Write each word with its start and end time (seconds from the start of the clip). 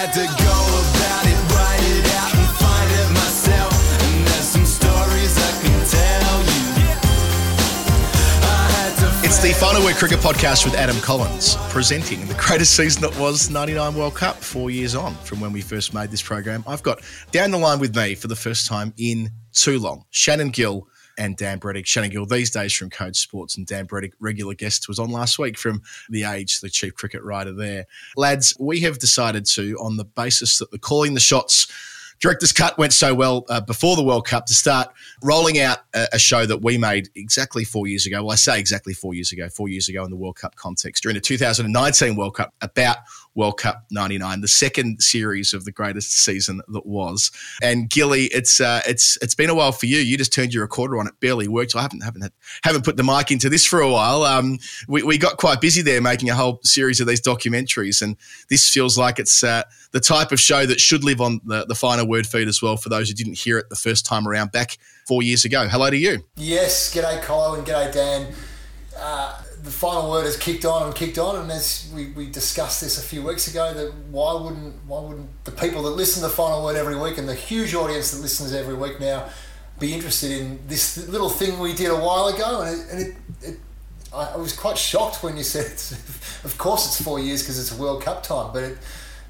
had 0.00 0.14
to 0.14 0.24
go 0.24 0.24
about 0.24 1.26
it, 1.26 1.36
write 1.52 1.84
it 1.92 2.06
out, 2.16 2.32
and 2.32 2.48
find 2.56 2.90
it 2.90 3.12
myself. 3.12 4.02
And 4.02 4.26
there's 4.26 4.48
some 4.48 4.64
stories 4.64 5.36
I 5.36 5.52
can 5.60 5.78
tell 5.92 6.40
you. 6.48 6.72
I 8.48 8.70
had 8.72 8.96
to 8.96 9.26
It's 9.26 9.42
the 9.42 9.52
Final 9.52 9.84
Word 9.84 9.96
Cricket 9.96 10.20
Podcast 10.20 10.64
with 10.64 10.74
Adam 10.74 10.98
Collins, 11.02 11.56
presenting 11.68 12.26
the 12.28 12.34
greatest 12.34 12.74
season 12.74 13.02
that 13.02 13.14
was 13.18 13.50
99 13.50 13.94
World 13.94 14.14
Cup, 14.14 14.36
four 14.36 14.70
years 14.70 14.94
on 14.94 15.14
from 15.16 15.38
when 15.38 15.52
we 15.52 15.60
first 15.60 15.92
made 15.92 16.10
this 16.10 16.22
program. 16.22 16.64
I've 16.66 16.82
got 16.82 17.02
down 17.30 17.50
the 17.50 17.58
line 17.58 17.78
with 17.78 17.94
me 17.94 18.14
for 18.14 18.28
the 18.28 18.36
first 18.36 18.66
time 18.66 18.94
in 18.96 19.28
too 19.52 19.78
long, 19.78 20.06
Shannon 20.08 20.48
Gill 20.48 20.88
and 21.20 21.36
Dan 21.36 21.60
Brettig. 21.60 21.86
Shannon 21.86 22.10
Gill 22.10 22.26
these 22.26 22.50
days 22.50 22.72
from 22.72 22.88
Code 22.88 23.14
Sports, 23.14 23.56
and 23.56 23.66
Dan 23.66 23.86
Brettig, 23.86 24.14
regular 24.18 24.54
guest, 24.54 24.88
was 24.88 24.98
on 24.98 25.10
last 25.10 25.38
week 25.38 25.58
from 25.58 25.82
The 26.08 26.24
Age, 26.24 26.60
the 26.60 26.70
chief 26.70 26.94
cricket 26.94 27.22
writer 27.22 27.52
there. 27.52 27.86
Lads, 28.16 28.56
we 28.58 28.80
have 28.80 28.98
decided 28.98 29.44
to, 29.54 29.76
on 29.76 29.98
the 29.98 30.04
basis 30.04 30.58
that 30.58 30.70
the 30.70 30.78
calling 30.78 31.14
the 31.14 31.20
shots 31.20 31.68
director's 32.20 32.52
cut 32.52 32.76
went 32.76 32.92
so 32.92 33.14
well 33.14 33.44
uh, 33.48 33.60
before 33.60 33.96
the 33.96 34.02
World 34.02 34.26
Cup 34.26 34.46
to 34.46 34.54
start 34.54 34.88
rolling 35.22 35.58
out 35.58 35.78
a, 35.94 36.06
a 36.12 36.18
show 36.18 36.46
that 36.46 36.62
we 36.62 36.76
made 36.78 37.08
exactly 37.14 37.64
four 37.64 37.86
years 37.86 38.06
ago. 38.06 38.22
Well, 38.22 38.32
I 38.32 38.36
say 38.36 38.60
exactly 38.60 38.92
four 38.92 39.14
years 39.14 39.32
ago, 39.32 39.48
four 39.48 39.68
years 39.68 39.88
ago 39.88 40.04
in 40.04 40.10
the 40.10 40.16
World 40.16 40.36
Cup 40.36 40.54
context 40.56 41.02
during 41.02 41.14
the 41.14 41.20
2019 41.20 42.16
World 42.16 42.34
Cup 42.34 42.54
about 42.60 42.98
World 43.34 43.58
Cup 43.58 43.84
99, 43.90 44.40
the 44.40 44.48
second 44.48 45.00
series 45.02 45.54
of 45.54 45.64
the 45.64 45.72
greatest 45.72 46.12
season 46.12 46.60
that 46.68 46.86
was. 46.86 47.30
And 47.62 47.88
Gilly, 47.88 48.24
it's 48.26 48.60
uh, 48.60 48.82
it's 48.86 49.16
it's 49.22 49.34
been 49.34 49.50
a 49.50 49.54
while 49.54 49.72
for 49.72 49.86
you. 49.86 49.98
You 49.98 50.18
just 50.18 50.32
turned 50.32 50.52
your 50.52 50.62
recorder 50.62 50.98
on; 50.98 51.06
it 51.06 51.14
barely 51.20 51.48
worked. 51.48 51.76
I 51.76 51.82
haven't 51.82 52.02
haven't 52.02 52.32
haven't 52.62 52.84
put 52.84 52.96
the 52.96 53.04
mic 53.04 53.30
into 53.30 53.48
this 53.48 53.64
for 53.64 53.80
a 53.80 53.90
while. 53.90 54.24
Um, 54.24 54.58
we, 54.88 55.02
we 55.02 55.18
got 55.18 55.36
quite 55.36 55.60
busy 55.60 55.82
there 55.82 56.00
making 56.00 56.30
a 56.30 56.34
whole 56.34 56.60
series 56.64 57.00
of 57.00 57.06
these 57.06 57.20
documentaries, 57.20 58.02
and 58.02 58.16
this 58.48 58.68
feels 58.68 58.98
like 58.98 59.18
it's 59.18 59.44
uh, 59.44 59.62
the 59.92 60.00
type 60.00 60.32
of 60.32 60.40
show 60.40 60.66
that 60.66 60.80
should 60.80 61.04
live 61.04 61.20
on 61.20 61.40
the, 61.44 61.64
the 61.66 61.74
final 61.74 62.06
word 62.06 62.26
feed 62.26 62.48
as 62.48 62.60
well. 62.60 62.76
For 62.76 62.88
those 62.88 63.08
who 63.08 63.14
didn't 63.14 63.38
hear 63.38 63.58
it 63.58 63.68
the 63.68 63.76
first 63.76 64.04
time 64.06 64.26
around 64.26 64.52
back 64.52 64.76
four 65.06 65.22
years 65.22 65.44
ago, 65.44 65.68
hello 65.68 65.90
to 65.90 65.96
you. 65.96 66.24
Yes, 66.36 66.92
g'day 66.94 67.22
Colo 67.22 67.54
and 67.54 67.66
g'day 67.66 67.92
Dan. 67.92 68.32
Uh, 68.96 69.42
the 69.62 69.70
final 69.70 70.10
word 70.10 70.24
has 70.24 70.36
kicked 70.36 70.64
on 70.64 70.86
and 70.86 70.94
kicked 70.94 71.18
on, 71.18 71.36
and 71.36 71.50
as 71.50 71.90
we, 71.94 72.06
we 72.12 72.26
discussed 72.30 72.80
this 72.80 72.98
a 72.98 73.06
few 73.06 73.22
weeks 73.22 73.48
ago, 73.48 73.74
that 73.74 73.92
why 74.10 74.32
wouldn't 74.34 74.74
why 74.86 75.00
wouldn't 75.00 75.44
the 75.44 75.52
people 75.52 75.82
that 75.82 75.90
listen 75.90 76.22
to 76.22 76.28
the 76.28 76.34
final 76.34 76.64
word 76.64 76.76
every 76.76 76.96
week 76.96 77.18
and 77.18 77.28
the 77.28 77.34
huge 77.34 77.74
audience 77.74 78.12
that 78.12 78.22
listens 78.22 78.54
every 78.54 78.74
week 78.74 79.00
now 79.00 79.28
be 79.78 79.94
interested 79.94 80.30
in 80.30 80.60
this 80.66 81.08
little 81.08 81.30
thing 81.30 81.58
we 81.58 81.74
did 81.74 81.90
a 81.90 81.96
while 81.96 82.28
ago? 82.28 82.62
And 82.62 82.80
it, 82.80 82.86
and 82.90 83.00
it, 83.00 83.16
it 83.42 83.60
I, 84.14 84.36
was 84.36 84.54
quite 84.54 84.78
shocked 84.78 85.22
when 85.22 85.36
you 85.36 85.42
said, 85.42 85.66
of 86.44 86.54
course, 86.56 86.86
it's 86.86 87.02
four 87.02 87.20
years 87.20 87.42
because 87.42 87.58
it's 87.58 87.76
a 87.76 87.80
World 87.80 88.02
Cup 88.02 88.22
time, 88.22 88.52
but 88.52 88.62
it 88.62 88.78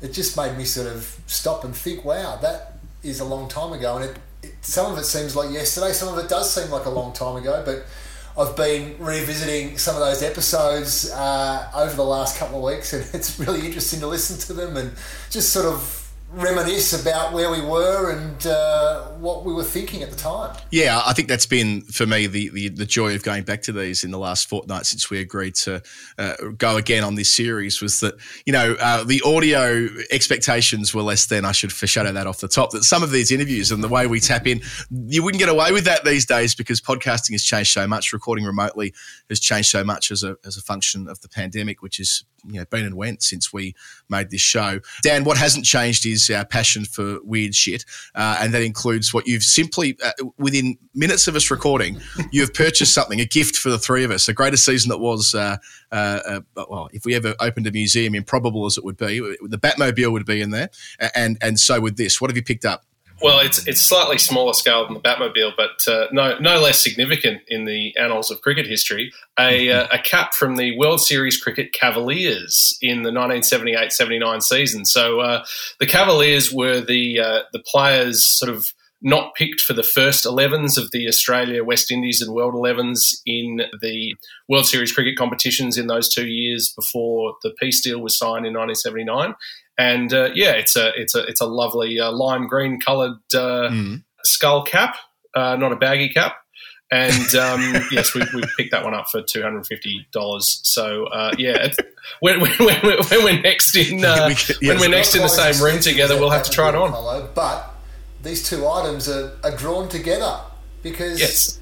it 0.01 0.13
just 0.13 0.37
made 0.37 0.57
me 0.57 0.65
sort 0.65 0.87
of 0.87 1.21
stop 1.27 1.65
and 1.65 1.75
think, 1.75 2.05
wow, 2.05 2.37
that 2.41 2.79
is 3.03 3.21
a 3.21 3.25
long 3.25 3.49
time 3.49 3.73
ago, 3.73 3.97
and 3.97 4.05
it, 4.05 4.17
it 4.43 4.55
some 4.61 4.93
of 4.93 4.99
it 4.99 5.05
seems 5.05 5.35
like 5.35 5.51
yesterday, 5.51 5.93
some 5.93 6.17
of 6.17 6.25
it 6.25 6.29
does 6.29 6.53
seem 6.55 6.71
like 6.71 6.85
a 6.85 6.91
long 6.91 7.13
time 7.13 7.37
ago, 7.37 7.63
but. 7.65 7.85
I've 8.39 8.57
been 8.57 8.97
revisiting 8.99 9.77
some 9.79 9.97
of 9.97 10.01
those 10.01 10.23
episodes 10.23 11.11
uh, 11.11 11.71
over 11.75 11.95
the 11.95 12.05
last 12.05 12.39
couple 12.39 12.59
of 12.59 12.75
weeks, 12.75 12.93
and 12.93 13.05
it's 13.15 13.39
really 13.39 13.67
interesting 13.67 14.01
to 14.01 14.07
listen 14.07 14.39
to 14.47 14.53
them 14.53 14.77
and 14.77 14.93
just 15.31 15.53
sort 15.53 15.67
of 15.67 16.00
reminisce 16.33 17.01
about 17.01 17.33
where 17.33 17.51
we 17.51 17.61
were 17.61 18.13
and 18.13 18.47
uh, 18.47 19.07
what 19.19 19.45
we 19.45 19.53
were 19.53 19.65
thinking 19.65 20.03
at 20.03 20.11
the 20.11 20.17
time. 20.17 20.57
Yeah, 20.71 21.03
I 21.05 21.13
think 21.13 21.29
that's 21.29 21.47
been 21.47 21.83
for 21.83 22.07
me 22.07 22.27
the, 22.29 22.51
the, 22.51 22.69
the 22.69 22.87
joy 22.87 23.15
of 23.17 23.25
going 23.25 23.43
back 23.43 23.63
to 23.63 23.73
these 23.73 24.05
in 24.05 24.13
the 24.13 24.19
last 24.19 24.49
fortnight 24.49 24.87
since 24.87 25.11
we 25.11 25.19
agreed 25.19 25.57
to 25.57 25.83
uh, 26.19 26.35
go 26.57 26.77
again 26.77 27.03
on 27.03 27.17
this 27.17 27.35
series 27.35 27.83
was 27.83 28.01
that 28.01 28.15
you 28.47 28.53
know 28.53 28.77
uh, 28.79 29.03
the 29.03 29.21
audio 29.25 29.89
expectations 30.11 30.95
were 30.95 31.03
less 31.03 31.27
than 31.27 31.45
I 31.45 31.53
should 31.53 31.73
foreshadow 31.73 32.13
that 32.13 32.27
off 32.27 32.39
the 32.39 32.49
top 32.49 32.71
that 32.71 32.85
some 32.85 33.03
of 33.03 33.11
these 33.11 33.33
interviews 33.33 33.73
and 33.73 33.83
the 33.83 33.89
way 33.89 34.07
we 34.07 34.21
tap 34.21 34.47
in 34.47 34.61
you 34.91 35.25
wouldn't 35.25 35.41
get 35.41 35.49
away 35.49 35.73
with 35.73 35.85
that 35.85 36.05
these 36.05 36.27
days 36.27 36.55
because 36.55 36.81
podcasting 36.81 37.33
has 37.33 37.43
changed 37.43 37.73
so 37.73 37.87
much 37.89 38.13
recording 38.13 38.45
remotely 38.45 38.95
has 39.29 39.41
changed 39.41 39.69
so 39.69 39.83
much 39.83 40.11
as 40.11 40.23
a 40.23 40.37
as 40.45 40.57
a 40.57 40.63
function 40.63 41.09
of 41.09 41.21
the 41.23 41.29
pandemic 41.29 41.83
which 41.83 41.99
is 41.99 42.25
you 42.45 42.59
know 42.59 42.65
been 42.67 42.85
and 42.85 42.95
went 42.95 43.23
since 43.23 43.53
we 43.53 43.75
made 44.09 44.31
this 44.31 44.41
show. 44.41 44.81
Dan, 45.03 45.25
what 45.25 45.37
hasn't 45.37 45.65
changed 45.65 46.07
is 46.07 46.29
our 46.31 46.45
passion 46.45 46.85
for 46.85 47.19
weird 47.23 47.55
shit, 47.55 47.85
uh, 48.15 48.39
and 48.41 48.55
that 48.55 48.63
includes 48.63 49.13
what 49.13 49.27
you've 49.27 49.43
simply 49.43 49.97
uh, 50.05 50.13
within 50.39 50.77
minutes 50.95 51.29
of 51.29 51.37
us 51.37 51.51
recording, 51.51 52.01
you 52.33 52.41
have 52.41 52.55
purchased 52.55 52.95
something, 52.95 53.21
a 53.21 53.25
gift 53.25 53.57
for 53.57 53.71
the 53.71 53.79
three 53.79 54.05
of 54.05 54.11
us, 54.11 54.27
the 54.27 54.35
greatest 54.35 54.65
season 54.65 54.89
that 54.89 54.99
was. 54.99 55.35
Uh, 55.35 55.57
uh, 55.93 56.41
well, 56.55 56.89
if 56.93 57.05
we 57.05 57.15
ever 57.15 57.35
opened 57.41 57.67
a 57.67 57.73
museum, 57.73 58.15
improbable 58.15 58.67
as 58.67 58.79
it 58.79 58.85
would 58.85 58.97
be, 58.97 59.19
the 59.43 59.59
Batmobile 59.59 60.13
would 60.13 60.27
be 60.27 60.41
in 60.41 60.51
there, 60.51 60.71
and 61.15 61.37
and 61.41 61.59
so 61.59 61.81
would 61.81 61.97
this. 61.97 62.21
What 62.21 62.31
have 62.31 62.37
you 62.37 62.43
picked 62.43 62.65
up? 62.65 62.85
Well, 63.23 63.41
it's 63.41 63.67
it's 63.67 63.83
slightly 63.83 64.17
smaller 64.17 64.55
scale 64.55 64.85
than 64.87 64.95
the 64.95 65.01
Batmobile, 65.01 65.53
but 65.55 65.87
uh, 65.87 66.07
no 66.11 66.39
no 66.39 66.59
less 66.59 66.81
significant 66.81 67.43
in 67.49 67.67
the 67.67 67.95
annals 67.99 68.31
of 68.31 68.41
cricket 68.41 68.67
history. 68.67 69.13
A, 69.39 69.71
uh, 69.71 69.89
a 69.93 69.99
cap 69.99 70.33
from 70.33 70.57
the 70.57 70.77
World 70.79 71.01
Series 71.01 71.41
Cricket 71.41 71.73
Cavaliers 71.73 72.79
in 72.81 73.03
the 73.03 73.11
1978-79 73.11 74.43
season. 74.43 74.85
So 74.87 75.21
uh, 75.21 75.45
the 75.79 75.87
Cavaliers 75.87 76.51
were 76.51 76.81
the 76.81 77.21
uh, 77.21 77.41
the 77.53 77.63
players 77.67 78.27
sort 78.27 78.51
of 78.51 78.73
not 79.03 79.35
picked 79.35 79.63
for 79.63 79.73
the 79.73 79.83
first 79.83 80.25
11s 80.25 80.77
of 80.77 80.91
the 80.91 81.09
Australia, 81.09 81.65
West 81.65 81.91
Indies, 81.91 82.21
and 82.21 82.35
World 82.35 82.55
11s 82.55 83.21
in 83.25 83.63
the 83.81 84.15
World 84.49 84.67
Series 84.67 84.93
cricket 84.93 85.17
competitions 85.17 85.79
in 85.79 85.87
those 85.87 86.13
two 86.13 86.27
years 86.27 86.73
before 86.75 87.35
the 87.43 87.55
peace 87.59 87.83
deal 87.83 88.01
was 88.01 88.17
signed 88.17 88.47
in 88.47 88.55
1979 88.55 89.35
and 89.81 90.13
uh, 90.13 90.29
yeah, 90.35 90.51
it's 90.51 90.77
a 90.77 90.93
it's 90.95 91.15
a 91.15 91.23
it's 91.25 91.41
a 91.41 91.47
lovely 91.47 91.99
uh, 91.99 92.13
lime 92.13 92.47
green 92.47 92.79
coloured 92.79 93.17
uh, 93.33 93.71
mm. 93.71 94.03
skull 94.25 94.63
cap, 94.63 94.95
uh, 95.35 95.57
not 95.57 95.73
a 95.73 95.77
baggy 95.77 96.11
cap. 96.11 96.37
And 96.93 97.35
um, 97.35 97.83
yes, 97.91 98.15
we, 98.15 98.21
we 98.35 98.43
picked 98.59 98.73
that 98.73 98.85
one 98.85 98.93
up 98.93 99.09
for 99.09 99.23
two 99.23 99.41
hundred 99.41 99.67
fifty 99.67 100.07
dollars. 100.13 100.61
So 100.65 101.07
uh, 101.07 101.33
yeah, 101.39 101.73
when, 102.21 102.43
when, 102.43 102.53
when, 102.59 102.83
when, 102.83 103.25
we're 103.25 103.41
next 103.41 103.75
in 103.75 104.05
uh, 104.05 104.29
yes, 104.29 104.61
when 104.61 104.79
we're 104.79 104.91
next 104.91 105.15
in 105.15 105.23
the 105.23 105.29
same 105.29 105.65
room 105.65 105.81
together, 105.81 106.21
we'll 106.21 106.29
have 106.29 106.43
to 106.43 106.51
try 106.51 106.69
it 106.69 106.75
on. 106.75 107.31
But 107.35 107.71
these 108.23 108.47
two 108.47 108.69
items 108.69 109.09
are, 109.09 109.33
are 109.43 109.57
drawn 109.57 109.89
together 109.89 110.41
because 110.83 111.19
yes. 111.19 111.59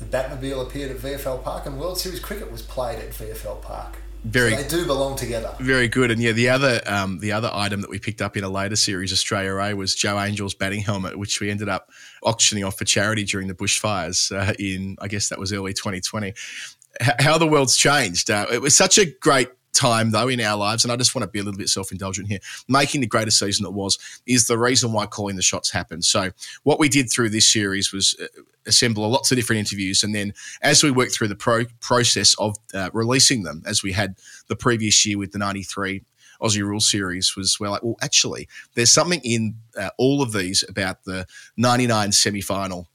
the 0.00 0.06
Batmobile 0.06 0.66
appeared 0.66 0.90
at 0.90 0.96
VFL 0.96 1.44
Park 1.44 1.66
and 1.66 1.78
World 1.78 2.00
Series 2.00 2.18
cricket 2.18 2.50
was 2.50 2.62
played 2.62 2.98
at 2.98 3.10
VFL 3.10 3.62
Park 3.62 3.98
very 4.24 4.50
so 4.50 4.62
they 4.62 4.68
do 4.68 4.86
belong 4.86 5.16
together. 5.16 5.54
Very 5.60 5.88
good, 5.88 6.10
and 6.10 6.20
yeah, 6.20 6.32
the 6.32 6.48
other 6.48 6.80
um, 6.86 7.18
the 7.20 7.32
other 7.32 7.50
item 7.52 7.80
that 7.80 7.90
we 7.90 7.98
picked 7.98 8.20
up 8.20 8.36
in 8.36 8.44
a 8.44 8.48
later 8.48 8.76
series, 8.76 9.12
Australia 9.12 9.54
A, 9.56 9.74
was 9.74 9.94
Jo 9.94 10.18
Angel's 10.18 10.54
batting 10.54 10.80
helmet, 10.80 11.18
which 11.18 11.40
we 11.40 11.50
ended 11.50 11.68
up 11.68 11.90
auctioning 12.22 12.64
off 12.64 12.78
for 12.78 12.84
charity 12.84 13.24
during 13.24 13.48
the 13.48 13.54
bushfires 13.54 14.32
uh, 14.36 14.54
in 14.58 14.96
I 15.00 15.08
guess 15.08 15.28
that 15.28 15.38
was 15.38 15.52
early 15.52 15.72
2020. 15.72 16.28
H- 16.28 17.08
how 17.20 17.38
the 17.38 17.46
world's 17.46 17.76
changed! 17.76 18.30
Uh, 18.30 18.46
it 18.52 18.60
was 18.60 18.76
such 18.76 18.98
a 18.98 19.06
great 19.20 19.48
time 19.78 20.10
though 20.10 20.28
in 20.28 20.40
our 20.40 20.56
lives 20.56 20.84
and 20.84 20.92
i 20.92 20.96
just 20.96 21.14
want 21.14 21.22
to 21.22 21.30
be 21.30 21.38
a 21.38 21.42
little 21.42 21.58
bit 21.58 21.68
self-indulgent 21.68 22.28
here 22.28 22.40
making 22.66 23.00
the 23.00 23.06
greatest 23.06 23.38
season 23.38 23.64
it 23.64 23.72
was 23.72 23.98
is 24.26 24.46
the 24.46 24.58
reason 24.58 24.92
why 24.92 25.06
calling 25.06 25.36
the 25.36 25.42
shots 25.42 25.70
happened 25.70 26.04
so 26.04 26.30
what 26.64 26.78
we 26.78 26.88
did 26.88 27.10
through 27.10 27.28
this 27.28 27.50
series 27.50 27.92
was 27.92 28.16
uh, 28.20 28.26
assemble 28.66 29.08
lots 29.08 29.30
of 29.30 29.36
different 29.36 29.60
interviews 29.60 30.02
and 30.02 30.14
then 30.14 30.32
as 30.62 30.82
we 30.82 30.90
worked 30.90 31.14
through 31.14 31.28
the 31.28 31.36
pro- 31.36 31.64
process 31.80 32.34
of 32.38 32.56
uh, 32.74 32.90
releasing 32.92 33.44
them 33.44 33.62
as 33.66 33.82
we 33.82 33.92
had 33.92 34.16
the 34.48 34.56
previous 34.56 35.06
year 35.06 35.16
with 35.16 35.32
the 35.32 35.38
93 35.38 36.02
Aussie 36.42 36.62
Rule 36.62 36.78
Series 36.78 37.34
was 37.36 37.58
we're 37.58 37.68
like, 37.68 37.82
well, 37.82 37.96
actually, 38.00 38.48
there's 38.74 38.92
something 38.92 39.20
in 39.24 39.56
uh, 39.76 39.90
all 39.98 40.22
of 40.22 40.32
these 40.32 40.64
about 40.68 41.02
the 41.02 41.26
99 41.56 42.12
semi 42.12 42.40
final 42.40 42.88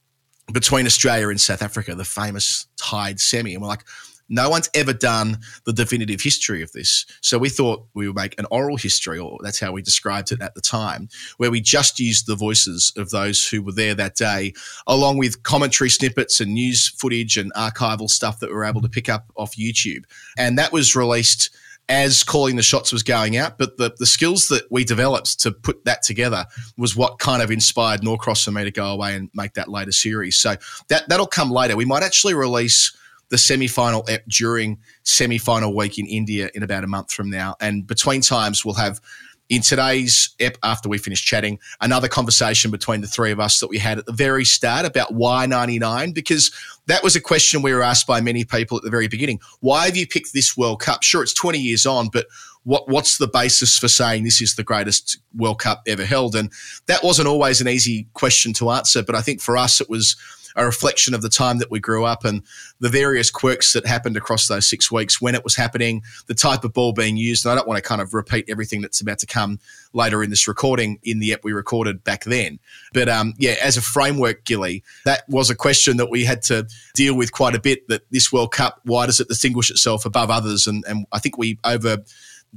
between 0.52 0.86
Australia 0.86 1.30
and 1.30 1.40
South 1.40 1.62
Africa, 1.62 1.96
the 1.96 2.06
famous 2.06 2.68
tied 2.78 3.20
semi. 3.20 3.54
And 3.54 3.62
we're 3.62 3.70
like, 3.70 3.86
no 4.30 4.50
one's 4.50 4.70
ever 4.74 4.94
done 4.94 5.40
the 5.66 5.74
definitive 5.74 6.22
history 6.22 6.62
of 6.62 6.72
this. 6.72 7.06
So 7.22 7.38
we 7.38 7.50
thought 7.50 7.86
we 7.94 8.08
would 8.08 8.16
make 8.16 8.40
an 8.40 8.46
oral 8.52 8.78
history, 8.78 9.20
or 9.20 9.38
that's 9.44 9.60
how 9.60 9.72
we 9.72 9.82
described 9.82 10.32
it 10.32 10.42
at 10.42 10.56
the 10.56 10.62
time, 10.62 11.10
where 11.38 11.52
we 11.52 11.62
just 11.62 12.00
used 12.00 12.28
the 12.28 12.36
voices 12.36 12.92
of 12.98 13.10
those 13.12 13.46
who 13.48 13.62
were 13.62 13.72
there 13.72 13.96
that 13.96 14.16
day, 14.16 14.54
along 14.88 15.18
with 15.18 15.44
commentary 15.44 15.90
snippets 15.90 16.40
and 16.40 16.54
news 16.54 16.90
footage 16.90 17.38
and 17.38 17.54
archival 17.54 18.10
stuff 18.10 18.40
that 18.40 18.50
we 18.50 18.56
were 18.56 18.66
able 18.66 18.82
to 18.82 18.90
pick 18.90 19.10
up 19.10 19.32
off 19.36 19.56
YouTube. 19.56 20.04
And 20.38 20.58
that 20.58 20.72
was 20.72 20.96
released 20.96 21.50
as 21.90 22.24
calling 22.24 22.56
the 22.56 22.64
shots 22.64 22.94
was 22.94 23.04
going 23.04 23.36
out, 23.36 23.58
but 23.58 23.78
the, 23.78 23.94
the 24.00 24.06
skills 24.06 24.48
that 24.48 24.64
we 24.72 24.86
developed 24.86 25.40
to 25.42 25.52
put 25.52 25.84
that 25.86 26.02
together 26.02 26.46
was 26.78 26.96
what 26.96 27.20
kind 27.20 27.42
of 27.42 27.52
inspired 27.52 28.02
Norcross 28.02 28.48
and 28.48 28.56
me 28.56 28.64
to 28.64 28.72
go 28.72 28.86
away 28.86 29.16
and 29.16 29.30
make 29.34 29.54
that 29.54 29.68
later 29.68 29.92
series. 29.92 30.38
So 30.38 30.56
that 30.88 31.10
that'll 31.10 31.28
come 31.28 31.52
later. 31.52 31.76
We 31.76 31.86
might 31.86 32.04
actually 32.04 32.36
release 32.36 32.96
the 33.34 33.38
semi-final 33.40 34.06
ep 34.08 34.24
during 34.28 34.78
semi-final 35.02 35.76
week 35.76 35.98
in 35.98 36.06
India 36.06 36.52
in 36.54 36.62
about 36.62 36.84
a 36.84 36.88
month 36.88 37.12
from 37.12 37.32
now. 37.32 37.56
And 37.60 37.88
between 37.88 38.22
times, 38.22 38.64
we'll 38.64 38.76
have 38.76 39.02
in 39.50 39.64
today's 39.64 40.36
ep 40.40 40.56
after 40.62 40.88
we 40.88 41.00
finish 41.00 41.26
chatting 41.26 41.58
another 41.82 42.08
conversation 42.08 42.70
between 42.70 43.02
the 43.02 43.08
three 43.08 43.32
of 43.32 43.40
us 43.40 43.60
that 43.60 43.70
we 43.70 43.80
had 43.80 43.98
at 43.98 44.06
the 44.06 44.12
very 44.12 44.46
start 44.46 44.86
about 44.86 45.16
why 45.16 45.48
99 45.48 46.12
because 46.12 46.50
that 46.86 47.04
was 47.04 47.16
a 47.16 47.20
question 47.20 47.62
we 47.62 47.74
were 47.74 47.84
asked 47.84 48.08
by 48.08 48.22
many 48.22 48.46
people 48.46 48.78
at 48.78 48.84
the 48.84 48.90
very 48.90 49.10
beginning 49.10 49.40
why 49.60 49.86
have 49.86 49.98
you 49.98 50.08
picked 50.08 50.32
this 50.32 50.56
world 50.56 50.80
cup 50.80 51.04
sure 51.04 51.22
it's 51.22 51.34
20 51.34 51.60
years 51.60 51.86
on 51.86 52.08
but 52.08 52.28
what 52.64 52.88
what's 52.88 53.18
the 53.18 53.28
basis 53.28 53.78
for 53.78 53.90
saying 53.90 54.24
this 54.24 54.42
is 54.42 54.56
the 54.56 54.64
greatest 54.64 55.18
World 55.36 55.60
Cup 55.60 55.82
ever 55.86 56.06
held? 56.06 56.34
And 56.34 56.50
that 56.86 57.04
wasn't 57.04 57.28
always 57.28 57.60
an 57.60 57.68
easy 57.68 58.08
question 58.14 58.54
to 58.54 58.70
answer, 58.70 59.04
but 59.04 59.16
I 59.16 59.22
think 59.22 59.42
for 59.42 59.58
us 59.58 59.82
it 59.82 59.90
was 59.90 60.16
a 60.56 60.66
reflection 60.66 61.14
of 61.14 61.22
the 61.22 61.30
time 61.30 61.60
that 61.60 61.72
we 61.72 61.80
grew 61.80 62.06
up 62.06 62.26
and 62.26 62.44
the 62.80 62.90
various 62.90 63.32
quirks 63.32 63.74
that 63.74 63.86
happened 63.86 64.18
across 64.18 64.48
those 64.48 64.70
six 64.70 64.92
weeks 64.92 65.22
when 65.22 65.36
it 65.36 65.44
was 65.44 65.56
happening, 65.56 66.02
the 66.28 66.34
type 66.34 66.64
of 66.64 66.74
ball 66.74 66.94
being 66.94 67.18
used. 67.18 67.46
And 67.46 67.52
I 67.52 67.56
don't 67.56 67.68
want 67.68 67.78
to 67.78 67.88
kind 67.88 68.02
of 68.02 68.14
repeat 68.14 68.46
everything 68.50 68.82
that's 68.82 69.02
about 69.02 69.20
to 69.20 69.26
come 69.26 69.60
later 69.94 70.24
in 70.24 70.30
this 70.30 70.48
recording 70.48 71.00
in 71.04 71.20
the 71.20 71.34
ep 71.34 71.44
we 71.44 71.54
recorded 71.54 72.04
back 72.04 72.24
then. 72.24 72.60
But 72.94 73.10
um, 73.10 73.34
yeah, 73.38 73.56
as 73.62 73.78
a 73.78 73.82
framework, 73.82 74.44
Gilly, 74.44 74.84
that 75.06 75.24
was 75.30 75.50
a 75.50 75.56
question 75.56 75.98
that 75.98 76.10
we 76.10 76.26
had 76.26 76.42
to 76.44 76.68
deal 76.94 77.16
with 77.16 77.32
quite 77.32 77.56
a 77.56 77.60
bit. 77.60 77.88
That 77.88 78.02
this 78.12 78.32
World 78.32 78.52
Cup, 78.52 78.80
why 78.84 79.06
does 79.06 79.20
it 79.20 79.28
distinguish 79.28 79.70
itself 79.70 80.06
above 80.06 80.30
others? 80.30 80.68
And, 80.68 80.84
and 80.88 81.06
I 81.12 81.20
think 81.20 81.38
we 81.38 81.60
over 81.64 81.98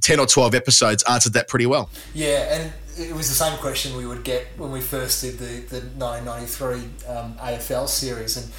10 0.00 0.20
or 0.20 0.26
12 0.26 0.54
episodes 0.54 1.02
answered 1.04 1.32
that 1.34 1.48
pretty 1.48 1.66
well. 1.66 1.88
Yeah, 2.14 2.60
and 2.60 2.72
it 2.98 3.14
was 3.14 3.28
the 3.28 3.34
same 3.34 3.58
question 3.58 3.96
we 3.96 4.06
would 4.06 4.24
get 4.24 4.46
when 4.56 4.72
we 4.72 4.80
first 4.80 5.22
did 5.22 5.38
the, 5.38 5.60
the 5.68 5.80
1993 5.98 7.12
um, 7.14 7.34
AFL 7.34 7.88
series. 7.88 8.36
And 8.36 8.50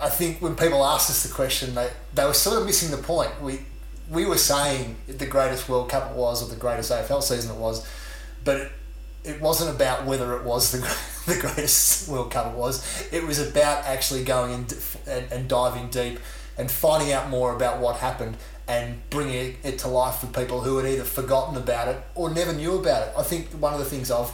I 0.00 0.08
think 0.08 0.42
when 0.42 0.56
people 0.56 0.84
asked 0.84 1.10
us 1.10 1.22
the 1.22 1.32
question, 1.32 1.74
they, 1.74 1.90
they 2.14 2.24
were 2.24 2.34
sort 2.34 2.58
of 2.58 2.66
missing 2.66 2.90
the 2.90 3.02
point. 3.02 3.30
We, 3.40 3.60
we 4.10 4.26
were 4.26 4.38
saying 4.38 4.96
the 5.06 5.26
greatest 5.26 5.68
World 5.68 5.88
Cup 5.88 6.10
it 6.10 6.16
was 6.16 6.42
or 6.42 6.52
the 6.52 6.60
greatest 6.60 6.90
AFL 6.90 7.22
season 7.22 7.54
it 7.54 7.58
was, 7.58 7.86
but 8.44 8.56
it, 8.56 8.72
it 9.22 9.40
wasn't 9.40 9.74
about 9.74 10.04
whether 10.06 10.36
it 10.36 10.44
was 10.44 10.72
the, 10.72 10.78
the 11.32 11.40
greatest 11.40 12.08
World 12.08 12.32
Cup 12.32 12.52
it 12.52 12.58
was. 12.58 13.08
It 13.12 13.24
was 13.24 13.38
about 13.38 13.84
actually 13.84 14.24
going 14.24 14.52
in 14.52 14.66
and, 15.06 15.30
and 15.32 15.48
diving 15.48 15.90
deep 15.90 16.18
and 16.58 16.70
finding 16.70 17.12
out 17.12 17.30
more 17.30 17.54
about 17.54 17.78
what 17.78 17.96
happened 17.98 18.36
and 18.70 19.10
bringing 19.10 19.56
it 19.64 19.80
to 19.80 19.88
life 19.88 20.18
for 20.18 20.28
people 20.28 20.60
who 20.60 20.76
had 20.76 20.86
either 20.86 21.02
forgotten 21.02 21.56
about 21.56 21.88
it 21.88 22.00
or 22.14 22.30
never 22.30 22.52
knew 22.52 22.78
about 22.78 23.08
it. 23.08 23.14
I 23.18 23.24
think 23.24 23.48
one 23.48 23.72
of 23.72 23.80
the 23.80 23.84
things 23.84 24.12
I've 24.12 24.30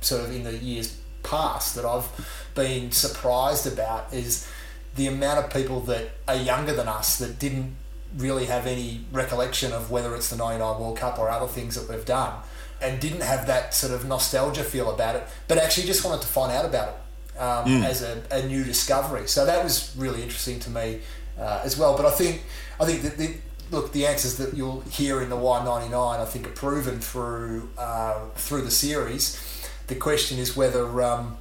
sort 0.00 0.24
of 0.24 0.34
in 0.34 0.44
the 0.44 0.56
years 0.56 0.96
past 1.22 1.74
that 1.74 1.84
I've 1.84 2.08
been 2.54 2.90
surprised 2.92 3.66
about 3.66 4.10
is 4.14 4.48
the 4.96 5.06
amount 5.06 5.44
of 5.44 5.52
people 5.52 5.80
that 5.80 6.12
are 6.26 6.36
younger 6.36 6.72
than 6.72 6.88
us 6.88 7.18
that 7.18 7.38
didn't 7.38 7.76
really 8.16 8.46
have 8.46 8.66
any 8.66 9.04
recollection 9.12 9.70
of 9.72 9.90
whether 9.90 10.14
it's 10.16 10.30
the 10.30 10.36
99 10.36 10.80
World 10.80 10.96
Cup 10.96 11.18
or 11.18 11.28
other 11.28 11.46
things 11.46 11.74
that 11.74 11.94
we've 11.94 12.06
done 12.06 12.40
and 12.80 12.98
didn't 13.00 13.20
have 13.20 13.46
that 13.48 13.74
sort 13.74 13.92
of 13.92 14.06
nostalgia 14.06 14.64
feel 14.64 14.90
about 14.90 15.14
it, 15.14 15.24
but 15.46 15.58
actually 15.58 15.86
just 15.86 16.06
wanted 16.06 16.22
to 16.22 16.28
find 16.28 16.50
out 16.52 16.64
about 16.64 16.88
it 16.88 17.38
um, 17.38 17.66
mm. 17.66 17.84
as 17.84 18.00
a, 18.00 18.22
a, 18.30 18.46
new 18.46 18.64
discovery. 18.64 19.26
So 19.28 19.44
that 19.44 19.62
was 19.62 19.94
really 19.94 20.22
interesting 20.22 20.58
to 20.60 20.70
me 20.70 21.00
uh, 21.38 21.60
as 21.64 21.76
well. 21.76 21.96
But 21.96 22.06
I 22.06 22.10
think 22.10 22.44
I 22.80 22.86
think 22.86 23.02
that 23.02 23.18
the, 23.18 23.34
look, 23.70 23.92
the 23.92 24.06
answers 24.06 24.36
that 24.36 24.54
you'll 24.54 24.80
hear 24.82 25.20
in 25.20 25.30
the 25.30 25.36
Y99, 25.36 26.20
I 26.20 26.24
think, 26.24 26.46
are 26.46 26.52
proven 26.52 27.00
through 27.00 27.70
uh, 27.78 28.20
through 28.34 28.62
the 28.62 28.70
series. 28.70 29.40
The 29.86 29.94
question 29.94 30.38
is 30.38 30.56
whether, 30.56 31.02
um, 31.02 31.38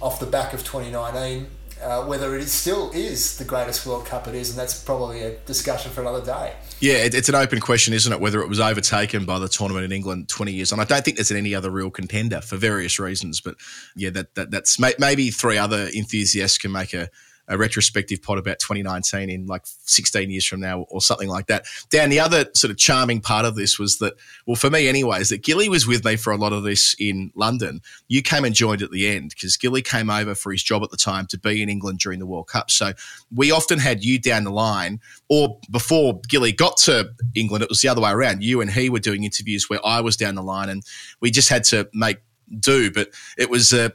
off 0.00 0.18
the 0.18 0.26
back 0.26 0.54
of 0.54 0.64
2019, 0.64 1.46
uh, 1.82 2.04
whether 2.04 2.36
it 2.36 2.46
still 2.46 2.90
is 2.92 3.36
the 3.36 3.44
greatest 3.44 3.84
World 3.86 4.06
Cup 4.06 4.26
it 4.26 4.34
is, 4.34 4.50
and 4.50 4.58
that's 4.58 4.82
probably 4.82 5.22
a 5.22 5.36
discussion 5.40 5.92
for 5.92 6.00
another 6.00 6.24
day. 6.24 6.54
Yeah, 6.80 6.94
it's 6.94 7.28
an 7.28 7.34
open 7.34 7.60
question, 7.60 7.92
isn't 7.94 8.12
it? 8.12 8.20
Whether 8.20 8.40
it 8.40 8.48
was 8.48 8.60
overtaken 8.60 9.24
by 9.24 9.38
the 9.38 9.48
tournament 9.48 9.84
in 9.84 9.92
England 9.92 10.28
20 10.28 10.52
years 10.52 10.72
on. 10.72 10.80
I 10.80 10.84
don't 10.84 11.04
think 11.04 11.16
there's 11.16 11.30
any 11.30 11.54
other 11.54 11.70
real 11.70 11.90
contender 11.90 12.40
for 12.40 12.56
various 12.56 12.98
reasons, 12.98 13.40
but 13.40 13.56
yeah, 13.94 14.10
that, 14.10 14.34
that 14.34 14.50
that's 14.50 14.78
maybe 14.78 15.30
three 15.30 15.58
other 15.58 15.88
enthusiasts 15.94 16.58
can 16.58 16.72
make 16.72 16.94
a 16.94 17.08
a 17.48 17.58
retrospective 17.58 18.22
pod 18.22 18.38
about 18.38 18.58
2019 18.58 19.30
in 19.30 19.46
like 19.46 19.62
16 19.64 20.30
years 20.30 20.46
from 20.46 20.60
now 20.60 20.82
or 20.90 21.00
something 21.00 21.28
like 21.28 21.46
that. 21.46 21.66
Dan, 21.90 22.10
the 22.10 22.20
other 22.20 22.46
sort 22.54 22.70
of 22.70 22.76
charming 22.76 23.20
part 23.20 23.44
of 23.44 23.54
this 23.54 23.78
was 23.78 23.98
that, 23.98 24.14
well, 24.46 24.56
for 24.56 24.70
me 24.70 24.88
anyways, 24.88 25.28
that 25.28 25.42
Gilly 25.42 25.68
was 25.68 25.86
with 25.86 26.04
me 26.04 26.16
for 26.16 26.32
a 26.32 26.36
lot 26.36 26.52
of 26.52 26.62
this 26.62 26.94
in 26.98 27.30
London. 27.34 27.80
You 28.08 28.22
came 28.22 28.44
and 28.44 28.54
joined 28.54 28.82
at 28.82 28.90
the 28.90 29.08
end 29.08 29.30
because 29.30 29.56
Gilly 29.56 29.82
came 29.82 30.10
over 30.10 30.34
for 30.34 30.52
his 30.52 30.62
job 30.62 30.82
at 30.82 30.90
the 30.90 30.96
time 30.96 31.26
to 31.26 31.38
be 31.38 31.62
in 31.62 31.68
England 31.68 31.98
during 31.98 32.18
the 32.18 32.26
World 32.26 32.48
Cup. 32.48 32.70
So 32.70 32.92
we 33.34 33.50
often 33.50 33.78
had 33.78 34.04
you 34.04 34.18
down 34.18 34.44
the 34.44 34.50
line, 34.50 35.00
or 35.28 35.58
before 35.70 36.20
Gilly 36.28 36.52
got 36.52 36.76
to 36.78 37.10
England, 37.34 37.62
it 37.62 37.68
was 37.68 37.80
the 37.80 37.88
other 37.88 38.00
way 38.00 38.10
around. 38.10 38.42
You 38.42 38.60
and 38.60 38.70
he 38.70 38.88
were 38.88 39.00
doing 39.00 39.24
interviews 39.24 39.68
where 39.68 39.84
I 39.84 40.00
was 40.00 40.16
down 40.16 40.34
the 40.34 40.42
line, 40.42 40.68
and 40.68 40.82
we 41.20 41.30
just 41.30 41.48
had 41.48 41.64
to 41.64 41.88
make 41.92 42.18
do. 42.58 42.90
But 42.90 43.10
it 43.38 43.50
was 43.50 43.72
a, 43.72 43.92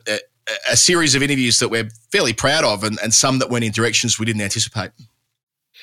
a 0.69 0.77
series 0.77 1.15
of 1.15 1.23
interviews 1.23 1.59
that 1.59 1.69
we're 1.69 1.89
fairly 2.11 2.33
proud 2.33 2.63
of, 2.63 2.83
and, 2.83 2.97
and 3.03 3.13
some 3.13 3.39
that 3.39 3.49
went 3.49 3.65
in 3.65 3.71
directions 3.71 4.19
we 4.19 4.25
didn't 4.25 4.41
anticipate. 4.41 4.91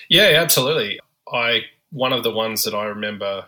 Yeah, 0.08 0.40
absolutely. 0.40 1.00
I 1.32 1.62
one 1.90 2.12
of 2.12 2.22
the 2.22 2.32
ones 2.32 2.64
that 2.64 2.74
I 2.74 2.84
remember 2.84 3.46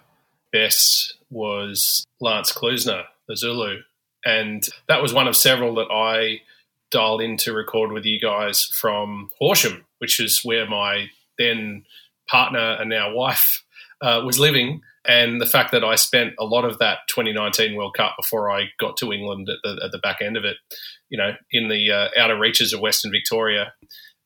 best 0.52 1.14
was 1.30 2.06
Lance 2.20 2.52
Klusener, 2.52 3.04
the 3.26 3.36
Zulu, 3.36 3.82
and 4.24 4.66
that 4.88 5.02
was 5.02 5.12
one 5.12 5.28
of 5.28 5.36
several 5.36 5.74
that 5.76 5.90
I 5.90 6.40
dialed 6.90 7.20
in 7.20 7.36
to 7.38 7.52
record 7.52 7.92
with 7.92 8.04
you 8.04 8.18
guys 8.18 8.64
from 8.64 9.30
Horsham, 9.38 9.84
which 9.98 10.20
is 10.20 10.44
where 10.44 10.66
my 10.66 11.10
then 11.38 11.84
partner 12.28 12.76
and 12.80 12.90
now 12.90 13.12
wife 13.12 13.64
uh, 14.00 14.22
was 14.24 14.38
living 14.38 14.80
and 15.08 15.40
the 15.40 15.46
fact 15.46 15.72
that 15.72 15.82
I 15.82 15.94
spent 15.94 16.34
a 16.38 16.44
lot 16.44 16.66
of 16.66 16.78
that 16.78 16.98
2019 17.08 17.74
World 17.74 17.94
Cup 17.96 18.14
before 18.18 18.50
I 18.50 18.66
got 18.78 18.98
to 18.98 19.10
England 19.10 19.48
at 19.48 19.56
the, 19.64 19.82
at 19.86 19.90
the 19.90 19.98
back 19.98 20.18
end 20.20 20.36
of 20.36 20.44
it, 20.44 20.58
you 21.08 21.16
know, 21.16 21.32
in 21.50 21.68
the 21.68 21.90
uh, 21.90 22.08
outer 22.20 22.38
reaches 22.38 22.74
of 22.74 22.80
Western 22.80 23.10
Victoria, 23.10 23.72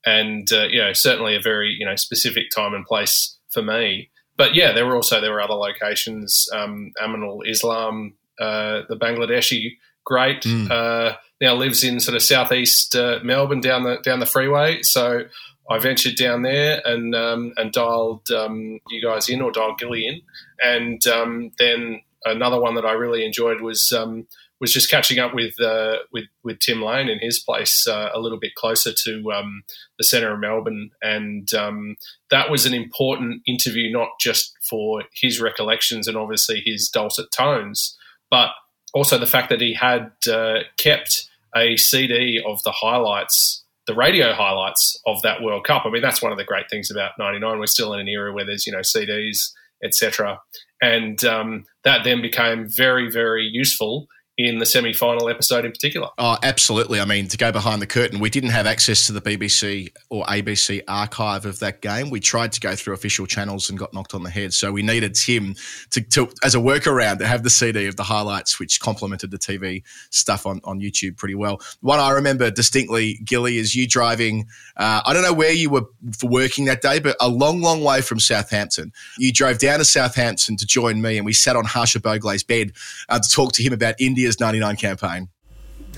and 0.05 0.53
uh, 0.53 0.65
you 0.65 0.83
know, 0.83 0.93
certainly 0.93 1.37
a 1.37 1.41
very 1.41 1.77
you 1.79 1.87
know 1.87 1.95
specific 1.95 2.51
time 2.51 2.75
and 2.75 2.85
place 2.85 3.39
for 3.51 3.63
me. 3.63 4.11
But 4.37 4.57
yeah, 4.57 4.73
there 4.73 4.85
were 4.85 4.97
also 4.97 5.21
there 5.21 5.31
were 5.31 5.41
other 5.41 5.55
locations. 5.55 6.49
Um, 6.53 6.91
Aminul 7.01 7.47
Islam, 7.47 8.15
uh, 8.41 8.83
the 8.89 8.97
Bangladeshi 8.97 9.77
great, 10.05 10.43
mm. 10.43 11.17
now 11.41 11.55
lives 11.55 11.85
in 11.85 12.01
sort 12.01 12.17
of 12.17 12.23
southeast 12.23 12.97
uh, 12.97 13.21
Melbourne 13.23 13.61
down 13.61 13.85
the 13.85 13.99
down 14.03 14.19
the 14.19 14.27
freeway. 14.27 14.83
So 14.83 15.27
I 15.71 15.79
ventured 15.79 16.17
down 16.17 16.43
there 16.43 16.83
and 16.85 17.15
um, 17.15 17.53
and 17.57 17.73
dialed 17.73 18.31
um, 18.31 18.81
you 18.89 19.03
guys 19.03 19.29
in 19.29 19.41
or 19.41 19.53
dialed 19.53 19.79
Gilly 19.79 20.07
in, 20.07 20.21
and 20.63 21.07
um, 21.07 21.51
then 21.59 22.03
another 22.25 22.61
one 22.61 22.75
that 22.75 22.85
I 22.85 22.93
really 22.93 23.25
enjoyed 23.25 23.61
was 23.61 23.93
um, 23.93 24.27
was 24.61 24.73
just 24.73 24.91
catching 24.91 25.19
up 25.19 25.35
with 25.35 25.61
uh, 25.61 25.99
with 26.13 26.27
with 26.43 26.59
Tim 26.61 26.83
Lane 26.83 27.09
in 27.09 27.19
his 27.19 27.39
place 27.39 27.87
uh, 27.87 28.11
a 28.15 28.21
little 28.21 28.39
bit 28.39 28.55
closer 28.55 28.93
to 28.93 29.33
um, 29.33 29.65
the 29.99 30.05
centre 30.05 30.33
of 30.33 30.41
Melbourne, 30.41 30.91
and 31.03 31.53
um, 31.55 31.97
that 32.31 32.51
was 32.51 32.67
an 32.67 32.75
important 32.75 33.43
interview 33.47 33.91
not 33.93 34.09
just 34.21 34.57
for 34.69 35.05
his 35.15 35.41
recollections 35.41 36.07
and 36.07 36.17
obviously 36.17 36.63
his 36.65 36.89
dulcet 36.89 37.33
tones, 37.33 37.97
but 38.31 38.51
also 38.95 39.19
the 39.19 39.27
fact 39.27 39.49
that 39.49 39.61
he 39.61 39.75
had 39.75 40.13
uh, 40.31 40.61
kept 40.77 41.29
a 41.57 41.77
CD 41.77 42.43
of 42.47 42.63
the 42.63 42.73
highlights 42.73 43.62
the 43.87 43.95
radio 43.95 44.33
highlights 44.33 45.01
of 45.07 45.21
that 45.23 45.43
World 45.43 45.65
Cup. 45.65 45.83
I 45.85 45.91
mean, 45.91 46.03
that's 46.03 46.23
one 46.23 46.33
of 46.33 46.39
the 46.39 46.45
great 46.45 46.67
things 46.71 46.91
about 46.91 47.13
'99. 47.19 47.59
We're 47.59 47.67
still 47.67 47.93
in 47.95 48.01
an 48.01 48.09
era 48.09 48.33
where 48.33 48.47
there's 48.47 48.67
you 48.67 48.73
know 48.73 48.81
CDs, 48.81 49.51
etc., 49.85 50.39
and 50.81 51.25
um, 51.25 51.65
that 51.85 52.05
then 52.05 52.21
became 52.21 52.67
very, 52.69 53.11
very 53.11 53.45
useful 53.45 54.07
in 54.43 54.59
the 54.59 54.67
semi 54.67 54.93
final 54.93 55.29
episode 55.29 55.65
in 55.65 55.73
particular. 55.73 56.09
Oh, 56.19 56.37
absolutely. 56.43 57.01
I 57.01 57.05
mean, 57.05 57.29
to 57.29 57.37
go 57.37 57.53
behind 57.53 57.81
the 57.81 57.87
curtain, 57.87 58.19
we 58.19 58.31
didn't 58.31 58.51
have 58.51 58.67
access 58.67 59.07
to 59.07 59.13
the 59.13 59.21
BBC 59.21 59.93
or 60.11 60.25
ABC 60.25 60.83
archive 60.89 61.47
of 61.47 61.61
that 61.61 61.81
game. 61.81 62.11
We 62.11 62.21
tried 62.21 62.53
to 62.53 62.61
go 62.61 62.75
through 62.75 62.95
official 62.95 63.27
channels 63.27 63.71
and 63.71 63.79
got 63.79 63.95
knocked 63.95 64.15
on 64.15 64.23
the 64.23 64.31
head. 64.31 64.53
So 64.53 64.73
we 64.73 64.83
needed 64.83 65.15
Tim 65.15 65.55
to, 65.91 66.01
to 66.01 66.29
as 66.43 66.55
a 66.55 66.59
workaround 66.59 67.19
to 67.19 67.27
have 67.27 67.43
the 67.43 67.51
CD 67.51 67.87
of 67.87 67.97
the 67.97 68.03
highlights, 68.03 68.59
which 68.59 68.81
complemented 68.81 69.31
the 69.31 69.39
TV 69.39 69.83
stuff 70.11 70.47
on, 70.47 70.61
on 70.65 70.81
YouTube 70.81 71.17
pretty 71.17 71.35
well. 71.35 71.61
One 71.81 72.01
I 72.01 72.11
remember 72.11 72.51
distinctly, 72.51 73.21
Gilly, 73.25 73.59
is 73.59 73.75
you 73.75 73.87
driving. 73.87 74.47
Uh, 74.77 75.03
I 75.05 75.13
don't 75.13 75.23
know 75.23 75.33
where 75.33 75.53
you 75.53 75.71
were 75.71 75.87
for 76.19 76.29
working 76.29 76.65
that 76.67 76.83
day, 76.83 76.99
but 76.99 77.17
a 77.21 77.29
long, 77.29 77.61
long 77.61 77.85
way 77.85 78.01
from 78.01 78.19
Southampton. 78.19 78.93
You 79.19 79.33
drove 79.33 79.59
down 79.59 79.79
to 79.79 79.85
Southampton 79.85 80.57
to 80.57 80.67
join 80.67 81.01
me, 81.01 81.17
and 81.17 81.25
we 81.25 81.33
sat 81.33 81.57
on 81.57 81.65
Harsha 81.65 82.01
Bhogle's 82.01 82.43
bed 82.43 82.73
uh, 83.09 83.19
to 83.19 83.29
talk 83.29 83.53
to 83.53 83.63
him 83.63 83.73
about 83.73 83.95
India 84.01 84.32
India's 84.41 84.41
99 84.41 84.77
campaign? 84.77 85.29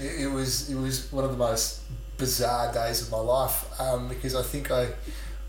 It 0.00 0.30
was 0.30 0.70
it 0.70 0.76
was 0.76 1.12
one 1.12 1.24
of 1.24 1.30
the 1.30 1.36
most 1.36 1.82
bizarre 2.18 2.72
days 2.72 3.02
of 3.02 3.10
my 3.10 3.18
life 3.18 3.80
um, 3.80 4.08
because 4.08 4.34
I 4.34 4.42
think 4.42 4.70
I 4.70 4.88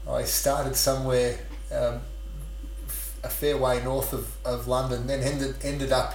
I 0.08 0.24
started 0.24 0.76
somewhere 0.76 1.40
um, 1.74 2.02
a 3.24 3.30
fair 3.30 3.58
way 3.58 3.84
north 3.84 4.14
of, 4.14 4.28
of 4.46 4.68
London, 4.68 5.08
then 5.08 5.22
ended 5.22 5.56
ended 5.64 5.92
up 5.92 6.14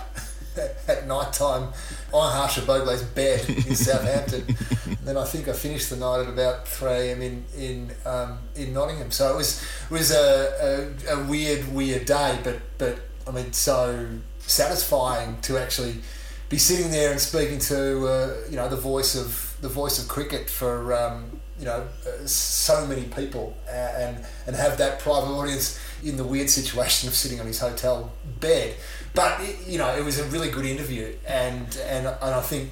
at 0.88 1.06
night 1.06 1.32
time 1.32 1.72
on 2.12 2.32
Harsha 2.32 2.62
Bhogle's 2.62 3.02
bed 3.02 3.48
in 3.48 3.74
Southampton. 3.86 4.56
then 5.02 5.16
I 5.16 5.24
think 5.24 5.48
I 5.48 5.52
finished 5.52 5.90
the 5.90 5.96
night 5.96 6.20
at 6.20 6.28
about 6.28 6.68
three 6.68 6.90
a.m. 6.90 7.22
in 7.22 7.44
in 7.56 7.90
um, 8.06 8.38
in 8.54 8.72
Nottingham. 8.72 9.10
So 9.10 9.32
it 9.32 9.36
was 9.36 9.62
it 9.62 9.90
was 9.90 10.10
a, 10.12 10.94
a, 11.08 11.16
a 11.16 11.24
weird 11.26 11.72
weird 11.72 12.04
day, 12.04 12.38
but 12.44 12.60
but 12.78 12.98
I 13.26 13.32
mean 13.32 13.52
so 13.52 14.06
satisfying 14.38 15.40
to 15.42 15.58
actually 15.58 16.02
be 16.50 16.58
sitting 16.58 16.90
there 16.90 17.12
and 17.12 17.20
speaking 17.20 17.58
to 17.60 18.06
uh, 18.06 18.36
you 18.50 18.56
know 18.56 18.68
the 18.68 18.76
voice 18.76 19.14
of 19.14 19.56
the 19.62 19.68
voice 19.68 20.02
of 20.02 20.08
cricket 20.08 20.50
for 20.50 20.92
um, 20.92 21.40
you 21.58 21.64
know 21.64 21.86
uh, 22.06 22.26
so 22.26 22.84
many 22.86 23.04
people 23.04 23.56
and 23.70 24.22
and 24.46 24.56
have 24.56 24.76
that 24.76 24.98
private 24.98 25.30
audience 25.30 25.80
in 26.02 26.16
the 26.16 26.24
weird 26.24 26.50
situation 26.50 27.08
of 27.08 27.14
sitting 27.14 27.40
on 27.40 27.46
his 27.46 27.60
hotel 27.60 28.12
bed. 28.40 28.74
But 29.14 29.40
it, 29.40 29.66
you 29.66 29.78
know, 29.78 29.94
it 29.96 30.04
was 30.04 30.18
a 30.18 30.24
really 30.24 30.50
good 30.50 30.66
interview, 30.66 31.14
and 31.26 31.66
and 31.86 32.06
and 32.06 32.34
I 32.34 32.40
think 32.40 32.70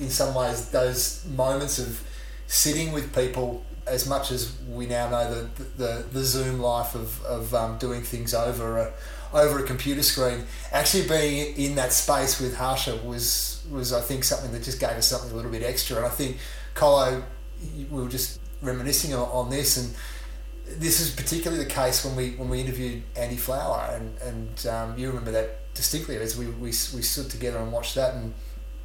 in 0.00 0.10
some 0.10 0.34
ways 0.34 0.70
those 0.70 1.24
moments 1.26 1.78
of 1.78 2.02
sitting 2.48 2.92
with 2.92 3.14
people 3.14 3.64
as 3.86 4.08
much 4.08 4.30
as 4.30 4.56
we 4.68 4.86
now 4.86 5.08
know 5.10 5.32
the 5.32 5.64
the, 5.76 6.04
the 6.12 6.24
Zoom 6.24 6.60
life 6.60 6.96
of, 6.96 7.22
of 7.24 7.54
um, 7.54 7.78
doing 7.78 8.02
things 8.02 8.34
over 8.34 8.92
over 9.32 9.58
a 9.58 9.62
computer 9.62 10.02
screen, 10.02 10.44
actually 10.72 11.08
being 11.08 11.56
in 11.56 11.74
that 11.76 11.92
space 11.92 12.40
with 12.40 12.56
Harsha 12.56 12.96
was 12.96 13.64
was 13.70 13.92
I 13.92 14.00
think 14.00 14.24
something 14.24 14.52
that 14.52 14.62
just 14.62 14.80
gave 14.80 14.90
us 14.90 15.08
something 15.08 15.30
a 15.30 15.34
little 15.34 15.50
bit 15.50 15.62
extra. 15.62 15.96
And 15.96 16.06
I 16.06 16.10
think 16.10 16.38
Colo, 16.74 17.22
we 17.76 18.02
were 18.02 18.08
just 18.08 18.40
reminiscing 18.60 19.14
on, 19.14 19.28
on 19.28 19.50
this, 19.50 19.76
and 19.76 19.94
this 20.80 21.00
is 21.00 21.14
particularly 21.14 21.62
the 21.62 21.70
case 21.70 22.04
when 22.04 22.16
we 22.16 22.30
when 22.32 22.48
we 22.48 22.60
interviewed 22.60 23.02
Andy 23.16 23.36
Flower, 23.36 23.90
and 23.94 24.16
and 24.18 24.66
um, 24.66 24.98
you 24.98 25.08
remember 25.08 25.32
that 25.32 25.72
distinctly 25.74 26.16
as 26.16 26.36
we, 26.36 26.46
we 26.46 26.66
we 26.66 26.72
stood 26.72 27.30
together 27.30 27.58
and 27.58 27.72
watched 27.72 27.94
that, 27.94 28.14
and 28.14 28.34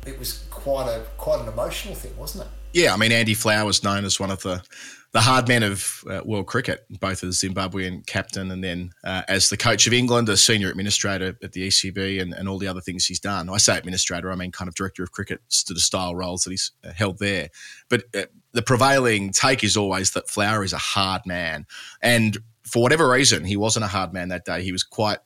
it 0.05 0.17
was 0.17 0.45
quite 0.49 0.87
a 0.87 1.03
quite 1.17 1.41
an 1.41 1.47
emotional 1.47 1.95
thing, 1.95 2.15
wasn't 2.17 2.45
it? 2.45 2.49
Yeah, 2.73 2.93
I 2.93 2.97
mean 2.97 3.11
Andy 3.11 3.33
Flower 3.33 3.65
was 3.65 3.83
known 3.83 4.05
as 4.05 4.19
one 4.19 4.31
of 4.31 4.41
the 4.41 4.63
the 5.17 5.21
hard 5.21 5.47
man 5.47 5.63
of 5.63 6.03
uh, 6.07 6.21
world 6.25 6.45
cricket, 6.45 6.85
both 6.99 7.23
as 7.23 7.37
Zimbabwean 7.37 8.05
captain 8.05 8.51
and 8.51 8.63
then 8.63 8.91
uh, 9.03 9.23
as 9.27 9.49
the 9.49 9.57
coach 9.57 9.87
of 9.87 9.93
England, 9.93 10.29
a 10.29 10.37
senior 10.37 10.69
administrator 10.69 11.35
at 11.41 11.53
the 11.53 11.69
ECB, 11.69 12.21
and, 12.21 12.35
and 12.35 12.47
all 12.47 12.59
the 12.59 12.67
other 12.67 12.81
things 12.81 13.07
he's 13.07 13.19
done. 13.19 13.49
I 13.49 13.57
say 13.57 13.79
administrator, 13.79 14.31
I 14.31 14.35
mean 14.35 14.51
kind 14.51 14.69
of 14.69 14.75
director 14.75 15.01
of 15.01 15.11
cricket, 15.11 15.41
sort 15.47 15.75
of 15.75 15.81
style 15.81 16.15
roles 16.15 16.43
that 16.43 16.51
he's 16.51 16.71
uh, 16.85 16.91
held 16.91 17.17
there. 17.17 17.49
But 17.89 18.03
uh, 18.15 18.25
the 18.51 18.61
prevailing 18.61 19.31
take 19.31 19.63
is 19.63 19.75
always 19.75 20.11
that 20.11 20.29
Flower 20.29 20.63
is 20.63 20.71
a 20.71 20.77
hard 20.77 21.23
man, 21.25 21.65
and 21.99 22.37
for 22.61 22.83
whatever 22.83 23.09
reason, 23.09 23.43
he 23.43 23.57
wasn't 23.57 23.85
a 23.85 23.87
hard 23.87 24.13
man 24.13 24.29
that 24.29 24.45
day. 24.45 24.61
He 24.61 24.71
was 24.71 24.83
quite 24.83 25.17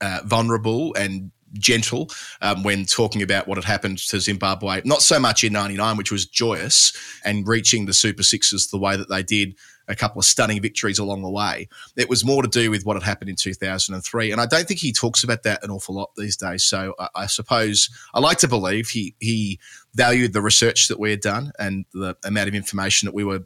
uh, 0.00 0.20
vulnerable 0.24 0.94
and 0.94 1.32
gentle 1.54 2.10
um, 2.40 2.62
when 2.62 2.84
talking 2.84 3.22
about 3.22 3.46
what 3.46 3.56
had 3.56 3.64
happened 3.64 3.98
to 3.98 4.20
Zimbabwe. 4.20 4.82
Not 4.84 5.02
so 5.02 5.18
much 5.18 5.44
in 5.44 5.52
'99, 5.52 5.96
which 5.96 6.12
was 6.12 6.26
joyous 6.26 6.92
and 7.24 7.46
reaching 7.46 7.86
the 7.86 7.92
Super 7.92 8.22
Sixes 8.22 8.68
the 8.68 8.78
way 8.78 8.96
that 8.96 9.08
they 9.08 9.22
did. 9.22 9.56
A 9.86 9.94
couple 9.94 10.18
of 10.18 10.24
stunning 10.24 10.62
victories 10.62 10.98
along 10.98 11.20
the 11.20 11.30
way. 11.30 11.68
It 11.94 12.08
was 12.08 12.24
more 12.24 12.40
to 12.40 12.48
do 12.48 12.70
with 12.70 12.86
what 12.86 12.96
had 12.96 13.02
happened 13.02 13.28
in 13.28 13.36
2003, 13.36 14.32
and 14.32 14.40
I 14.40 14.46
don't 14.46 14.66
think 14.66 14.80
he 14.80 14.94
talks 14.94 15.22
about 15.22 15.42
that 15.42 15.62
an 15.62 15.70
awful 15.70 15.94
lot 15.94 16.08
these 16.16 16.38
days. 16.38 16.64
So 16.64 16.94
I, 16.98 17.08
I 17.14 17.26
suppose 17.26 17.90
I 18.14 18.20
like 18.20 18.38
to 18.38 18.48
believe 18.48 18.88
he 18.88 19.14
he 19.20 19.60
valued 19.94 20.32
the 20.32 20.40
research 20.40 20.88
that 20.88 20.98
we 20.98 21.10
had 21.10 21.20
done 21.20 21.52
and 21.58 21.84
the 21.92 22.16
amount 22.24 22.48
of 22.48 22.54
information 22.54 23.04
that 23.06 23.14
we 23.14 23.24
were 23.24 23.44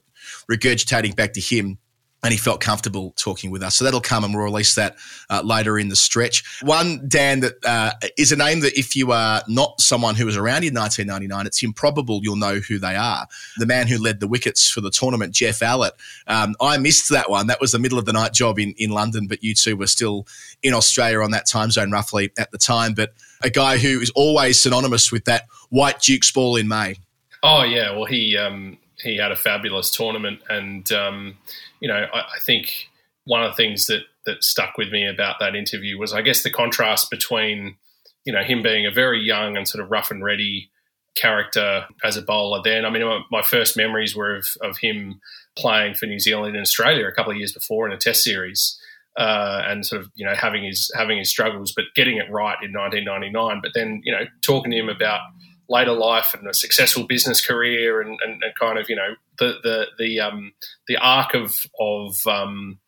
regurgitating 0.48 1.16
back 1.16 1.32
to 1.32 1.40
him 1.40 1.78
and 2.22 2.32
he 2.32 2.38
felt 2.38 2.60
comfortable 2.60 3.12
talking 3.16 3.50
with 3.50 3.62
us. 3.62 3.76
So 3.76 3.84
that'll 3.84 4.00
come 4.00 4.24
and 4.24 4.34
we'll 4.34 4.44
release 4.44 4.74
that 4.74 4.96
uh, 5.30 5.42
later 5.44 5.78
in 5.78 5.88
the 5.88 5.96
stretch. 5.96 6.42
One, 6.62 7.06
Dan, 7.06 7.40
that 7.40 7.64
uh, 7.64 7.92
is 8.16 8.32
a 8.32 8.36
name 8.36 8.60
that 8.60 8.76
if 8.76 8.96
you 8.96 9.12
are 9.12 9.42
not 9.46 9.80
someone 9.80 10.16
who 10.16 10.26
was 10.26 10.36
around 10.36 10.64
in 10.64 10.74
1999, 10.74 11.46
it's 11.46 11.62
improbable 11.62 12.20
you'll 12.22 12.36
know 12.36 12.56
who 12.56 12.78
they 12.78 12.96
are. 12.96 13.26
The 13.58 13.66
man 13.66 13.86
who 13.86 13.98
led 13.98 14.18
the 14.18 14.26
wickets 14.26 14.68
for 14.68 14.80
the 14.80 14.90
tournament, 14.90 15.32
Geoff 15.32 15.60
Allott. 15.60 15.92
Um, 16.26 16.56
I 16.60 16.76
missed 16.78 17.10
that 17.10 17.30
one. 17.30 17.46
That 17.46 17.60
was 17.60 17.70
the 17.72 17.78
middle 17.78 17.98
of 17.98 18.04
the 18.04 18.12
night 18.12 18.32
job 18.32 18.58
in, 18.58 18.74
in 18.78 18.90
London, 18.90 19.28
but 19.28 19.44
you 19.44 19.54
two 19.54 19.76
were 19.76 19.86
still 19.86 20.26
in 20.62 20.74
Australia 20.74 21.20
on 21.20 21.30
that 21.30 21.46
time 21.46 21.70
zone 21.70 21.92
roughly 21.92 22.32
at 22.36 22.50
the 22.50 22.58
time. 22.58 22.94
But 22.94 23.12
a 23.42 23.50
guy 23.50 23.78
who 23.78 24.00
is 24.00 24.10
always 24.10 24.60
synonymous 24.60 25.12
with 25.12 25.24
that 25.26 25.44
white 25.70 26.00
Duke's 26.00 26.32
ball 26.32 26.56
in 26.56 26.66
May. 26.66 26.96
Oh, 27.44 27.62
yeah. 27.62 27.92
Well, 27.92 28.06
he, 28.06 28.36
um, 28.36 28.78
he 29.00 29.16
had 29.16 29.32
a 29.32 29.36
fabulous 29.36 29.90
tournament 29.90 30.40
and, 30.48 30.90
um, 30.92 31.36
you 31.80 31.88
know, 31.88 32.06
I, 32.12 32.20
I, 32.20 32.38
think 32.40 32.88
one 33.24 33.42
of 33.42 33.52
the 33.52 33.56
things 33.56 33.86
that 33.86 34.02
that 34.26 34.42
stuck 34.42 34.76
with 34.76 34.90
me 34.90 35.06
about 35.06 35.36
that 35.40 35.54
interview 35.54 35.98
was, 35.98 36.12
I 36.12 36.22
guess, 36.22 36.42
the 36.42 36.50
contrast 36.50 37.10
between, 37.10 37.76
you 38.24 38.32
know, 38.32 38.42
him 38.42 38.62
being 38.62 38.86
a 38.86 38.90
very 38.90 39.20
young 39.20 39.56
and 39.56 39.66
sort 39.66 39.82
of 39.82 39.90
rough 39.90 40.10
and 40.10 40.22
ready 40.22 40.70
character 41.14 41.86
as 42.04 42.16
a 42.16 42.22
bowler. 42.22 42.60
Then, 42.62 42.84
I 42.84 42.90
mean, 42.90 43.04
my, 43.04 43.20
my 43.30 43.42
first 43.42 43.76
memories 43.76 44.14
were 44.14 44.36
of, 44.36 44.46
of 44.60 44.78
him 44.78 45.20
playing 45.56 45.94
for 45.94 46.06
New 46.06 46.20
Zealand 46.20 46.54
and 46.54 46.62
Australia 46.62 47.06
a 47.06 47.12
couple 47.12 47.32
of 47.32 47.38
years 47.38 47.52
before 47.52 47.86
in 47.86 47.92
a 47.92 47.98
Test 47.98 48.22
series. 48.22 48.78
Uh, 49.16 49.64
and 49.66 49.84
sort 49.84 50.00
of 50.00 50.08
you 50.14 50.24
know 50.24 50.32
having 50.32 50.62
his 50.62 50.92
having 50.94 51.18
his 51.18 51.28
struggles, 51.28 51.72
but 51.72 51.86
getting 51.96 52.18
it 52.18 52.30
right 52.30 52.56
in 52.62 52.72
1999. 52.72 53.60
But 53.60 53.72
then 53.74 54.00
you 54.04 54.12
know 54.12 54.26
talking 54.42 54.70
to 54.70 54.76
him 54.76 54.88
about 54.88 55.22
later 55.68 55.92
life 55.92 56.34
and 56.34 56.48
a 56.48 56.54
successful 56.54 57.04
business 57.04 57.44
career 57.44 58.00
and, 58.00 58.18
and, 58.24 58.42
and 58.42 58.54
kind 58.58 58.78
of 58.78 58.88
you 58.88 58.96
know 58.96 59.14
the 59.38 59.54
the 59.62 59.86
the 59.98 60.20
um, 60.20 60.52
the 60.86 60.96
arc 60.96 61.34
of 61.34 61.54
of 61.78 62.16
um, 62.26 62.78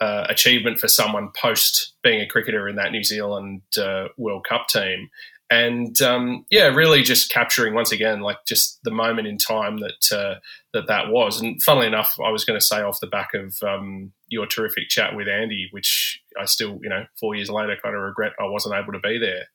uh, 0.00 0.26
achievement 0.28 0.78
for 0.78 0.88
someone 0.88 1.30
post 1.36 1.94
being 2.02 2.20
a 2.20 2.28
cricketer 2.28 2.68
in 2.68 2.76
that 2.76 2.92
New 2.92 3.02
Zealand 3.02 3.62
uh, 3.80 4.08
World 4.16 4.46
Cup 4.48 4.68
team. 4.68 5.08
And 5.48 6.00
um, 6.02 6.44
yeah, 6.50 6.66
really 6.66 7.02
just 7.02 7.30
capturing 7.30 7.72
once 7.72 7.92
again, 7.92 8.20
like 8.20 8.38
just 8.48 8.80
the 8.82 8.90
moment 8.90 9.28
in 9.28 9.38
time 9.38 9.78
that 9.78 10.12
uh, 10.12 10.40
that 10.72 10.88
that 10.88 11.08
was. 11.10 11.40
And 11.40 11.62
funnily 11.62 11.86
enough, 11.86 12.16
I 12.22 12.30
was 12.30 12.44
going 12.44 12.58
to 12.58 12.66
say 12.66 12.82
off 12.82 12.98
the 13.00 13.06
back 13.06 13.32
of 13.32 13.56
um, 13.62 14.12
your 14.26 14.46
terrific 14.46 14.88
chat 14.88 15.14
with 15.14 15.28
Andy, 15.28 15.68
which 15.70 16.20
I 16.38 16.46
still, 16.46 16.80
you 16.82 16.88
know, 16.88 17.04
four 17.20 17.36
years 17.36 17.48
later, 17.48 17.76
kind 17.80 17.94
of 17.94 18.02
regret 18.02 18.32
I 18.40 18.46
wasn't 18.46 18.74
able 18.74 18.92
to 18.92 18.98
be 18.98 19.18
there 19.18 19.46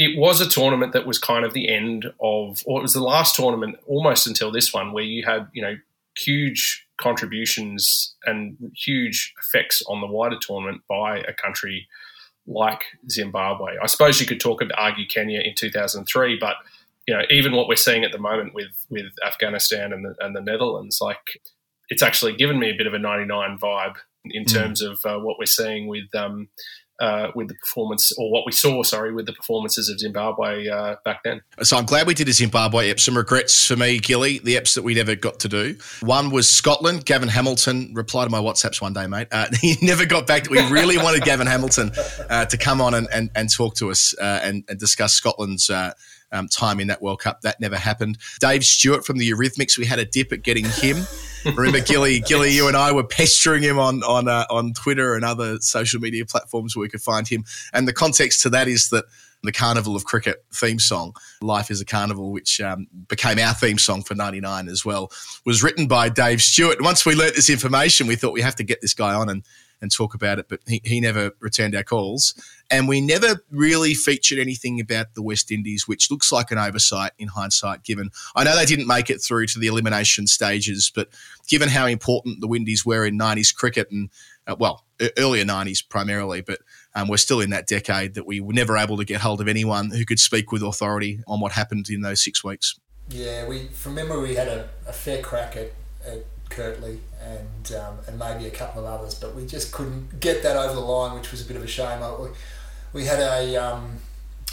it 0.00 0.18
was 0.18 0.40
a 0.40 0.48
tournament 0.48 0.94
that 0.94 1.06
was 1.06 1.18
kind 1.18 1.44
of 1.44 1.52
the 1.52 1.68
end 1.68 2.06
of, 2.22 2.62
or 2.64 2.78
it 2.78 2.82
was 2.82 2.94
the 2.94 3.02
last 3.02 3.36
tournament 3.36 3.76
almost 3.86 4.26
until 4.26 4.50
this 4.50 4.72
one, 4.72 4.94
where 4.94 5.04
you 5.04 5.26
had, 5.26 5.46
you 5.52 5.60
know, 5.60 5.76
huge 6.16 6.86
contributions 6.98 8.14
and 8.24 8.56
huge 8.74 9.34
effects 9.38 9.82
on 9.88 10.00
the 10.00 10.06
wider 10.06 10.38
tournament 10.40 10.80
by 10.88 11.18
a 11.18 11.34
country 11.34 11.86
like 12.46 12.82
Zimbabwe. 13.10 13.72
I 13.82 13.86
suppose 13.88 14.18
you 14.18 14.26
could 14.26 14.40
talk 14.40 14.62
about 14.62 14.78
argue 14.78 15.06
Kenya 15.06 15.40
in 15.40 15.54
2003, 15.54 16.38
but 16.40 16.56
you 17.06 17.14
know, 17.14 17.22
even 17.28 17.52
what 17.52 17.68
we're 17.68 17.76
seeing 17.76 18.02
at 18.02 18.12
the 18.12 18.18
moment 18.18 18.54
with 18.54 18.86
with 18.88 19.12
Afghanistan 19.22 19.92
and 19.92 20.06
the, 20.06 20.14
and 20.20 20.34
the 20.34 20.40
Netherlands, 20.40 20.98
like 21.02 21.42
it's 21.90 22.02
actually 22.02 22.36
given 22.36 22.58
me 22.58 22.70
a 22.70 22.76
bit 22.76 22.86
of 22.86 22.94
a 22.94 22.98
99 22.98 23.58
vibe 23.58 23.96
in 24.24 24.44
mm. 24.44 24.50
terms 24.50 24.80
of 24.80 24.98
uh, 25.04 25.18
what 25.18 25.38
we're 25.38 25.44
seeing 25.44 25.88
with 25.88 26.14
um, 26.14 26.48
uh, 27.00 27.28
with 27.34 27.48
the 27.48 27.54
performance, 27.54 28.12
or 28.18 28.30
what 28.30 28.44
we 28.46 28.52
saw, 28.52 28.82
sorry, 28.82 29.12
with 29.12 29.26
the 29.26 29.32
performances 29.32 29.88
of 29.88 29.98
Zimbabwe 29.98 30.68
uh, 30.68 30.96
back 31.04 31.22
then. 31.24 31.40
So 31.62 31.76
I'm 31.76 31.86
glad 31.86 32.06
we 32.06 32.14
did 32.14 32.28
a 32.28 32.32
Zimbabwe 32.32 32.90
ep. 32.90 33.00
Some 33.00 33.16
regrets 33.16 33.66
for 33.66 33.76
me, 33.76 33.98
Gilly, 33.98 34.38
the 34.38 34.56
eps 34.56 34.74
that 34.74 34.82
we 34.82 34.94
never 34.94 35.16
got 35.16 35.40
to 35.40 35.48
do. 35.48 35.76
One 36.00 36.30
was 36.30 36.48
Scotland. 36.48 37.06
Gavin 37.06 37.28
Hamilton 37.28 37.92
replied 37.94 38.24
to 38.24 38.30
my 38.30 38.38
WhatsApps 38.38 38.80
one 38.82 38.92
day, 38.92 39.06
mate. 39.06 39.28
Uh, 39.32 39.46
he 39.60 39.76
never 39.82 40.04
got 40.04 40.26
back. 40.26 40.48
We 40.50 40.60
really 40.70 40.98
wanted 40.98 41.22
Gavin 41.22 41.46
Hamilton 41.46 41.90
uh, 42.28 42.44
to 42.46 42.56
come 42.56 42.80
on 42.80 42.94
and, 42.94 43.08
and, 43.12 43.30
and 43.34 43.50
talk 43.50 43.74
to 43.76 43.90
us 43.90 44.14
uh, 44.20 44.40
and, 44.42 44.64
and, 44.68 44.78
discuss 44.78 45.14
Scotland's. 45.14 45.70
Uh, 45.70 45.92
um, 46.32 46.46
time 46.46 46.78
in 46.78 46.86
that 46.86 47.02
World 47.02 47.20
Cup. 47.20 47.40
That 47.40 47.60
never 47.60 47.76
happened. 47.76 48.16
Dave 48.38 48.64
Stewart 48.64 49.04
from 49.04 49.18
the 49.18 49.28
Eurythmics, 49.28 49.76
we 49.76 49.84
had 49.84 49.98
a 49.98 50.04
dip 50.04 50.32
at 50.32 50.42
getting 50.42 50.64
him. 50.64 50.98
Remember, 51.44 51.80
Gilly, 51.80 52.20
Gilly, 52.26 52.52
you 52.52 52.68
and 52.68 52.76
I 52.76 52.92
were 52.92 53.04
pestering 53.04 53.62
him 53.62 53.78
on 53.78 54.02
on 54.02 54.28
uh, 54.28 54.46
on 54.50 54.72
Twitter 54.72 55.14
and 55.14 55.24
other 55.24 55.58
social 55.60 56.00
media 56.00 56.24
platforms 56.24 56.76
where 56.76 56.82
we 56.82 56.88
could 56.88 57.02
find 57.02 57.26
him. 57.26 57.44
And 57.72 57.86
the 57.86 57.92
context 57.92 58.42
to 58.42 58.50
that 58.50 58.68
is 58.68 58.90
that 58.90 59.04
the 59.42 59.52
Carnival 59.52 59.96
of 59.96 60.04
Cricket 60.04 60.44
theme 60.52 60.78
song, 60.78 61.14
Life 61.40 61.70
is 61.70 61.80
a 61.80 61.84
Carnival, 61.84 62.30
which 62.30 62.60
um, 62.60 62.86
became 63.08 63.38
our 63.38 63.54
theme 63.54 63.78
song 63.78 64.02
for 64.02 64.14
99 64.14 64.68
as 64.68 64.84
well, 64.84 65.10
was 65.46 65.62
written 65.62 65.86
by 65.86 66.08
Dave 66.08 66.42
Stewart. 66.42 66.82
Once 66.82 67.06
we 67.06 67.14
learnt 67.14 67.34
this 67.34 67.48
information, 67.48 68.06
we 68.06 68.16
thought 68.16 68.34
we 68.34 68.42
have 68.42 68.56
to 68.56 68.64
get 68.64 68.82
this 68.82 68.92
guy 68.92 69.14
on 69.14 69.28
and 69.28 69.42
and 69.80 69.92
talk 69.92 70.14
about 70.14 70.38
it, 70.38 70.46
but 70.48 70.60
he, 70.66 70.80
he 70.84 71.00
never 71.00 71.32
returned 71.40 71.74
our 71.74 71.82
calls. 71.82 72.34
And 72.70 72.88
we 72.88 73.00
never 73.00 73.42
really 73.50 73.94
featured 73.94 74.38
anything 74.38 74.80
about 74.80 75.14
the 75.14 75.22
West 75.22 75.50
Indies, 75.50 75.88
which 75.88 76.10
looks 76.10 76.30
like 76.30 76.50
an 76.50 76.58
oversight 76.58 77.12
in 77.18 77.28
hindsight, 77.28 77.82
given 77.82 78.10
I 78.36 78.44
know 78.44 78.56
they 78.56 78.66
didn't 78.66 78.86
make 78.86 79.10
it 79.10 79.18
through 79.18 79.46
to 79.46 79.58
the 79.58 79.66
elimination 79.66 80.26
stages, 80.26 80.92
but 80.94 81.08
given 81.48 81.68
how 81.68 81.86
important 81.86 82.40
the 82.40 82.48
Windies 82.48 82.84
were 82.84 83.04
in 83.04 83.18
90s 83.18 83.54
cricket 83.54 83.90
and, 83.90 84.10
uh, 84.46 84.56
well, 84.58 84.84
earlier 85.16 85.44
90s 85.44 85.86
primarily, 85.88 86.40
but 86.40 86.60
um, 86.94 87.08
we're 87.08 87.16
still 87.16 87.40
in 87.40 87.50
that 87.50 87.66
decade 87.66 88.14
that 88.14 88.26
we 88.26 88.40
were 88.40 88.52
never 88.52 88.76
able 88.76 88.96
to 88.96 89.04
get 89.04 89.20
hold 89.20 89.40
of 89.40 89.48
anyone 89.48 89.90
who 89.90 90.04
could 90.04 90.20
speak 90.20 90.52
with 90.52 90.62
authority 90.62 91.22
on 91.26 91.40
what 91.40 91.52
happened 91.52 91.88
in 91.88 92.02
those 92.02 92.22
six 92.22 92.44
weeks. 92.44 92.78
Yeah, 93.08 93.48
we 93.48 93.66
from 93.68 93.94
memory 93.94 94.20
we 94.20 94.34
had 94.36 94.48
a, 94.48 94.68
a 94.86 94.92
fair 94.92 95.20
crack 95.20 95.56
at, 95.56 95.72
at 96.06 96.24
Curtly 96.50 96.98
and 97.22 97.72
um, 97.76 97.98
and 98.06 98.18
maybe 98.18 98.46
a 98.46 98.50
couple 98.50 98.84
of 98.84 99.00
others, 99.00 99.14
but 99.14 99.34
we 99.34 99.46
just 99.46 99.72
couldn't 99.72 100.20
get 100.20 100.42
that 100.42 100.56
over 100.56 100.74
the 100.74 100.80
line, 100.80 101.16
which 101.16 101.30
was 101.30 101.42
a 101.42 101.44
bit 101.44 101.56
of 101.56 101.62
a 101.62 101.66
shame. 101.66 102.00
We, 102.20 102.28
we 102.92 103.04
had 103.06 103.20
a 103.20 103.56
um, 103.56 103.98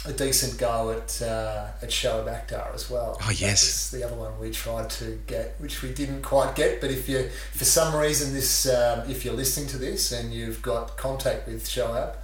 a 0.06 0.12
decent 0.12 0.58
go 0.58 0.90
at 0.90 1.20
uh, 1.22 1.68
at 1.82 1.90
Shoaib 1.90 2.26
Akhtar 2.26 2.74
as 2.74 2.88
well. 2.88 3.18
Oh 3.22 3.30
yes, 3.30 3.90
the 3.90 4.04
other 4.04 4.14
one 4.14 4.38
we 4.38 4.50
tried 4.50 4.90
to 4.90 5.18
get, 5.26 5.56
which 5.58 5.82
we 5.82 5.92
didn't 5.92 6.22
quite 6.22 6.54
get. 6.54 6.80
But 6.80 6.90
if 6.90 7.08
you, 7.08 7.28
for 7.52 7.64
some 7.64 7.94
reason, 7.94 8.32
this 8.32 8.68
um, 8.68 9.10
if 9.10 9.24
you're 9.24 9.34
listening 9.34 9.68
to 9.68 9.78
this 9.78 10.12
and 10.12 10.32
you've 10.32 10.62
got 10.62 10.96
contact 10.96 11.46
with 11.48 11.64
Shoaib 11.64 12.14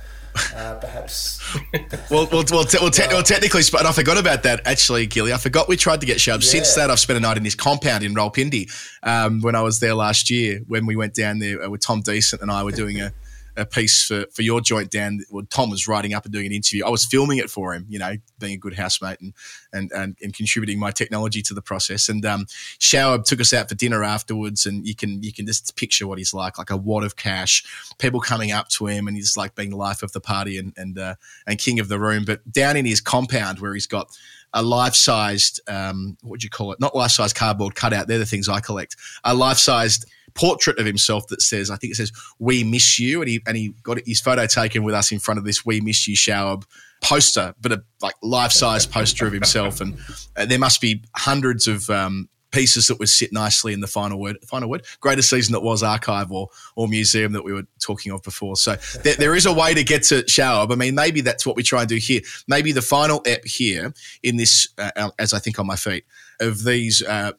uh, 0.55 0.75
perhaps. 0.81 1.41
well, 2.11 2.29
well, 2.31 2.45
well, 2.51 2.65
te- 2.65 2.79
well, 2.81 2.91
te- 2.91 3.07
well, 3.09 3.23
technically, 3.23 3.63
and 3.79 3.87
I 3.87 3.93
forgot 3.93 4.19
about 4.19 4.43
that 4.43 4.63
actually, 4.67 5.07
Gilly. 5.07 5.33
I 5.33 5.37
forgot 5.37 5.69
we 5.69 5.77
tried 5.77 6.01
to 6.01 6.07
get 6.07 6.19
Shoaib. 6.19 6.43
Yeah. 6.43 6.51
Since 6.51 6.75
that, 6.75 6.91
I've 6.91 7.01
spent 7.01 7.17
a 7.17 7.21
night 7.21 7.37
in 7.37 7.45
his 7.45 7.55
compound 7.55 8.05
in 8.05 8.15
Rawalpindi 8.15 8.71
um, 9.03 9.41
when 9.41 9.55
I 9.55 9.63
was 9.63 9.81
there 9.81 9.95
last 9.95 10.31
year 10.31 10.61
when 10.67 10.87
we 10.87 10.97
went 10.97 11.15
down 11.15 11.39
there 11.39 11.63
uh, 11.63 11.69
with 11.69 11.81
Tom 11.83 12.01
Decent 12.01 12.43
and 12.43 12.51
I 12.51 12.63
were 12.65 12.73
doing 12.73 13.01
a 13.01 13.13
a 13.57 13.65
piece 13.65 14.05
for, 14.05 14.27
for 14.33 14.43
your 14.43 14.61
joint, 14.61 14.91
Dan. 14.91 15.21
Well, 15.31 15.45
Tom 15.49 15.71
was 15.71 15.87
writing 15.87 16.15
up 16.15 16.25
and 16.25 16.33
doing 16.33 16.47
an 16.47 16.53
interview. 16.53 16.85
I 16.85 16.91
was 16.91 17.05
filming 17.05 17.39
it 17.39 17.51
for 17.51 17.75
him, 17.75 17.87
you 17.89 17.99
know, 17.99 18.17
being 18.39 18.55
a 18.55 18.59
good 18.59 18.75
housemate 18.75 19.21
and 19.21 19.33
and 19.73 19.91
and, 19.93 20.17
and 20.23 20.35
contributing 20.35 20.79
my 20.79 20.91
technology 20.91 21.43
to 21.43 21.55
the 21.55 21.63
process. 21.63 22.09
And 22.09 22.25
um, 22.27 22.47
took 22.81 23.41
us 23.41 23.53
out 23.53 23.69
for 23.69 23.75
dinner 23.75 24.03
afterwards, 24.03 24.67
and 24.67 24.87
you 24.87 24.95
can 24.95 25.23
you 25.23 25.33
can 25.33 25.47
just 25.47 25.77
picture 25.77 26.07
what 26.07 26.19
he's 26.19 26.35
like, 26.35 26.59
like 26.59 26.71
a 26.71 26.77
wad 26.77 27.05
of 27.05 27.17
cash, 27.17 27.65
people 27.99 28.21
coming 28.21 28.53
up 28.53 28.69
to 28.71 28.87
him, 28.87 29.09
and 29.09 29.17
he's 29.17 29.37
like 29.37 29.55
being 29.55 29.71
the 29.71 29.77
life 29.77 30.03
of 30.03 30.13
the 30.13 30.21
party 30.21 30.59
and 30.59 30.73
and 30.77 30.99
uh, 30.99 31.15
and 31.47 31.59
king 31.59 31.81
of 31.81 31.89
the 31.89 31.99
room. 31.99 32.25
But 32.25 32.51
down 32.51 32.77
in 32.77 32.85
his 32.85 33.01
compound 33.01 33.61
where 33.61 33.75
he's 33.75 33.87
got 33.87 34.11
a 34.57 34.63
life-sized, 34.63 35.61
um, 35.69 36.17
what 36.23 36.31
would 36.31 36.45
you 36.45 36.51
call 36.51 36.71
it? 36.71 36.79
Not 36.79 36.95
life-sized 36.95 37.35
cardboard 37.35 37.75
cutout. 37.75 38.07
They're 38.07 38.19
the 38.19 38.27
things 38.27 38.49
I 38.49 38.61
collect. 38.61 38.95
A 39.25 39.35
life-sized 39.35 40.07
portrait 40.35 40.79
of 40.79 40.87
himself 40.87 41.27
that 41.29 41.41
says, 41.41 41.71
I 41.71 41.77
think 41.77 41.93
it 41.93 41.97
says, 41.97 42.13
"We 42.39 42.65
miss 42.65 42.99
you," 42.99 43.21
and 43.21 43.29
he 43.29 43.41
and 43.47 43.57
he 43.57 43.75
got 43.83 43.99
his 44.07 44.21
photo 44.21 44.47
taken 44.47 44.83
with 44.83 44.95
us 44.95 45.13
in 45.13 45.19
front 45.19 45.39
of 45.39 45.45
this 45.45 45.65
"We 45.65 45.81
miss 45.81 46.07
you" 46.07 46.17
Shoaib 46.17 46.65
poster, 47.03 47.55
but 47.61 47.73
a 47.73 47.83
like 48.01 48.15
life-size 48.23 48.87
poster 48.87 49.27
of 49.27 49.33
himself, 49.33 49.81
and 49.81 49.97
uh, 50.37 50.47
there 50.47 50.59
must 50.59 50.81
be 50.81 51.03
hundreds 51.15 51.69
of 51.69 51.89
um, 51.91 52.29
pieces 52.55 52.87
that 52.87 52.99
would 52.99 53.09
sit 53.09 53.33
nicely 53.33 53.73
in 53.73 53.81
the 53.81 53.87
final 53.87 54.19
word. 54.19 54.39
Final 54.47 54.71
word, 54.71 54.87
greatest 55.01 55.29
season 55.29 55.53
that 55.53 55.61
was 55.61 55.83
archive 55.83 56.31
or 56.33 56.49
or 56.77 56.89
museum 56.89 57.33
that 57.33 57.45
we 57.45 57.53
were 57.53 57.67
talking 57.81 58.13
of 58.13 58.23
before. 58.23 58.57
So 58.57 58.77
there, 59.03 59.17
there 59.17 59.35
is 59.35 59.47
a 59.47 59.53
way 59.53 59.75
to 59.75 59.85
get 59.85 60.05
to 60.05 60.23
Shoaib. 60.23 60.73
I 60.73 60.77
mean, 60.77 60.95
maybe 60.95 61.21
that's 61.21 61.45
what 61.45 61.57
we 61.57 61.63
try 61.63 61.81
and 61.81 61.89
do 61.89 61.97
here. 61.97 62.21
Maybe 62.49 62.73
the 62.73 62.83
final 62.83 63.23
ep 63.27 63.45
here 63.45 63.93
in 64.23 64.37
this, 64.37 64.69
uh, 64.79 65.11
as 65.19 65.33
I 65.35 65.39
think 65.39 65.59
on 65.59 65.67
my 65.67 65.77
feet, 65.77 66.05
of 66.41 66.65
these. 66.65 67.03
Uh, 67.03 67.33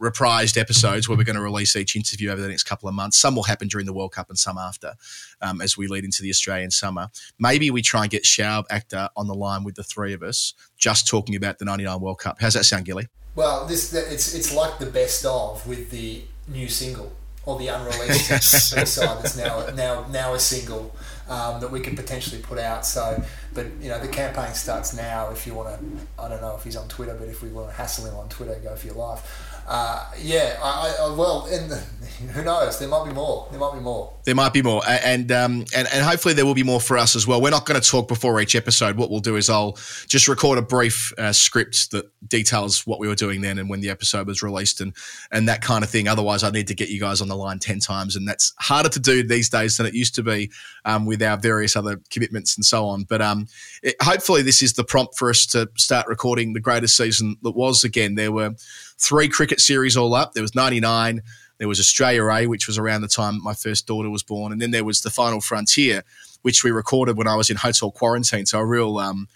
reprised 0.00 0.58
episodes 0.58 1.08
where 1.08 1.16
we're 1.16 1.24
going 1.24 1.36
to 1.36 1.42
release 1.42 1.74
each 1.76 1.96
interview 1.96 2.30
over 2.30 2.40
the 2.40 2.48
next 2.48 2.64
couple 2.64 2.88
of 2.88 2.94
months. 2.94 3.18
Some 3.18 3.34
will 3.34 3.44
happen 3.44 3.68
during 3.68 3.86
the 3.86 3.92
World 3.92 4.12
Cup 4.12 4.28
and 4.28 4.38
some 4.38 4.58
after, 4.58 4.94
um, 5.40 5.60
as 5.60 5.76
we 5.76 5.86
lead 5.86 6.04
into 6.04 6.22
the 6.22 6.30
Australian 6.30 6.70
summer. 6.70 7.08
Maybe 7.38 7.70
we 7.70 7.82
try 7.82 8.02
and 8.02 8.10
get 8.10 8.24
Shoaib 8.24 8.66
Akhtar 8.68 9.10
on 9.16 9.26
the 9.26 9.34
line 9.34 9.64
with 9.64 9.74
the 9.74 9.82
three 9.82 10.12
of 10.12 10.22
us, 10.22 10.54
just 10.76 11.06
talking 11.08 11.34
about 11.34 11.58
the 11.58 11.64
'99 11.64 12.00
World 12.00 12.18
Cup. 12.18 12.38
How's 12.40 12.54
that 12.54 12.64
sound, 12.64 12.84
Gilly? 12.84 13.08
Well, 13.34 13.66
this 13.66 13.92
it's 13.92 14.34
it's 14.34 14.54
like 14.54 14.78
the 14.78 14.86
best 14.86 15.24
of 15.24 15.66
with 15.66 15.90
the 15.90 16.22
new 16.48 16.68
single 16.68 17.12
or 17.44 17.58
the 17.58 17.68
unreleased 17.68 18.42
side 18.42 19.18
that's 19.18 19.36
now 19.36 19.66
now 19.74 20.06
now 20.08 20.34
a 20.34 20.38
single 20.38 20.94
um, 21.28 21.60
that 21.60 21.70
we 21.70 21.80
could 21.80 21.96
potentially 21.96 22.40
put 22.40 22.58
out. 22.58 22.86
So, 22.86 23.22
but 23.54 23.66
you 23.80 23.88
know 23.88 24.00
the 24.00 24.08
campaign 24.08 24.54
starts 24.54 24.94
now. 24.94 25.30
If 25.30 25.46
you 25.46 25.54
want 25.54 25.78
to, 25.78 26.22
I 26.22 26.28
don't 26.28 26.40
know 26.40 26.56
if 26.56 26.64
he's 26.64 26.76
on 26.76 26.88
Twitter, 26.88 27.16
but 27.18 27.28
if 27.28 27.42
we 27.42 27.48
want 27.48 27.68
to 27.68 27.74
hassle 27.74 28.06
him 28.06 28.16
on 28.16 28.28
Twitter, 28.28 28.58
go 28.62 28.74
for 28.74 28.86
your 28.86 28.96
life. 28.96 29.45
Uh, 29.66 30.06
yeah, 30.22 30.58
I, 30.62 30.96
I, 31.00 31.14
well, 31.16 31.40
who 32.32 32.44
knows? 32.44 32.78
There 32.78 32.88
might 32.88 33.06
be 33.06 33.12
more. 33.12 33.48
There 33.50 33.58
might 33.58 33.74
be 33.74 33.80
more. 33.80 34.12
There 34.24 34.34
might 34.34 34.52
be 34.52 34.62
more, 34.62 34.82
and 34.86 35.30
um, 35.32 35.64
and 35.74 35.88
and 35.92 36.04
hopefully 36.04 36.34
there 36.34 36.46
will 36.46 36.54
be 36.54 36.62
more 36.62 36.80
for 36.80 36.96
us 36.96 37.16
as 37.16 37.26
well. 37.26 37.40
We're 37.42 37.50
not 37.50 37.66
going 37.66 37.80
to 37.80 37.86
talk 37.88 38.06
before 38.06 38.40
each 38.40 38.54
episode. 38.54 38.96
What 38.96 39.10
we'll 39.10 39.20
do 39.20 39.36
is 39.36 39.50
I'll 39.50 39.72
just 40.06 40.28
record 40.28 40.58
a 40.58 40.62
brief 40.62 41.12
uh, 41.18 41.32
script 41.32 41.90
that 41.90 42.10
details 42.28 42.86
what 42.86 43.00
we 43.00 43.08
were 43.08 43.14
doing 43.16 43.40
then 43.40 43.58
and 43.58 43.68
when 43.68 43.80
the 43.80 43.90
episode 43.90 44.26
was 44.26 44.42
released 44.42 44.80
and 44.80 44.94
and 45.32 45.48
that 45.48 45.62
kind 45.62 45.82
of 45.82 45.90
thing. 45.90 46.06
Otherwise, 46.06 46.44
I 46.44 46.50
need 46.50 46.68
to 46.68 46.74
get 46.74 46.88
you 46.88 47.00
guys 47.00 47.20
on 47.20 47.26
the 47.26 47.36
line 47.36 47.58
ten 47.58 47.80
times, 47.80 48.14
and 48.14 48.26
that's 48.26 48.52
harder 48.60 48.88
to 48.88 49.00
do 49.00 49.26
these 49.26 49.48
days 49.48 49.76
than 49.76 49.86
it 49.86 49.94
used 49.94 50.14
to 50.14 50.22
be 50.22 50.50
um, 50.84 51.06
with 51.06 51.22
our 51.22 51.36
various 51.36 51.74
other 51.74 52.00
commitments 52.10 52.56
and 52.56 52.64
so 52.64 52.86
on. 52.86 53.02
But 53.02 53.20
um, 53.20 53.48
it, 53.82 53.96
hopefully, 54.00 54.42
this 54.42 54.62
is 54.62 54.74
the 54.74 54.84
prompt 54.84 55.18
for 55.18 55.28
us 55.28 55.44
to 55.46 55.68
start 55.76 56.06
recording 56.06 56.52
the 56.52 56.60
greatest 56.60 56.96
season 56.96 57.36
that 57.42 57.56
was. 57.56 57.82
Again, 57.82 58.14
there 58.14 58.32
were 58.32 58.54
three 58.98 59.28
cricket 59.28 59.60
series 59.60 59.96
all 59.96 60.14
up. 60.14 60.32
There 60.32 60.42
was 60.42 60.54
99. 60.54 61.22
There 61.58 61.68
was 61.68 61.80
Australia 61.80 62.24
A, 62.26 62.46
which 62.46 62.66
was 62.66 62.78
around 62.78 63.02
the 63.02 63.08
time 63.08 63.42
my 63.42 63.54
first 63.54 63.86
daughter 63.86 64.10
was 64.10 64.22
born. 64.22 64.52
And 64.52 64.60
then 64.60 64.70
there 64.70 64.84
was 64.84 65.00
the 65.00 65.10
Final 65.10 65.40
Frontier, 65.40 66.02
which 66.42 66.62
we 66.62 66.70
recorded 66.70 67.16
when 67.16 67.26
I 67.26 67.34
was 67.34 67.50
in 67.50 67.56
hotel 67.56 67.90
quarantine. 67.90 68.46
So 68.46 68.58
a 68.58 68.66
real, 68.66 68.98
um, 68.98 69.28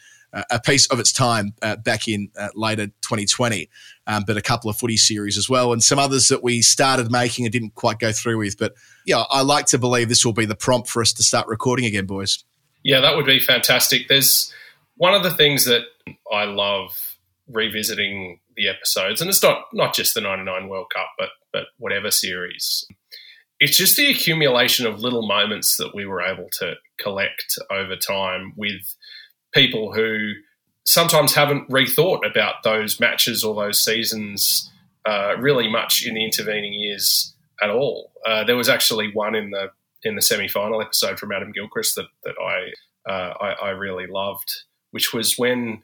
a 0.50 0.60
piece 0.60 0.86
of 0.88 1.00
its 1.00 1.12
time 1.12 1.54
uh, 1.62 1.76
back 1.76 2.06
in 2.06 2.30
uh, 2.38 2.48
later 2.54 2.86
2020, 2.86 3.68
um, 4.06 4.24
but 4.26 4.36
a 4.36 4.42
couple 4.42 4.70
of 4.70 4.76
footy 4.76 4.96
series 4.96 5.36
as 5.36 5.48
well, 5.48 5.72
and 5.72 5.82
some 5.82 5.98
others 5.98 6.28
that 6.28 6.42
we 6.42 6.62
started 6.62 7.10
making 7.10 7.44
and 7.44 7.52
didn't 7.52 7.74
quite 7.74 7.98
go 7.98 8.12
through 8.12 8.38
with. 8.38 8.56
But 8.56 8.74
yeah, 9.04 9.24
I 9.30 9.42
like 9.42 9.66
to 9.66 9.78
believe 9.78 10.08
this 10.08 10.24
will 10.24 10.32
be 10.32 10.46
the 10.46 10.54
prompt 10.54 10.88
for 10.88 11.02
us 11.02 11.12
to 11.14 11.22
start 11.22 11.48
recording 11.48 11.84
again, 11.84 12.06
boys. 12.06 12.44
Yeah, 12.84 13.00
that 13.00 13.16
would 13.16 13.26
be 13.26 13.40
fantastic. 13.40 14.08
There's 14.08 14.52
one 14.96 15.14
of 15.14 15.22
the 15.22 15.32
things 15.32 15.64
that 15.64 15.82
I 16.32 16.44
love 16.44 17.09
revisiting 17.50 18.40
the 18.56 18.68
episodes, 18.68 19.20
and 19.20 19.28
it's 19.28 19.42
not 19.42 19.64
not 19.72 19.94
just 19.94 20.14
the 20.14 20.20
'99 20.20 20.68
World 20.68 20.90
Cup, 20.94 21.10
but 21.18 21.30
but 21.52 21.64
whatever 21.78 22.10
series. 22.10 22.84
It's 23.58 23.76
just 23.76 23.96
the 23.96 24.10
accumulation 24.10 24.86
of 24.86 25.00
little 25.00 25.26
moments 25.26 25.76
that 25.76 25.94
we 25.94 26.06
were 26.06 26.22
able 26.22 26.48
to 26.60 26.74
collect 26.98 27.58
over 27.70 27.94
time 27.94 28.54
with 28.56 28.94
people 29.52 29.92
who 29.92 30.32
sometimes 30.86 31.34
haven't 31.34 31.68
rethought 31.68 32.28
about 32.28 32.62
those 32.64 32.98
matches 32.98 33.44
or 33.44 33.54
those 33.54 33.82
seasons 33.82 34.70
uh, 35.06 35.34
really 35.38 35.68
much 35.68 36.04
in 36.06 36.14
the 36.14 36.24
intervening 36.24 36.72
years 36.72 37.34
at 37.62 37.70
all. 37.70 38.12
Uh, 38.26 38.44
there 38.44 38.56
was 38.56 38.68
actually 38.68 39.10
one 39.12 39.34
in 39.34 39.50
the 39.50 39.70
in 40.02 40.14
the 40.14 40.22
semi 40.22 40.48
final 40.48 40.80
episode 40.80 41.18
from 41.18 41.32
Adam 41.32 41.52
Gilchrist 41.52 41.96
that 41.96 42.06
that 42.24 42.34
I, 42.40 43.10
uh, 43.10 43.34
I 43.40 43.66
I 43.66 43.70
really 43.70 44.06
loved, 44.06 44.50
which 44.90 45.12
was 45.12 45.36
when 45.36 45.82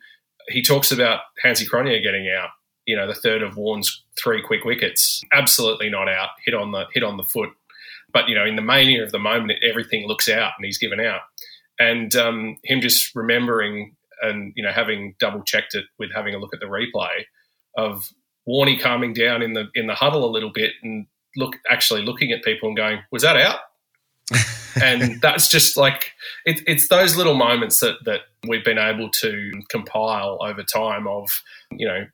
he 0.49 0.63
talks 0.63 0.93
about 0.93 1.21
Hansi 1.43 1.67
Cronje 1.67 2.03
getting 2.03 2.29
out. 2.29 2.51
You 2.87 2.97
know, 2.97 3.07
the 3.07 3.15
third 3.15 3.43
of 3.43 3.57
Warne's 3.57 4.05
three 4.23 4.43
quick 4.43 4.65
wickets, 4.65 5.23
absolutely 5.33 5.91
not 5.91 6.09
out, 6.09 6.31
hit 6.45 6.55
on 6.55 6.73
the 6.73 6.85
hit 6.93 7.03
on 7.03 7.17
the 7.17 7.25
foot. 7.25 7.51
But 8.13 8.29
you 8.29 8.35
know, 8.35 8.45
in 8.45 8.57
the 8.57 8.63
mania 8.63 9.03
of 9.03 9.13
the 9.13 9.19
moment, 9.19 9.59
everything 9.63 10.07
looks 10.07 10.29
out, 10.29 10.53
and 10.57 10.65
he's 10.65 10.79
given 10.79 11.01
out. 11.01 11.23
And 11.79 12.15
um, 12.15 12.57
him 12.65 12.81
just 12.81 13.15
remembering 13.15 13.97
and 14.23 14.53
you 14.57 14.63
know 14.63 14.73
having 14.73 15.15
double 15.19 15.43
checked 15.43 15.75
it 15.75 15.85
with 15.99 16.11
having 16.15 16.35
a 16.35 16.39
look 16.39 16.55
at 16.55 16.61
the 16.61 16.67
replay 16.67 17.25
of 17.77 18.11
Warney 18.49 18.81
calming 18.81 19.13
down 19.13 19.43
in 19.43 19.53
the 19.53 19.69
in 19.75 19.87
the 19.87 19.95
huddle 19.95 20.25
a 20.25 20.31
little 20.31 20.53
bit 20.53 20.73
and 20.83 21.07
look 21.37 21.57
actually 21.69 22.03
looking 22.03 22.33
at 22.33 22.43
people 22.43 22.69
and 22.69 22.77
going, 22.77 23.01
"Was 23.11 23.23
that 23.23 23.37
out?" 23.37 23.59
and 24.83 25.21
that's 25.23 25.49
just 25.49 25.77
like 25.77 26.13
it, 26.45 26.61
it's 26.67 26.89
those 26.89 27.17
little 27.17 27.35
moments 27.35 27.81
that 27.81 27.97
that 28.05 28.21
we've 28.47 28.65
been 28.65 28.79
able 28.79 29.11
to 29.11 29.53
compile 29.69 30.39
over 30.41 30.63
time 30.63 31.07
of 31.07 31.43
you 31.71 31.87
know 31.87 32.07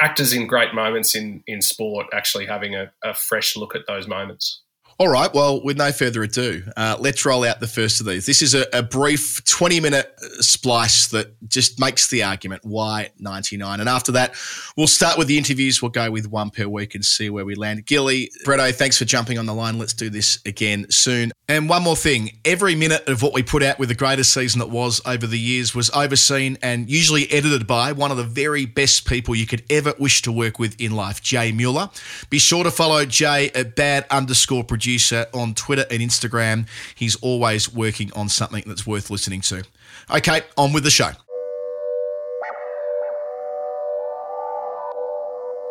actors 0.00 0.32
in 0.32 0.46
great 0.46 0.74
moments 0.74 1.14
in 1.14 1.42
in 1.46 1.60
sport 1.60 2.06
actually 2.12 2.46
having 2.46 2.74
a, 2.74 2.90
a 3.04 3.14
fresh 3.14 3.56
look 3.56 3.74
at 3.74 3.82
those 3.86 4.06
moments. 4.06 4.60
All 5.00 5.08
right. 5.08 5.32
Well, 5.32 5.62
with 5.62 5.76
no 5.76 5.92
further 5.92 6.24
ado, 6.24 6.64
uh, 6.76 6.96
let's 6.98 7.24
roll 7.24 7.44
out 7.44 7.60
the 7.60 7.68
first 7.68 8.00
of 8.00 8.06
these. 8.06 8.26
This 8.26 8.42
is 8.42 8.52
a, 8.52 8.66
a 8.72 8.82
brief 8.82 9.44
20 9.44 9.78
minute 9.78 10.12
splice 10.42 11.08
that 11.08 11.34
just 11.48 11.80
makes 11.80 12.08
the 12.08 12.22
argument 12.22 12.64
why 12.64 13.10
99. 13.18 13.80
And 13.80 13.88
after 13.88 14.12
that, 14.12 14.34
we'll 14.76 14.86
start 14.86 15.18
with 15.18 15.28
the 15.28 15.38
interviews. 15.38 15.82
We'll 15.82 15.90
go 15.90 16.10
with 16.10 16.28
one 16.30 16.50
per 16.50 16.66
week 16.66 16.94
and 16.94 17.04
see 17.04 17.30
where 17.30 17.44
we 17.44 17.54
land. 17.54 17.86
Gilly, 17.86 18.30
Bretto, 18.44 18.74
thanks 18.74 18.98
for 18.98 19.04
jumping 19.04 19.38
on 19.38 19.46
the 19.46 19.54
line. 19.54 19.78
Let's 19.78 19.94
do 19.94 20.10
this 20.10 20.38
again 20.44 20.86
soon. 20.90 21.32
And 21.48 21.68
one 21.68 21.82
more 21.82 21.96
thing 21.96 22.38
every 22.44 22.74
minute 22.74 23.08
of 23.08 23.22
what 23.22 23.32
we 23.32 23.42
put 23.42 23.62
out 23.62 23.78
with 23.78 23.88
the 23.88 23.94
greatest 23.94 24.34
season 24.34 24.58
that 24.58 24.68
was 24.68 25.00
over 25.06 25.26
the 25.26 25.38
years 25.38 25.74
was 25.74 25.90
overseen 25.90 26.58
and 26.62 26.90
usually 26.90 27.30
edited 27.30 27.66
by 27.66 27.92
one 27.92 28.10
of 28.10 28.18
the 28.18 28.24
very 28.24 28.66
best 28.66 29.06
people 29.06 29.34
you 29.34 29.46
could 29.46 29.62
ever 29.70 29.94
wish 29.98 30.20
to 30.22 30.32
work 30.32 30.58
with 30.58 30.78
in 30.78 30.92
life, 30.92 31.22
Jay 31.22 31.50
Mueller. 31.52 31.88
Be 32.28 32.38
sure 32.38 32.64
to 32.64 32.70
follow 32.70 33.06
Jay 33.06 33.50
at 33.54 33.74
bad 33.74 34.04
underscore 34.10 34.64
producer 34.64 35.26
on 35.32 35.54
Twitter 35.54 35.86
and 35.90 36.02
Instagram. 36.02 36.66
He's 36.94 37.16
always 37.16 37.72
working 37.72 38.12
on 38.12 38.28
something 38.28 38.64
that's 38.66 38.86
worth 38.86 39.08
listening 39.10 39.40
to. 39.42 39.64
Okay, 40.10 40.40
on 40.56 40.72
with 40.72 40.84
the 40.84 40.90
show. 40.90 41.10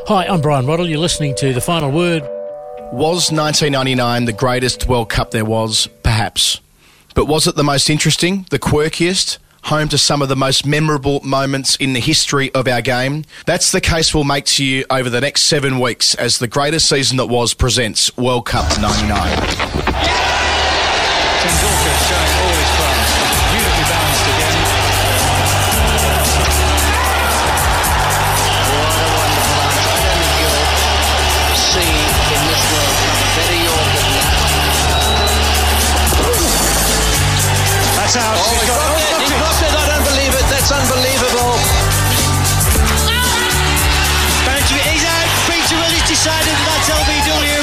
Hi, 0.08 0.26
I'm 0.28 0.42
Brian 0.42 0.66
Roddle. 0.66 0.88
You're 0.88 1.00
listening 1.00 1.36
to 1.36 1.54
The 1.54 1.62
Final 1.62 1.92
Word. 1.92 2.22
Was 2.94 3.32
1999 3.32 4.26
the 4.26 4.34
greatest 4.34 4.88
World 4.88 5.10
Cup 5.10 5.32
there 5.32 5.44
was? 5.44 5.88
Perhaps. 6.04 6.62
But 7.16 7.26
was 7.26 7.48
it 7.48 7.56
the 7.56 7.64
most 7.64 7.90
interesting, 7.90 8.46
the 8.52 8.60
quirkiest, 8.60 9.40
home 9.64 9.90
to 9.90 9.98
some 9.98 10.22
of 10.22 10.30
the 10.30 10.36
most 10.36 10.66
memorable 10.66 11.20
moments 11.22 11.76
in 11.78 11.94
the 11.94 12.00
history 12.00 12.54
of 12.54 12.68
our 12.68 12.82
game? 12.82 13.26
That's 13.48 13.72
the 13.72 13.82
case 13.82 14.14
we'll 14.14 14.24
make 14.24 14.46
to 14.46 14.64
you 14.64 14.86
over 14.90 15.10
the 15.10 15.20
next 15.20 15.42
seven 15.44 15.80
weeks 15.80 16.14
as 16.16 16.38
the 16.38 16.48
greatest 16.48 16.88
season 16.88 17.18
that 17.18 17.26
was 17.26 17.54
presents 17.56 18.16
World 18.16 18.46
Cup 18.46 18.66
99. 18.80 19.38
Tendulkar 21.42 22.47
That's 38.08 38.24
out. 38.24 38.40
Oh, 38.40 38.56
He's 38.56 38.64
he 38.64 38.68
got- 38.72 38.80
got 38.80 38.96
it. 38.96 39.20
He 39.20 39.36
got 39.36 39.52
it. 39.68 39.74
I 39.76 39.84
don't 39.92 40.06
believe 40.08 40.32
it. 40.32 40.46
That's 40.48 40.72
unbelievable. 40.72 41.52
Boundary- 44.48 44.88
He's 44.96 45.04
out. 45.04 45.28
Peter 45.52 45.76
Willis 45.76 46.08
decided 46.08 46.56
that's 46.64 46.88
LBW. 46.88 47.60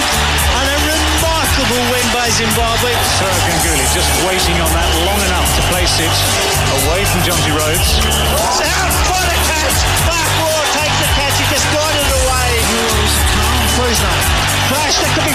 And 0.61 0.67
a 0.69 0.77
remarkable 0.85 1.81
win 1.89 2.05
by 2.13 2.29
Zimbabwe. 2.37 2.93
Sourav 3.17 3.41
Ganguly 3.49 3.89
just 3.97 4.13
waiting 4.29 4.61
on 4.61 4.69
that 4.77 4.89
long 5.09 5.17
enough 5.25 5.49
to 5.57 5.63
place 5.73 5.97
it 5.97 6.13
away 6.85 7.09
from 7.09 7.25
Jonty 7.25 7.49
Rhodes. 7.57 7.89
It's 8.05 8.61
out 8.69 8.93
for 9.09 9.23
the 9.25 9.39
catch. 9.49 9.79
Mark 10.05 10.29
Waugh 10.45 10.65
takes 10.77 10.99
the 11.01 11.09
catch. 11.17 11.41
He 11.41 11.47
just 11.49 11.65
got 11.73 11.89
it 11.97 12.09
away. 12.21 12.51
Please 13.81 13.97
no. 14.05 14.13
Flash, 14.69 14.97
that 15.01 15.09
could 15.17 15.25
be 15.25 15.33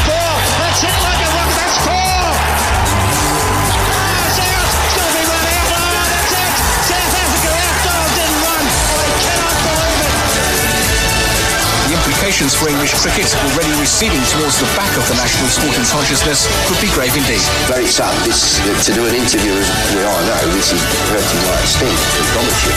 The 12.40 12.48
for 12.56 12.72
English 12.72 12.96
cricket, 12.96 13.28
already 13.52 13.68
receding 13.84 14.24
towards 14.32 14.64
the 14.64 14.70
back 14.80 14.96
of 14.96 15.04
the 15.12 15.16
national 15.20 15.52
sporting 15.52 15.84
consciousness, 15.92 16.48
could 16.72 16.80
be 16.80 16.88
grave 16.96 17.12
indeed. 17.12 17.44
very 17.68 17.84
sad. 17.84 18.16
This 18.24 18.64
to 18.88 18.94
do 18.96 19.04
an 19.04 19.14
interview 19.14 19.52
as 19.52 19.68
we 19.92 20.08
all 20.08 20.24
know, 20.24 20.48
this 20.56 20.72
is 20.72 20.80
hurting 21.12 21.42
my 21.44 21.60
esteem. 21.60 21.92
I 21.92 22.24
promise 22.32 22.64
you. 22.64 22.72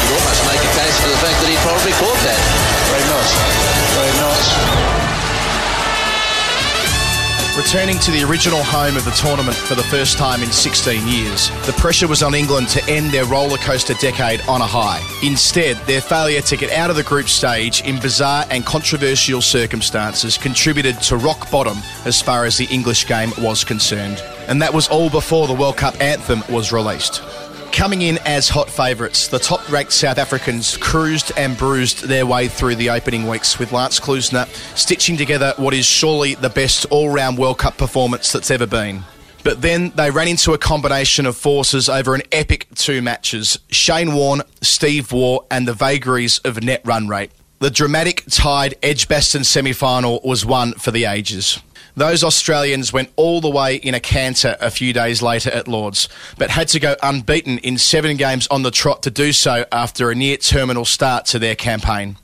You 0.00 0.16
almost 0.16 0.42
make 0.48 0.64
a 0.64 0.72
case 0.80 0.96
for 1.04 1.12
the 1.12 1.20
fact 1.20 1.36
that 1.44 1.48
he 1.52 1.60
probably 1.60 1.92
caught 1.92 2.20
that. 2.24 2.40
Very 2.88 3.04
nice. 3.04 3.36
Very 3.92 4.14
nice. 4.24 5.07
Returning 7.58 7.98
to 7.98 8.12
the 8.12 8.22
original 8.22 8.62
home 8.62 8.96
of 8.96 9.04
the 9.04 9.10
tournament 9.10 9.56
for 9.56 9.74
the 9.74 9.82
first 9.82 10.16
time 10.16 10.44
in 10.44 10.48
16 10.48 11.08
years, 11.08 11.50
the 11.66 11.72
pressure 11.72 12.06
was 12.06 12.22
on 12.22 12.32
England 12.32 12.68
to 12.68 12.84
end 12.88 13.10
their 13.10 13.24
rollercoaster 13.24 13.98
decade 13.98 14.40
on 14.42 14.60
a 14.60 14.64
high. 14.64 15.02
Instead, 15.24 15.76
their 15.78 16.00
failure 16.00 16.40
to 16.40 16.56
get 16.56 16.70
out 16.70 16.88
of 16.88 16.94
the 16.94 17.02
group 17.02 17.28
stage 17.28 17.80
in 17.80 17.98
bizarre 17.98 18.44
and 18.50 18.64
controversial 18.64 19.42
circumstances 19.42 20.38
contributed 20.38 21.02
to 21.02 21.16
rock 21.16 21.50
bottom 21.50 21.76
as 22.04 22.22
far 22.22 22.44
as 22.44 22.56
the 22.56 22.66
English 22.66 23.08
game 23.08 23.32
was 23.38 23.64
concerned. 23.64 24.22
And 24.46 24.62
that 24.62 24.72
was 24.72 24.86
all 24.86 25.10
before 25.10 25.48
the 25.48 25.52
World 25.52 25.78
Cup 25.78 26.00
anthem 26.00 26.44
was 26.48 26.70
released. 26.70 27.22
Coming 27.78 28.02
in 28.02 28.18
as 28.26 28.48
hot 28.48 28.68
favourites, 28.68 29.28
the 29.28 29.38
top 29.38 29.70
ranked 29.70 29.92
South 29.92 30.18
Africans 30.18 30.76
cruised 30.78 31.30
and 31.36 31.56
bruised 31.56 32.08
their 32.08 32.26
way 32.26 32.48
through 32.48 32.74
the 32.74 32.90
opening 32.90 33.28
weeks 33.28 33.60
with 33.60 33.70
Lance 33.70 34.00
Klusener 34.00 34.48
stitching 34.76 35.16
together 35.16 35.54
what 35.58 35.72
is 35.72 35.86
surely 35.86 36.34
the 36.34 36.50
best 36.50 36.86
all 36.86 37.08
round 37.08 37.38
World 37.38 37.58
Cup 37.58 37.76
performance 37.76 38.32
that's 38.32 38.50
ever 38.50 38.66
been. 38.66 39.04
But 39.44 39.62
then 39.62 39.90
they 39.90 40.10
ran 40.10 40.26
into 40.26 40.54
a 40.54 40.58
combination 40.58 41.24
of 41.24 41.36
forces 41.36 41.88
over 41.88 42.16
an 42.16 42.22
epic 42.32 42.66
two 42.74 43.00
matches 43.00 43.60
Shane 43.70 44.12
Warne, 44.12 44.42
Steve 44.60 45.12
Waugh, 45.12 45.46
and 45.48 45.68
the 45.68 45.72
vagaries 45.72 46.40
of 46.40 46.60
net 46.60 46.82
run 46.84 47.06
rate. 47.06 47.30
The 47.60 47.70
dramatic 47.70 48.24
tied 48.28 48.74
Edgbaston 48.82 49.44
semi 49.44 49.72
final 49.72 50.20
was 50.24 50.44
one 50.44 50.72
for 50.72 50.90
the 50.90 51.04
ages. 51.04 51.60
Those 51.98 52.22
Australians 52.22 52.92
went 52.92 53.10
all 53.16 53.40
the 53.40 53.50
way 53.50 53.74
in 53.74 53.92
a 53.92 53.98
canter 53.98 54.56
a 54.60 54.70
few 54.70 54.92
days 54.92 55.20
later 55.20 55.50
at 55.50 55.66
Lords, 55.66 56.08
but 56.36 56.48
had 56.48 56.68
to 56.68 56.78
go 56.78 56.94
unbeaten 57.02 57.58
in 57.58 57.76
seven 57.76 58.16
games 58.16 58.46
on 58.52 58.62
the 58.62 58.70
trot 58.70 59.02
to 59.02 59.10
do 59.10 59.32
so 59.32 59.64
after 59.72 60.08
a 60.08 60.14
near 60.14 60.36
terminal 60.36 60.84
start 60.84 61.26
to 61.26 61.40
their 61.40 61.56
campaign. 61.56 62.16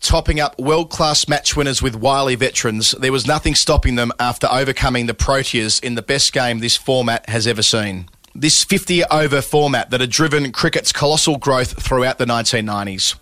Topping 0.00 0.40
up 0.40 0.58
world 0.58 0.90
class 0.90 1.28
match 1.28 1.54
winners 1.54 1.80
with 1.80 1.94
wily 1.94 2.34
veterans, 2.34 2.96
there 2.98 3.12
was 3.12 3.24
nothing 3.24 3.54
stopping 3.54 3.94
them 3.94 4.10
after 4.18 4.48
overcoming 4.50 5.06
the 5.06 5.14
Proteas 5.14 5.80
in 5.84 5.94
the 5.94 6.02
best 6.02 6.32
game 6.32 6.58
this 6.58 6.76
format 6.76 7.28
has 7.28 7.46
ever 7.46 7.62
seen. 7.62 8.08
This 8.34 8.64
50 8.64 9.04
over 9.04 9.40
format 9.40 9.90
that 9.90 10.00
had 10.00 10.10
driven 10.10 10.50
cricket's 10.50 10.90
colossal 10.90 11.38
growth 11.38 11.80
throughout 11.80 12.18
the 12.18 12.24
1990s. 12.24 13.14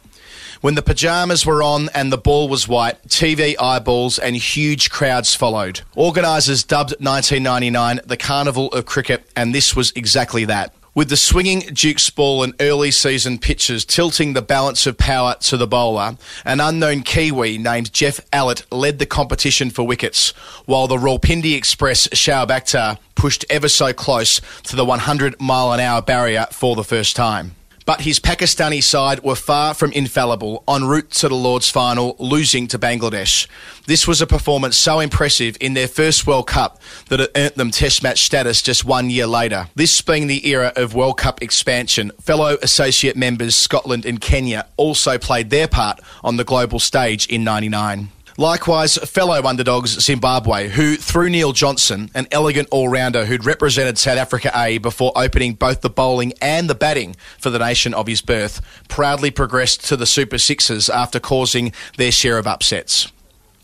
When 0.60 0.74
the 0.74 0.82
pyjamas 0.82 1.46
were 1.46 1.62
on 1.62 1.88
and 1.94 2.12
the 2.12 2.18
ball 2.18 2.46
was 2.46 2.68
white, 2.68 3.02
TV 3.04 3.54
eyeballs 3.58 4.18
and 4.18 4.36
huge 4.36 4.90
crowds 4.90 5.34
followed. 5.34 5.80
Organisers 5.96 6.64
dubbed 6.64 6.90
1999 7.00 8.00
the 8.04 8.18
Carnival 8.18 8.68
of 8.72 8.84
Cricket, 8.84 9.24
and 9.34 9.54
this 9.54 9.74
was 9.74 9.90
exactly 9.96 10.44
that. 10.44 10.74
With 10.94 11.08
the 11.08 11.16
swinging 11.16 11.60
Duke's 11.60 12.10
ball 12.10 12.42
and 12.42 12.52
early 12.60 12.90
season 12.90 13.38
pitches 13.38 13.86
tilting 13.86 14.34
the 14.34 14.42
balance 14.42 14.86
of 14.86 14.98
power 14.98 15.34
to 15.40 15.56
the 15.56 15.66
bowler, 15.66 16.18
an 16.44 16.60
unknown 16.60 17.04
Kiwi 17.04 17.56
named 17.56 17.94
Geoff 17.94 18.20
Allott 18.30 18.66
led 18.70 18.98
the 18.98 19.06
competition 19.06 19.70
for 19.70 19.86
wickets, 19.86 20.32
while 20.66 20.86
the 20.86 20.98
Rawalpindi 20.98 21.56
Express 21.56 22.06
Bakhtar 22.08 22.98
pushed 23.14 23.46
ever 23.48 23.68
so 23.70 23.94
close 23.94 24.42
to 24.64 24.76
the 24.76 24.84
100 24.84 25.40
mile 25.40 25.72
an 25.72 25.80
hour 25.80 26.02
barrier 26.02 26.48
for 26.50 26.76
the 26.76 26.84
first 26.84 27.16
time. 27.16 27.54
But 27.90 28.02
his 28.02 28.20
Pakistani 28.20 28.84
side 28.84 29.24
were 29.24 29.34
far 29.34 29.74
from 29.74 29.90
infallible 29.90 30.62
en 30.68 30.84
route 30.84 31.10
to 31.10 31.28
the 31.28 31.34
Lord's 31.34 31.68
final, 31.68 32.14
losing 32.20 32.68
to 32.68 32.78
Bangladesh. 32.78 33.48
This 33.86 34.06
was 34.06 34.22
a 34.22 34.28
performance 34.28 34.76
so 34.76 35.00
impressive 35.00 35.56
in 35.60 35.74
their 35.74 35.88
first 35.88 36.24
World 36.24 36.46
Cup 36.46 36.80
that 37.08 37.18
it 37.18 37.32
earned 37.34 37.56
them 37.56 37.72
Test 37.72 38.04
match 38.04 38.22
status 38.22 38.62
just 38.62 38.84
one 38.84 39.10
year 39.10 39.26
later. 39.26 39.66
This 39.74 40.02
being 40.02 40.28
the 40.28 40.46
era 40.46 40.72
of 40.76 40.94
World 40.94 41.18
Cup 41.18 41.42
expansion, 41.42 42.12
fellow 42.22 42.58
associate 42.62 43.16
members 43.16 43.56
Scotland 43.56 44.06
and 44.06 44.20
Kenya 44.20 44.68
also 44.76 45.18
played 45.18 45.50
their 45.50 45.66
part 45.66 45.98
on 46.22 46.36
the 46.36 46.44
global 46.44 46.78
stage 46.78 47.26
in 47.26 47.42
99. 47.42 48.10
Likewise, 48.40 48.96
fellow 48.96 49.42
underdogs 49.42 50.00
Zimbabwe, 50.00 50.70
who, 50.70 50.96
through 50.96 51.28
Neil 51.28 51.52
Johnson, 51.52 52.10
an 52.14 52.26
elegant 52.32 52.68
all 52.70 52.88
rounder 52.88 53.26
who'd 53.26 53.44
represented 53.44 53.98
South 53.98 54.16
Africa 54.16 54.50
A 54.56 54.78
before 54.78 55.12
opening 55.14 55.52
both 55.52 55.82
the 55.82 55.90
bowling 55.90 56.32
and 56.40 56.66
the 56.66 56.74
batting 56.74 57.16
for 57.38 57.50
the 57.50 57.58
nation 57.58 57.92
of 57.92 58.06
his 58.06 58.22
birth, 58.22 58.62
proudly 58.88 59.30
progressed 59.30 59.84
to 59.88 59.94
the 59.94 60.06
Super 60.06 60.38
Sixes 60.38 60.88
after 60.88 61.20
causing 61.20 61.74
their 61.98 62.10
share 62.10 62.38
of 62.38 62.46
upsets. 62.46 63.12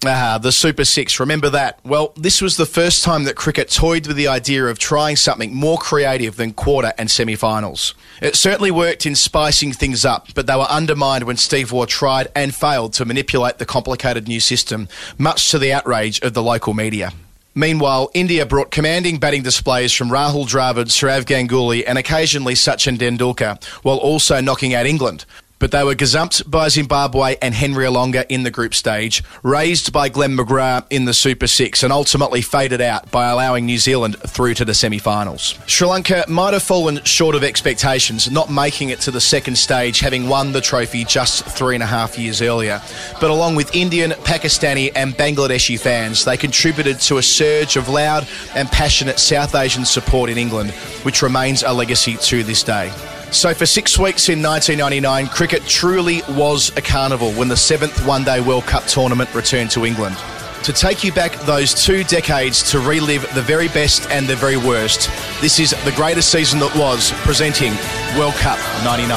Ah, 0.04 0.38
the 0.38 0.52
Super 0.52 0.84
Six, 0.84 1.18
remember 1.18 1.48
that? 1.50 1.80
Well, 1.82 2.12
this 2.16 2.42
was 2.42 2.58
the 2.58 2.66
first 2.66 3.02
time 3.02 3.24
that 3.24 3.34
cricket 3.34 3.70
toyed 3.70 4.06
with 4.06 4.16
the 4.16 4.28
idea 4.28 4.66
of 4.66 4.78
trying 4.78 5.16
something 5.16 5.54
more 5.54 5.78
creative 5.78 6.36
than 6.36 6.52
quarter 6.52 6.92
and 6.98 7.10
semi 7.10 7.34
finals. 7.34 7.94
It 8.20 8.36
certainly 8.36 8.70
worked 8.70 9.06
in 9.06 9.14
spicing 9.14 9.72
things 9.72 10.04
up, 10.04 10.28
but 10.34 10.46
they 10.46 10.54
were 10.54 10.66
undermined 10.68 11.24
when 11.24 11.38
Steve 11.38 11.72
Waugh 11.72 11.86
tried 11.86 12.28
and 12.36 12.54
failed 12.54 12.92
to 12.94 13.06
manipulate 13.06 13.56
the 13.56 13.64
complicated 13.64 14.28
new 14.28 14.38
system, 14.38 14.88
much 15.16 15.50
to 15.50 15.58
the 15.58 15.72
outrage 15.72 16.20
of 16.20 16.34
the 16.34 16.42
local 16.42 16.74
media. 16.74 17.12
Meanwhile, 17.54 18.10
India 18.12 18.44
brought 18.44 18.70
commanding 18.70 19.18
batting 19.18 19.42
displays 19.42 19.94
from 19.94 20.10
Rahul 20.10 20.46
Dravid, 20.46 20.88
Sourav 20.88 21.24
Ganguly, 21.24 21.84
and 21.86 21.96
occasionally 21.96 22.52
Sachin 22.52 22.98
Tendulkar, 22.98 23.64
while 23.82 23.96
also 23.96 24.42
knocking 24.42 24.74
out 24.74 24.84
England. 24.84 25.24
But 25.58 25.70
they 25.70 25.82
were 25.82 25.94
gazumped 25.94 26.50
by 26.50 26.68
Zimbabwe 26.68 27.36
and 27.40 27.54
Henry 27.54 27.86
Olonga 27.86 28.26
in 28.28 28.42
the 28.42 28.50
group 28.50 28.74
stage, 28.74 29.22
raised 29.42 29.92
by 29.92 30.08
Glenn 30.08 30.36
McGrath 30.36 30.86
in 30.90 31.06
the 31.06 31.14
Super 31.14 31.46
Six, 31.46 31.82
and 31.82 31.92
ultimately 31.92 32.42
faded 32.42 32.80
out 32.80 33.10
by 33.10 33.30
allowing 33.30 33.64
New 33.64 33.78
Zealand 33.78 34.16
through 34.16 34.54
to 34.54 34.64
the 34.64 34.74
semi 34.74 34.98
finals. 34.98 35.58
Sri 35.66 35.88
Lanka 35.88 36.24
might 36.28 36.52
have 36.52 36.62
fallen 36.62 37.02
short 37.04 37.34
of 37.34 37.42
expectations, 37.42 38.30
not 38.30 38.50
making 38.50 38.90
it 38.90 39.00
to 39.00 39.10
the 39.10 39.20
second 39.20 39.56
stage, 39.56 40.00
having 40.00 40.28
won 40.28 40.52
the 40.52 40.60
trophy 40.60 41.04
just 41.04 41.44
three 41.44 41.74
and 41.74 41.82
a 41.82 41.86
half 41.86 42.18
years 42.18 42.42
earlier. 42.42 42.82
But 43.20 43.30
along 43.30 43.54
with 43.54 43.74
Indian, 43.74 44.10
Pakistani, 44.10 44.92
and 44.94 45.14
Bangladeshi 45.14 45.80
fans, 45.80 46.24
they 46.24 46.36
contributed 46.36 47.00
to 47.00 47.16
a 47.16 47.22
surge 47.22 47.76
of 47.76 47.88
loud 47.88 48.26
and 48.54 48.68
passionate 48.68 49.18
South 49.18 49.54
Asian 49.54 49.84
support 49.84 50.28
in 50.28 50.36
England, 50.36 50.70
which 51.02 51.22
remains 51.22 51.62
a 51.62 51.72
legacy 51.72 52.16
to 52.18 52.42
this 52.42 52.62
day. 52.62 52.92
So, 53.32 53.52
for 53.52 53.66
six 53.66 53.98
weeks 53.98 54.28
in 54.28 54.40
1999, 54.40 55.26
cricket 55.26 55.62
truly 55.64 56.22
was 56.30 56.70
a 56.76 56.80
carnival 56.80 57.32
when 57.32 57.48
the 57.48 57.56
seventh 57.56 58.06
One 58.06 58.22
Day 58.22 58.40
World 58.40 58.64
Cup 58.64 58.84
tournament 58.84 59.34
returned 59.34 59.70
to 59.72 59.84
England. 59.84 60.16
To 60.62 60.72
take 60.72 61.04
you 61.04 61.12
back 61.12 61.32
those 61.40 61.74
two 61.74 62.02
decades 62.04 62.62
to 62.70 62.78
relive 62.78 63.22
the 63.34 63.42
very 63.42 63.68
best 63.68 64.08
and 64.10 64.26
the 64.26 64.36
very 64.36 64.56
worst, 64.56 65.10
this 65.40 65.58
is 65.58 65.72
the 65.84 65.92
greatest 65.92 66.30
season 66.30 66.60
that 66.60 66.74
was, 66.76 67.12
presenting 67.24 67.72
World 68.18 68.34
Cup 68.34 68.58
99. 68.84 69.10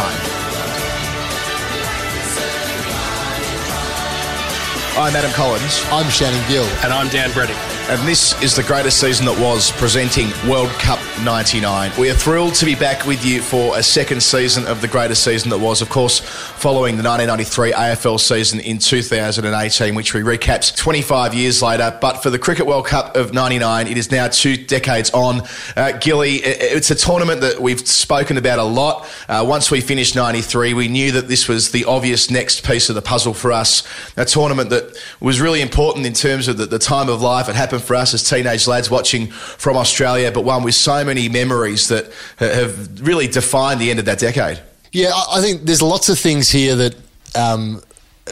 I'm 4.98 5.16
Adam 5.16 5.32
Collins. 5.32 5.82
I'm 5.92 6.10
Shannon 6.10 6.46
Gill. 6.50 6.66
And 6.84 6.92
I'm 6.92 7.08
Dan 7.10 7.30
Brettig. 7.30 7.79
And 7.90 8.08
this 8.08 8.40
is 8.44 8.56
the 8.56 8.62
greatest 8.62 9.02
season 9.02 9.26
that 9.26 9.42
was, 9.42 9.72
presenting 9.72 10.28
World 10.48 10.70
Cup 10.74 11.00
99. 11.24 11.92
We 11.98 12.12
are 12.12 12.14
thrilled 12.14 12.54
to 12.54 12.66
be 12.66 12.76
back 12.76 13.08
with 13.08 13.26
you 13.26 13.42
for 13.42 13.76
a 13.80 13.82
second 13.82 14.22
season 14.22 14.68
of 14.68 14.82
the 14.82 14.88
greatest 14.88 15.24
season 15.24 15.50
that 15.50 15.58
was, 15.58 15.82
of 15.82 15.90
course, 15.90 16.20
following 16.20 16.98
the 16.98 17.04
1993 17.04 17.72
AFL 17.72 18.20
season 18.20 18.60
in 18.60 18.78
2018, 18.78 19.96
which 19.96 20.14
we 20.14 20.22
recapped 20.22 20.78
25 20.78 21.34
years 21.34 21.64
later. 21.64 21.98
But 22.00 22.22
for 22.22 22.30
the 22.30 22.38
Cricket 22.38 22.68
World 22.68 22.86
Cup 22.86 23.16
of 23.16 23.34
99, 23.34 23.88
it 23.88 23.98
is 23.98 24.12
now 24.12 24.28
two 24.28 24.56
decades 24.56 25.10
on. 25.10 25.42
Uh, 25.76 25.94
Gilly, 25.94 26.36
it's 26.36 26.92
a 26.92 26.96
tournament 26.96 27.42
that 27.42 27.60
we've 27.60 27.80
spoken 27.80 28.38
about 28.38 28.60
a 28.60 28.64
lot. 28.64 29.10
Uh, 29.28 29.44
once 29.50 29.72
we 29.72 29.82
finished 29.82 30.16
93, 30.16 30.76
we 30.76 30.90
knew 30.90 31.12
that 31.14 31.28
this 31.28 31.48
was 31.48 31.72
the 31.72 31.86
obvious 31.86 32.30
next 32.30 32.64
piece 32.64 32.90
of 32.90 32.94
the 32.94 33.02
puzzle 33.02 33.34
for 33.34 33.52
us. 33.52 33.82
A 34.16 34.26
tournament 34.26 34.70
that 34.70 34.96
was 35.20 35.42
really 35.42 35.62
important 35.62 36.06
in 36.06 36.14
terms 36.14 36.48
of 36.48 36.58
the, 36.58 36.68
the 36.68 36.78
time 36.78 37.10
of 37.10 37.24
life. 37.24 37.50
It 37.50 37.56
happened 37.56 37.79
for 37.80 37.96
us 37.96 38.14
as 38.14 38.28
teenage 38.28 38.68
lads 38.68 38.90
watching 38.90 39.28
from 39.28 39.78
Australia, 39.78 40.32
but 40.32 40.44
one 40.44 40.64
with 40.64 40.76
so 40.76 41.04
many 41.04 41.30
memories 41.30 41.88
that 41.88 42.12
have 42.38 43.02
really 43.06 43.28
defined 43.28 43.80
the 43.80 43.90
end 43.90 44.00
of 44.00 44.06
that 44.06 44.20
decade. 44.20 44.60
Yeah, 44.92 45.12
I 45.32 45.42
think 45.42 45.64
there's 45.64 45.82
lots 45.82 46.10
of 46.10 46.18
things 46.18 46.50
here 46.50 46.76
that 46.76 46.96
um, 47.36 47.82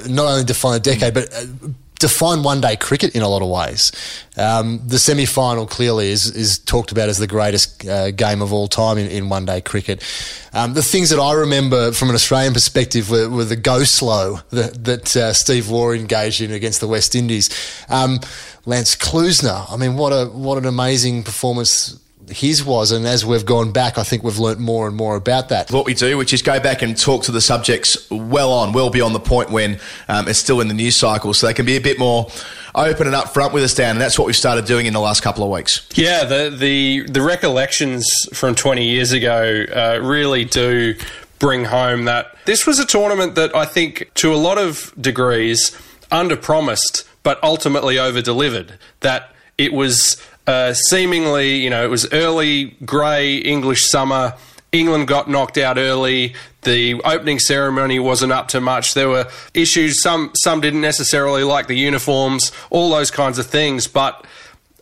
not 0.08 0.26
only 0.26 0.44
define 0.44 0.76
a 0.76 0.80
decade, 0.80 1.14
but 1.14 1.30
defined 2.00 2.44
one 2.44 2.62
day 2.62 2.76
cricket 2.76 3.16
in 3.16 3.22
a 3.22 3.28
lot 3.28 3.42
of 3.42 3.50
ways. 3.50 3.92
Um, 4.38 4.80
the 4.86 5.00
semi 5.00 5.26
final 5.26 5.66
clearly 5.66 6.10
is, 6.10 6.30
is 6.36 6.60
talked 6.60 6.92
about 6.92 7.10
as 7.10 7.18
the 7.18 7.28
greatest 7.28 7.88
uh, 7.88 8.12
game 8.12 8.42
of 8.42 8.54
all 8.54 8.68
time 8.68 8.98
in, 8.98 9.08
in 9.08 9.30
one 9.30 9.46
day 9.46 9.62
cricket. 9.62 10.04
Um, 10.54 10.74
the 10.74 10.84
things 10.84 11.10
that 11.10 11.20
I 11.20 11.34
remember 11.34 11.92
from 11.92 12.10
an 12.10 12.16
Australian 12.16 12.54
perspective 12.54 13.10
were, 13.10 13.30
were 13.30 13.46
the 13.46 13.56
go 13.56 13.84
slow 13.84 14.40
that, 14.52 14.84
that 14.86 15.16
uh, 15.16 15.34
Steve 15.34 15.70
Waugh 15.70 15.92
engaged 15.92 16.42
in 16.42 16.52
against 16.52 16.80
the 16.80 16.88
West 16.88 17.16
Indies. 17.16 17.50
Um, 17.90 18.20
Lance 18.66 18.96
Klusener, 18.96 19.66
I 19.72 19.78
mean, 19.78 19.96
what 19.96 20.10
a 20.10 20.26
what 20.26 20.58
an 20.58 20.66
amazing 20.66 21.24
performance 21.24 21.98
his 22.30 22.64
was. 22.64 22.92
And 22.92 23.06
as 23.06 23.26
we've 23.26 23.46
gone 23.46 23.72
back, 23.72 23.98
I 23.98 24.04
think 24.04 24.24
we've 24.24 24.38
learnt 24.38 24.60
more 24.60 24.88
and 24.88 24.96
more 24.96 25.16
about 25.16 25.50
that. 25.50 25.72
What 25.72 25.86
we 25.86 25.94
do, 25.94 26.18
which 26.18 26.34
is 26.34 26.42
go 26.42 26.60
back 26.60 26.82
and 26.82 26.98
talk 26.98 27.24
to 27.24 27.32
the 27.32 27.42
subjects 27.42 28.10
well 28.10 28.52
on, 28.52 28.74
well 28.74 28.90
beyond 28.90 29.16
the 29.16 29.20
point 29.20 29.52
when 29.52 29.80
um, 30.08 30.28
it's 30.28 30.40
still 30.40 30.62
in 30.62 30.68
the 30.68 30.74
news 30.74 30.96
cycle, 30.96 31.34
so 31.34 31.48
they 31.48 31.54
can 31.54 31.66
be 31.66 31.78
a 31.78 31.82
bit 31.82 32.00
more 32.00 32.28
open 32.76 33.08
and 33.08 33.16
upfront 33.16 33.54
with 33.54 33.64
us, 33.64 33.74
Dan. 33.74 33.92
And 33.92 34.02
that's 34.02 34.18
what 34.18 34.26
we've 34.26 34.36
started 34.36 34.66
doing 34.66 34.86
in 34.86 34.94
the 34.94 35.00
last 35.00 35.22
couple 35.22 35.44
of 35.44 35.50
weeks. 35.50 35.88
Yeah, 35.96 36.24
the 36.26 36.50
the, 36.50 37.02
the 37.10 37.22
recollections 37.22 38.08
from 38.34 38.56
20 38.56 38.84
years 38.84 39.12
ago 39.12 39.66
uh, 39.76 40.00
really 40.02 40.46
do 40.46 40.96
bring 41.40 41.66
home 41.66 42.06
that 42.06 42.36
this 42.46 42.66
was 42.66 42.80
a 42.80 42.86
tournament 42.86 43.36
that 43.36 43.56
I 43.56 43.66
think, 43.66 44.10
to 44.16 44.34
a 44.34 44.38
lot 44.38 44.58
of 44.58 44.94
degrees, 45.00 45.78
under 46.12 46.36
promised 46.36 47.08
but 47.28 47.44
ultimately 47.44 48.00
over 48.00 48.22
delivered. 48.22 48.80
That 49.02 49.36
it 49.58 49.74
was 49.74 50.16
uh, 50.48 50.74
seemingly, 50.74 51.58
you 51.58 51.70
know, 51.70 51.84
it 51.84 51.90
was 51.90 52.12
early 52.14 52.76
grey 52.86 53.36
English 53.38 53.90
summer. 53.90 54.34
England 54.72 55.08
got 55.08 55.30
knocked 55.30 55.58
out 55.58 55.78
early. 55.78 56.36
The 56.64 57.02
opening 57.04 57.40
ceremony 57.40 58.00
wasn't 58.00 58.32
up 58.32 58.48
to 58.50 58.62
much. 58.62 58.94
There 58.94 59.10
were 59.10 59.28
issues. 59.54 60.02
Some 60.02 60.32
some 60.36 60.62
didn't 60.62 60.82
necessarily 60.82 61.44
like 61.44 61.68
the 61.68 61.78
uniforms. 61.78 62.52
All 62.70 62.90
those 62.90 63.12
kinds 63.12 63.40
of 63.40 63.46
things. 63.46 63.88
But 63.88 64.26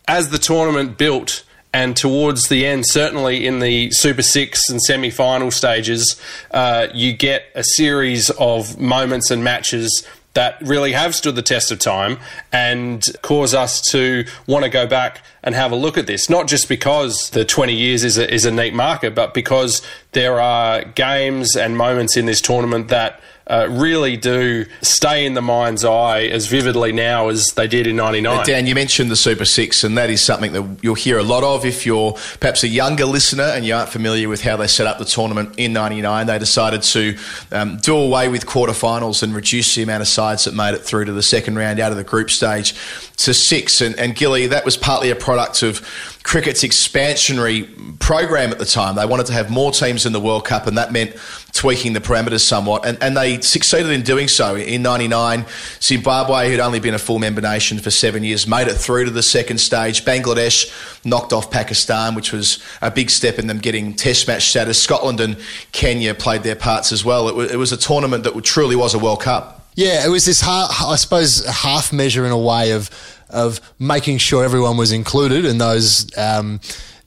as 0.07 0.29
the 0.29 0.37
tournament 0.37 0.97
built, 0.97 1.43
and 1.73 1.97
towards 1.97 2.47
the 2.47 2.65
end, 2.65 2.85
certainly 2.87 3.45
in 3.45 3.59
the 3.59 3.91
Super 3.91 4.21
Six 4.21 4.69
and 4.69 4.81
semi 4.81 5.09
final 5.09 5.51
stages, 5.51 6.19
uh, 6.51 6.87
you 6.93 7.11
get 7.11 7.43
a 7.53 7.63
series 7.63 8.29
of 8.31 8.79
moments 8.79 9.29
and 9.29 9.43
matches 9.43 10.07
that 10.35 10.57
really 10.61 10.91
have 10.91 11.15
stood 11.15 11.35
the 11.35 11.41
test 11.41 11.71
of 11.71 11.79
time 11.79 12.17
and 12.51 13.03
cause 13.21 13.53
us 13.53 13.81
to 13.81 14.25
want 14.47 14.63
to 14.63 14.69
go 14.69 14.85
back 14.85 15.23
and 15.41 15.55
have 15.55 15.71
a 15.71 15.75
look 15.75 15.97
at 15.97 16.07
this. 16.07 16.29
Not 16.29 16.47
just 16.47 16.69
because 16.69 17.31
the 17.31 17.43
20 17.43 17.73
years 17.73 18.03
is 18.03 18.17
a, 18.17 18.31
is 18.31 18.45
a 18.45 18.51
neat 18.51 18.73
marker, 18.73 19.09
but 19.09 19.33
because 19.33 19.81
there 20.11 20.39
are 20.39 20.83
games 20.83 21.55
and 21.55 21.77
moments 21.77 22.15
in 22.15 22.25
this 22.25 22.41
tournament 22.41 22.89
that 22.89 23.19
uh, 23.47 23.67
really 23.69 24.17
do 24.17 24.65
stay 24.81 25.25
in 25.25 25.35
the 25.35 25.41
mind's 25.41 25.85
eye 25.85 26.23
as 26.23 26.47
vividly 26.47 26.91
now 26.91 27.29
as 27.29 27.53
they 27.53 27.67
did 27.67 27.85
in 27.85 27.95
99. 27.95 28.45
Dan, 28.45 28.65
you 28.65 28.73
mentioned 28.73 29.11
the 29.11 29.15
Super 29.15 29.45
Six, 29.45 29.83
and 29.83 29.97
that 29.97 30.09
is 30.09 30.21
something 30.21 30.53
that 30.53 30.79
you'll 30.81 30.95
hear 30.95 31.19
a 31.19 31.23
lot 31.23 31.43
of 31.43 31.63
if 31.63 31.85
you're 31.85 32.13
perhaps 32.39 32.63
a 32.63 32.67
younger 32.67 33.05
listener 33.05 33.43
and 33.43 33.63
you 33.63 33.75
aren't 33.75 33.89
familiar 33.89 34.27
with 34.29 34.41
how 34.41 34.57
they 34.57 34.67
set 34.67 34.87
up 34.87 34.97
the 34.97 35.05
tournament 35.05 35.53
in 35.57 35.73
99. 35.73 36.25
They 36.25 36.39
decided 36.39 36.81
to 36.83 37.17
um, 37.51 37.77
do 37.77 37.95
away 37.95 38.29
with 38.29 38.47
quarterfinals 38.47 39.21
and 39.21 39.35
reduce 39.35 39.75
the 39.75 39.83
amount 39.83 40.01
of 40.01 40.07
sides 40.07 40.45
that 40.45 40.55
made 40.55 40.73
it 40.73 40.81
through 40.81 41.05
to 41.05 41.13
the 41.13 41.23
second 41.23 41.55
round 41.55 41.79
out 41.79 41.91
of 41.91 41.97
the 41.97 42.03
group 42.03 42.31
stage 42.31 42.73
to 43.17 43.33
six. 43.33 43.81
And, 43.81 43.97
and 43.99 44.15
Gilly, 44.15 44.47
that 44.47 44.65
was 44.65 44.75
partly 44.75 45.11
a 45.11 45.15
product 45.15 45.61
of 45.61 45.81
cricket's 46.23 46.63
expansionary 46.63 47.99
program 47.99 48.51
at 48.51 48.57
the 48.57 48.65
time. 48.65 48.95
They 48.95 49.05
wanted 49.05 49.27
to 49.27 49.33
have 49.33 49.51
more 49.51 49.71
teams 49.71 50.07
in 50.07 50.13
the 50.13 50.19
World 50.19 50.45
Cup, 50.45 50.65
and 50.65 50.77
that 50.77 50.91
meant 50.91 51.15
tweaking 51.55 51.93
the 51.93 52.01
parameters 52.01 52.41
somewhat. 52.41 52.85
And, 52.85 53.01
and 53.01 53.15
they 53.15 53.39
succeeded 53.39 53.89
in 53.91 54.01
doing 54.01 54.27
so. 54.27 54.57
In 54.57 54.83
99, 54.83 55.45
Zimbabwe, 55.81 56.49
who'd 56.49 56.59
only 56.59 56.81
been 56.81 56.93
a 56.93 56.99
full 56.99 57.17
member 57.17 57.39
nation 57.39 57.79
for 57.79 57.89
seven 57.89 58.23
years, 58.23 58.45
made 58.45 58.67
it 58.67 58.75
through 58.75 59.05
to 59.05 59.11
the 59.11 59.23
second 59.23 59.59
stage. 59.59 60.03
Bangladesh 60.03 60.69
knocked 61.05 61.31
off 61.31 61.49
Pakistan, 61.49 62.13
which 62.13 62.33
was 62.33 62.61
a 62.81 62.91
big 62.91 63.09
step 63.09 63.39
in 63.39 63.47
them 63.47 63.59
getting 63.59 63.93
test 63.93 64.27
match 64.27 64.49
status. 64.49 64.81
Scotland 64.81 65.21
and 65.21 65.37
Kenya 65.71 66.13
played 66.13 66.43
their 66.43 66.57
parts 66.57 66.91
as 66.91 67.05
well. 67.05 67.29
It 67.29 67.35
was, 67.35 67.51
it 67.51 67.57
was 67.57 67.71
a 67.71 67.77
tournament 67.77 68.25
that 68.25 68.43
truly 68.43 68.75
was 68.75 68.93
a 68.93 68.99
World 68.99 69.21
Cup. 69.21 69.65
Yeah, 69.75 70.05
it 70.05 70.09
was 70.09 70.25
this, 70.25 70.41
half, 70.41 70.83
I 70.83 70.95
suppose, 70.97 71.45
half 71.45 71.91
measure 71.93 72.25
in 72.25 72.31
a 72.31 72.37
way 72.37 72.71
of 72.71 72.89
of 73.29 73.59
making 73.79 74.19
sure 74.19 74.45
everyone 74.45 74.77
was 74.77 74.91
included 74.91 75.45
and 75.45 75.59
those 75.59 76.15
um, 76.15 76.59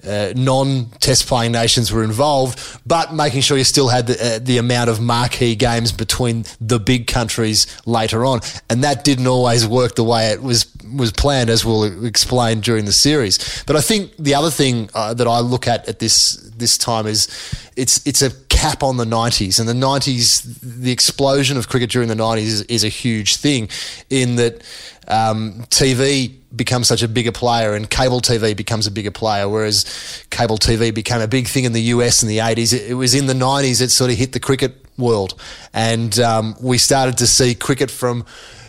uh, 0.09 0.33
non-test 0.35 1.27
playing 1.27 1.53
nations 1.53 1.92
were 1.92 2.03
involved, 2.03 2.81
but 2.87 3.12
making 3.14 3.42
sure 3.42 3.59
you 3.59 3.64
still 3.64 3.88
had 3.88 4.07
the, 4.07 4.37
uh, 4.37 4.38
the 4.40 4.59
amount 4.59 4.90
of 4.90 5.01
marquee 5.01 5.55
games 5.55 5.92
between 5.92 6.44
the 6.61 6.79
big 6.79 7.07
countries 7.07 7.66
later 7.87 8.25
on, 8.25 8.40
and 8.71 8.83
that 8.85 9.05
didn't 9.05 9.27
always 9.27 9.66
work 9.66 9.94
the 9.94 10.05
way 10.05 10.29
it 10.29 10.42
was 10.42 10.64
was 10.96 11.12
planned, 11.12 11.51
as 11.51 11.64
we'll 11.64 12.05
explain 12.05 12.61
during 12.61 12.85
the 12.85 12.92
series. 12.92 13.64
But 13.66 13.77
I 13.77 13.81
think 13.81 14.12
the 14.18 14.35
other 14.35 14.51
thing 14.51 14.90
uh, 14.94 15.14
that 15.14 15.27
I 15.27 15.40
look 15.40 15.66
at 15.66 15.88
at 15.88 15.98
this 15.98 16.37
this 16.57 16.77
time 16.79 17.07
is 17.07 17.29
it's 17.77 18.05
it's 18.07 18.22
a 18.22 18.31
cap 18.48 18.83
on 18.83 18.96
the 18.96 19.05
90s 19.05 19.61
and 19.61 19.68
the 19.68 19.87
90s 19.87 20.59
the 20.61 20.90
explosion 20.90 21.57
of 21.57 21.68
cricket 21.68 21.90
during 21.90 22.09
the 22.09 22.16
90s 22.16 22.38
is, 22.38 22.62
is 22.62 22.83
a 22.83 22.88
huge 22.88 23.37
thing 23.37 23.68
in 24.11 24.35
that 24.35 24.62
um, 25.07 25.64
TV 25.70 26.35
becomes 26.55 26.88
such 26.88 27.03
a 27.03 27.09
bigger 27.09 27.31
player 27.31 27.74
and 27.74 27.88
cable 27.88 28.20
TV 28.20 28.57
becomes 28.57 28.87
a 28.87 28.90
bigger 28.90 29.11
player, 29.11 29.48
whereas 29.48 30.24
cable 30.31 30.59
TV 30.59 30.92
became 30.92 31.20
a 31.20 31.29
big 31.29 31.46
thing 31.46 31.64
in 31.64 31.72
the 31.72 31.83
US 31.83 32.22
in 32.22 32.29
the 32.29 32.38
80s. 32.38 32.72
It, 32.72 32.90
it 32.90 32.94
was 32.94 33.14
in 33.14 33.27
the 33.27 33.35
90s 33.35 33.81
it 33.81 33.90
sort 33.90 34.11
of 34.11 34.16
hit 34.16 34.33
the 34.33 34.40
cricket 34.40 34.85
world. 34.98 35.40
And 35.72 36.18
um, 36.18 36.57
we 36.61 36.79
started 36.79 37.16
to 37.18 37.27
see 37.27 37.55
cricket 37.55 37.90
from, 37.90 38.27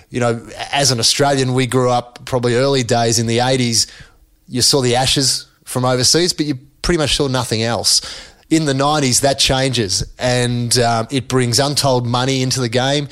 you 0.10 0.20
know, 0.20 0.48
as 0.72 0.92
an 0.92 1.00
Australian, 1.00 1.54
we 1.54 1.68
grew 1.68 1.90
up 1.90 2.26
probably 2.26 2.56
early 2.56 2.84
days 2.84 3.20
in 3.20 3.28
the 3.28 3.40
80s. 3.40 3.90
You 4.48 4.62
saw 4.62 4.82
the 4.82 4.96
Ashes 4.96 5.48
from 5.66 5.86
overseas, 5.86 6.34
but 6.34 6.46
you 6.46 6.56
pretty 6.82 6.98
much 6.98 7.16
saw 7.16 7.28
nothing 7.28 7.62
else 7.62 8.02
in 8.50 8.66
the 8.66 8.74
90s, 8.74 9.22
that 9.22 9.38
changes 9.38 10.04
and 10.18 10.78
um, 10.80 11.08
it 11.12 11.28
brings 11.28 11.60
untold 11.60 12.08
money 12.08 12.42
into 12.42 12.60
the 12.60 12.70
game 12.70 13.08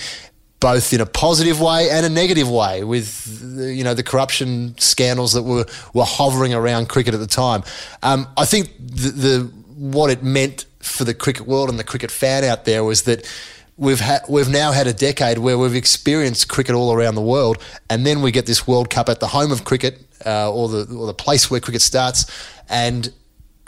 both 0.59 0.91
in 0.91 1.01
a 1.01 1.05
positive 1.05 1.61
way 1.61 1.89
and 1.91 2.05
a 2.05 2.09
negative 2.09 2.49
way 2.49 2.83
with 2.83 3.43
you 3.57 3.83
know 3.83 3.93
the 3.93 4.03
corruption 4.03 4.75
scandals 4.79 5.33
that 5.33 5.43
were 5.43 5.65
were 5.93 6.05
hovering 6.05 6.53
around 6.53 6.89
cricket 6.89 7.13
at 7.13 7.19
the 7.19 7.27
time. 7.27 7.63
Um, 8.01 8.27
I 8.35 8.45
think 8.45 8.71
the, 8.79 9.09
the, 9.11 9.39
what 9.75 10.09
it 10.09 10.23
meant 10.23 10.65
for 10.79 11.03
the 11.03 11.13
cricket 11.13 11.45
world 11.45 11.69
and 11.69 11.77
the 11.77 11.83
cricket 11.83 12.09
fan 12.09 12.43
out 12.43 12.65
there 12.65 12.83
was 12.83 13.03
that 13.03 13.29
we've 13.77 13.99
had 13.99 14.21
we've 14.27 14.49
now 14.49 14.71
had 14.71 14.87
a 14.87 14.93
decade 14.93 15.37
where 15.37 15.57
we've 15.57 15.75
experienced 15.75 16.49
cricket 16.49 16.75
all 16.75 16.91
around 16.91 17.15
the 17.15 17.21
world, 17.21 17.57
and 17.89 18.05
then 18.05 18.21
we 18.21 18.31
get 18.31 18.45
this 18.45 18.67
World 18.67 18.89
Cup 18.89 19.07
at 19.09 19.19
the 19.19 19.27
home 19.27 19.51
of 19.51 19.63
cricket 19.63 20.01
uh, 20.25 20.51
or 20.51 20.67
the 20.67 20.93
or 20.95 21.05
the 21.05 21.13
place 21.13 21.49
where 21.49 21.59
cricket 21.59 21.81
starts, 21.81 22.25
and 22.69 23.13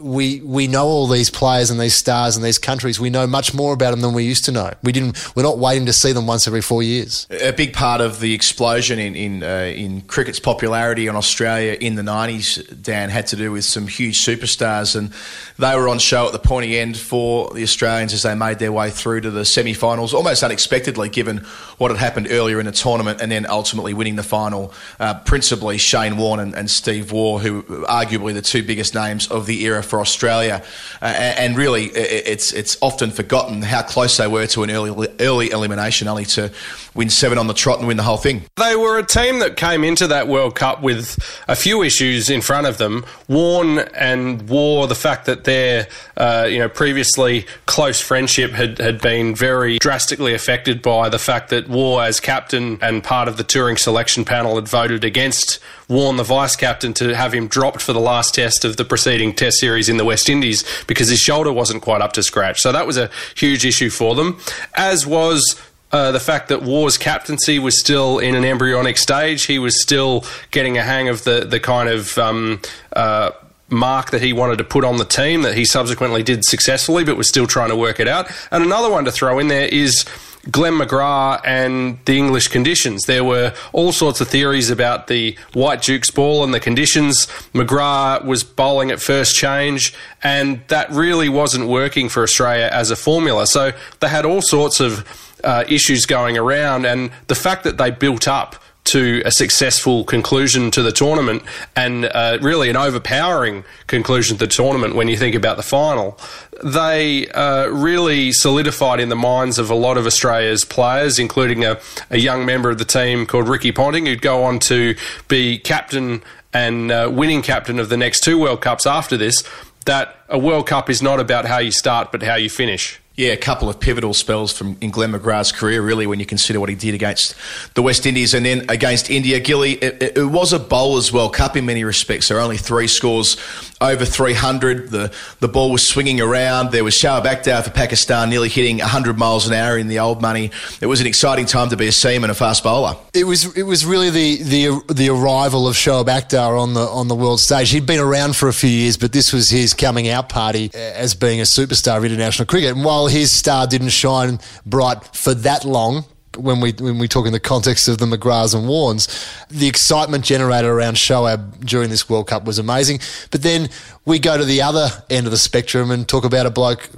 we 0.01 0.41
we 0.41 0.67
know 0.67 0.85
all 0.85 1.07
these 1.07 1.29
players 1.29 1.69
and 1.69 1.79
these 1.79 1.95
stars 1.95 2.35
and 2.35 2.45
these 2.45 2.57
countries. 2.57 2.99
We 2.99 3.09
know 3.09 3.27
much 3.27 3.53
more 3.53 3.73
about 3.73 3.91
them 3.91 4.01
than 4.01 4.13
we 4.13 4.23
used 4.23 4.45
to 4.45 4.51
know. 4.51 4.71
We 4.83 4.91
didn't. 4.91 5.35
We're 5.35 5.43
not 5.43 5.57
waiting 5.57 5.85
to 5.87 5.93
see 5.93 6.11
them 6.11 6.27
once 6.27 6.47
every 6.47 6.61
four 6.61 6.83
years. 6.83 7.27
A 7.29 7.51
big 7.51 7.73
part 7.73 8.01
of 8.01 8.19
the 8.19 8.33
explosion 8.33 8.99
in 8.99 9.15
in, 9.15 9.43
uh, 9.43 9.71
in 9.75 10.01
cricket's 10.01 10.39
popularity 10.39 11.07
in 11.07 11.15
Australia 11.15 11.77
in 11.79 11.95
the 11.95 12.03
nineties, 12.03 12.55
Dan, 12.81 13.09
had 13.09 13.27
to 13.27 13.35
do 13.35 13.51
with 13.51 13.65
some 13.65 13.87
huge 13.87 14.19
superstars, 14.19 14.95
and 14.95 15.11
they 15.57 15.75
were 15.75 15.89
on 15.89 15.99
show 15.99 16.27
at 16.27 16.31
the 16.31 16.39
pointy 16.39 16.77
end 16.77 16.97
for 16.97 17.49
the 17.53 17.63
Australians 17.63 18.13
as 18.13 18.23
they 18.23 18.35
made 18.35 18.59
their 18.59 18.71
way 18.71 18.89
through 18.89 19.21
to 19.21 19.31
the 19.31 19.45
semi-finals, 19.45 20.13
almost 20.13 20.43
unexpectedly, 20.43 21.09
given 21.09 21.37
what 21.77 21.91
had 21.91 21.99
happened 21.99 22.27
earlier 22.29 22.59
in 22.59 22.65
the 22.65 22.71
tournament, 22.71 23.21
and 23.21 23.31
then 23.31 23.45
ultimately 23.49 23.93
winning 23.93 24.15
the 24.15 24.23
final. 24.23 24.73
Uh, 24.99 25.13
principally 25.13 25.77
Shane 25.77 26.17
Warne 26.17 26.39
and, 26.39 26.55
and 26.55 26.69
Steve 26.69 27.11
Waugh, 27.11 27.39
who 27.39 27.63
arguably 27.85 28.33
the 28.33 28.41
two 28.41 28.63
biggest 28.63 28.93
names 28.95 29.27
of 29.27 29.45
the 29.45 29.63
era 29.63 29.83
for 29.89 29.99
Australia, 29.99 30.63
uh, 31.01 31.05
and 31.05 31.57
really 31.57 31.85
it's 31.85 32.53
it's 32.53 32.77
often 32.81 33.11
forgotten 33.11 33.61
how 33.61 33.81
close 33.81 34.17
they 34.17 34.27
were 34.27 34.47
to 34.47 34.63
an 34.63 34.71
early 34.71 35.07
early 35.19 35.49
elimination, 35.49 36.07
only 36.07 36.25
to 36.25 36.51
win 36.95 37.09
seven 37.09 37.37
on 37.37 37.47
the 37.47 37.53
trot 37.53 37.79
and 37.79 37.87
win 37.87 37.97
the 37.97 38.03
whole 38.03 38.17
thing. 38.17 38.43
They 38.55 38.75
were 38.75 38.97
a 38.97 39.05
team 39.05 39.39
that 39.39 39.57
came 39.57 39.83
into 39.83 40.07
that 40.07 40.27
World 40.27 40.55
Cup 40.55 40.81
with 40.81 41.17
a 41.47 41.55
few 41.55 41.81
issues 41.81 42.29
in 42.29 42.41
front 42.41 42.67
of 42.67 42.77
them. 42.77 43.05
Warne 43.27 43.79
and 43.79 44.47
Waugh, 44.49 44.87
the 44.87 44.95
fact 44.95 45.25
that 45.25 45.43
their 45.43 45.87
uh, 46.17 46.47
you 46.49 46.59
know 46.59 46.69
previously 46.69 47.45
close 47.65 47.99
friendship 47.99 48.51
had 48.51 48.77
had 48.77 49.01
been 49.01 49.35
very 49.35 49.79
drastically 49.79 50.33
affected 50.33 50.81
by 50.81 51.09
the 51.09 51.19
fact 51.19 51.49
that 51.49 51.67
Waugh 51.67 51.99
as 51.99 52.19
captain 52.19 52.77
and 52.81 53.03
part 53.03 53.27
of 53.27 53.37
the 53.37 53.43
touring 53.43 53.77
selection 53.77 54.25
panel, 54.25 54.55
had 54.55 54.67
voted 54.67 55.03
against 55.03 55.59
Warne, 55.89 56.17
the 56.17 56.23
vice 56.23 56.55
captain, 56.55 56.93
to 56.95 57.15
have 57.15 57.33
him 57.33 57.47
dropped 57.47 57.81
for 57.81 57.93
the 57.93 57.99
last 57.99 58.35
test 58.35 58.63
of 58.63 58.77
the 58.77 58.85
preceding 58.85 59.33
Test 59.33 59.59
series 59.59 59.89
in 59.89 59.97
the 59.97 60.05
West 60.05 60.29
Indies 60.29 60.63
because 60.87 61.09
his 61.09 61.19
shoulder 61.19 61.51
wasn't 61.51 61.81
quite 61.81 62.01
up 62.01 62.13
to 62.13 62.23
scratch. 62.23 62.61
So 62.61 62.71
that 62.71 62.87
was 62.87 62.97
a 62.97 63.09
huge 63.35 63.65
issue 63.65 63.89
for 63.89 64.15
them, 64.15 64.39
as 64.75 65.05
was 65.07 65.59
uh, 65.91 66.11
the 66.11 66.19
fact 66.19 66.49
that 66.49 66.61
Waugh's 66.61 66.97
captaincy 66.97 67.57
was 67.57 67.79
still 67.79 68.19
in 68.19 68.35
an 68.35 68.45
embryonic 68.45 68.97
stage. 68.97 69.45
He 69.45 69.57
was 69.57 69.81
still 69.81 70.23
getting 70.51 70.77
a 70.77 70.83
hang 70.83 71.09
of 71.09 71.23
the 71.23 71.45
the 71.45 71.59
kind 71.59 71.89
of 71.89 72.17
um, 72.19 72.61
uh, 72.93 73.31
mark 73.69 74.11
that 74.11 74.21
he 74.21 74.33
wanted 74.33 74.57
to 74.59 74.63
put 74.63 74.83
on 74.83 74.97
the 74.97 75.05
team 75.05 75.41
that 75.41 75.55
he 75.55 75.65
subsequently 75.65 76.23
did 76.23 76.45
successfully, 76.45 77.03
but 77.03 77.17
was 77.17 77.27
still 77.27 77.47
trying 77.47 77.69
to 77.69 77.75
work 77.75 77.99
it 77.99 78.07
out. 78.07 78.29
And 78.51 78.63
another 78.63 78.89
one 78.91 79.05
to 79.05 79.11
throw 79.11 79.39
in 79.39 79.47
there 79.47 79.67
is 79.67 80.05
Glenn 80.51 80.73
McGrath 80.73 81.41
and 81.45 81.99
the 82.05 82.17
English 82.17 82.47
conditions. 82.47 83.03
There 83.05 83.23
were 83.23 83.53
all 83.73 83.91
sorts 83.91 84.21
of 84.21 84.27
theories 84.27 84.69
about 84.69 85.07
the 85.07 85.37
White 85.53 85.81
Duke's 85.81 86.09
ball 86.09 86.43
and 86.43 86.53
the 86.53 86.59
conditions. 86.59 87.27
McGrath 87.53 88.25
was 88.25 88.43
bowling 88.43 88.91
at 88.91 89.01
first 89.01 89.35
change, 89.35 89.93
and 90.23 90.61
that 90.67 90.89
really 90.91 91.29
wasn't 91.29 91.67
working 91.67 92.09
for 92.09 92.23
Australia 92.23 92.69
as 92.71 92.91
a 92.91 92.95
formula. 92.95 93.47
So 93.47 93.71
they 93.99 94.09
had 94.09 94.25
all 94.25 94.41
sorts 94.41 94.79
of 94.79 95.05
uh, 95.43 95.63
issues 95.67 96.05
going 96.05 96.37
around, 96.37 96.85
and 96.85 97.11
the 97.27 97.35
fact 97.35 97.63
that 97.63 97.77
they 97.77 97.91
built 97.91 98.27
up 98.27 98.55
to 98.89 99.21
a 99.25 99.31
successful 99.31 100.03
conclusion 100.03 100.71
to 100.71 100.81
the 100.81 100.91
tournament 100.91 101.43
and 101.75 102.05
uh, 102.05 102.37
really 102.41 102.69
an 102.69 102.75
overpowering 102.75 103.63
conclusion 103.87 104.37
to 104.37 104.45
the 104.45 104.51
tournament 104.51 104.95
when 104.95 105.07
you 105.07 105.17
think 105.17 105.35
about 105.35 105.57
the 105.57 105.63
final. 105.63 106.19
They 106.63 107.27
uh, 107.29 107.67
really 107.67 108.31
solidified 108.31 108.99
in 108.99 109.09
the 109.09 109.15
minds 109.15 109.59
of 109.59 109.69
a 109.69 109.75
lot 109.75 109.97
of 109.97 110.05
Australia's 110.05 110.65
players, 110.65 111.19
including 111.19 111.63
a, 111.63 111.79
a 112.09 112.17
young 112.17 112.45
member 112.45 112.69
of 112.69 112.77
the 112.77 112.85
team 112.85 113.25
called 113.25 113.47
Ricky 113.47 113.71
Ponting, 113.71 114.05
who'd 114.05 114.21
go 114.21 114.43
on 114.43 114.59
to 114.59 114.95
be 115.27 115.57
captain 115.57 116.21
and 116.51 116.91
uh, 116.91 117.09
winning 117.11 117.41
captain 117.41 117.79
of 117.79 117.89
the 117.89 117.97
next 117.97 118.21
two 118.21 118.39
World 118.39 118.61
Cups 118.61 118.87
after 118.87 119.15
this, 119.17 119.43
that 119.85 120.15
a 120.27 120.37
World 120.37 120.67
Cup 120.67 120.89
is 120.89 121.01
not 121.01 121.19
about 121.19 121.45
how 121.45 121.59
you 121.59 121.71
start 121.71 122.11
but 122.11 122.23
how 122.23 122.35
you 122.35 122.49
finish. 122.49 122.98
Yeah, 123.19 123.33
a 123.33 123.37
couple 123.37 123.67
of 123.67 123.81
pivotal 123.81 124.13
spells 124.13 124.53
from 124.53 124.77
in 124.79 124.91
Glenn 124.91 125.11
McGrath's 125.11 125.51
career, 125.51 125.81
really, 125.81 126.07
when 126.07 126.21
you 126.21 126.25
consider 126.25 126.61
what 126.61 126.69
he 126.69 126.75
did 126.75 126.93
against 126.93 127.35
the 127.73 127.81
West 127.81 128.05
Indies 128.05 128.33
and 128.33 128.45
then 128.45 128.65
against 128.69 129.09
India. 129.09 129.41
Gilly, 129.41 129.73
it, 129.73 130.17
it 130.17 130.25
was 130.25 130.53
a 130.53 130.57
bowler's 130.57 131.11
World 131.11 131.33
Cup 131.33 131.57
in 131.57 131.65
many 131.65 131.83
respects. 131.83 132.29
There 132.29 132.37
are 132.37 132.41
only 132.41 132.55
three 132.55 132.87
scores 132.87 133.35
over 133.81 134.05
300. 134.05 134.89
The 134.89 135.11
the 135.39 135.47
ball 135.47 135.71
was 135.71 135.85
swinging 135.85 136.21
around. 136.21 136.71
There 136.71 136.83
was 136.83 136.93
Shoaib 136.95 137.23
Akhtar 137.23 137.63
for 137.63 137.69
Pakistan 137.69 138.29
nearly 138.29 138.49
hitting 138.49 138.79
100 138.79 139.17
miles 139.17 139.47
an 139.47 139.53
hour 139.53 139.77
in 139.77 139.87
the 139.87 139.99
old 139.99 140.21
money. 140.21 140.51
It 140.81 140.87
was 140.87 141.01
an 141.01 141.07
exciting 141.07 141.45
time 141.45 141.69
to 141.69 141.77
be 141.77 141.87
a 141.87 141.91
seam 141.91 142.23
and 142.23 142.31
a 142.31 142.35
fast 142.35 142.63
bowler. 142.63 142.95
It 143.13 143.25
was 143.25 143.55
it 143.57 143.63
was 143.63 143.85
really 143.85 144.09
the 144.09 144.43
the 144.43 144.93
the 144.93 145.09
arrival 145.09 145.67
of 145.67 145.75
Shoaib 145.75 146.07
Akhtar 146.07 146.59
on 146.59 146.73
the 146.73 146.81
on 146.81 147.07
the 147.07 147.15
world 147.15 147.39
stage. 147.39 147.71
He'd 147.71 147.85
been 147.85 147.99
around 147.99 148.35
for 148.35 148.49
a 148.49 148.53
few 148.53 148.69
years, 148.69 148.97
but 148.97 149.11
this 149.13 149.33
was 149.33 149.49
his 149.49 149.73
coming 149.73 150.09
out 150.09 150.29
party 150.29 150.71
uh, 150.73 150.77
as 150.77 151.15
being 151.15 151.39
a 151.39 151.43
superstar 151.43 151.97
of 151.97 152.05
international 152.05 152.45
cricket. 152.45 152.75
And 152.75 152.83
while 152.83 153.07
his 153.07 153.31
star 153.31 153.67
didn't 153.67 153.89
shine 153.89 154.39
bright 154.65 155.03
for 155.15 155.33
that 155.33 155.65
long, 155.65 156.05
when 156.39 156.61
we 156.61 156.71
when 156.73 156.97
we 156.97 157.07
talk 157.07 157.25
in 157.25 157.33
the 157.33 157.39
context 157.39 157.87
of 157.87 157.97
the 157.97 158.05
McGraths 158.05 158.55
and 158.55 158.67
Warnes, 158.67 159.07
the 159.49 159.67
excitement 159.67 160.25
generated 160.25 160.69
around 160.69 160.95
Shoaib 160.95 161.65
during 161.65 161.89
this 161.89 162.09
World 162.09 162.27
Cup 162.27 162.45
was 162.45 162.59
amazing. 162.59 162.99
But 163.31 163.43
then 163.43 163.69
we 164.05 164.19
go 164.19 164.37
to 164.37 164.45
the 164.45 164.61
other 164.61 164.89
end 165.09 165.27
of 165.27 165.31
the 165.31 165.37
spectrum 165.37 165.91
and 165.91 166.07
talk 166.07 166.25
about 166.25 166.45
a 166.45 166.49
bloke 166.49 166.89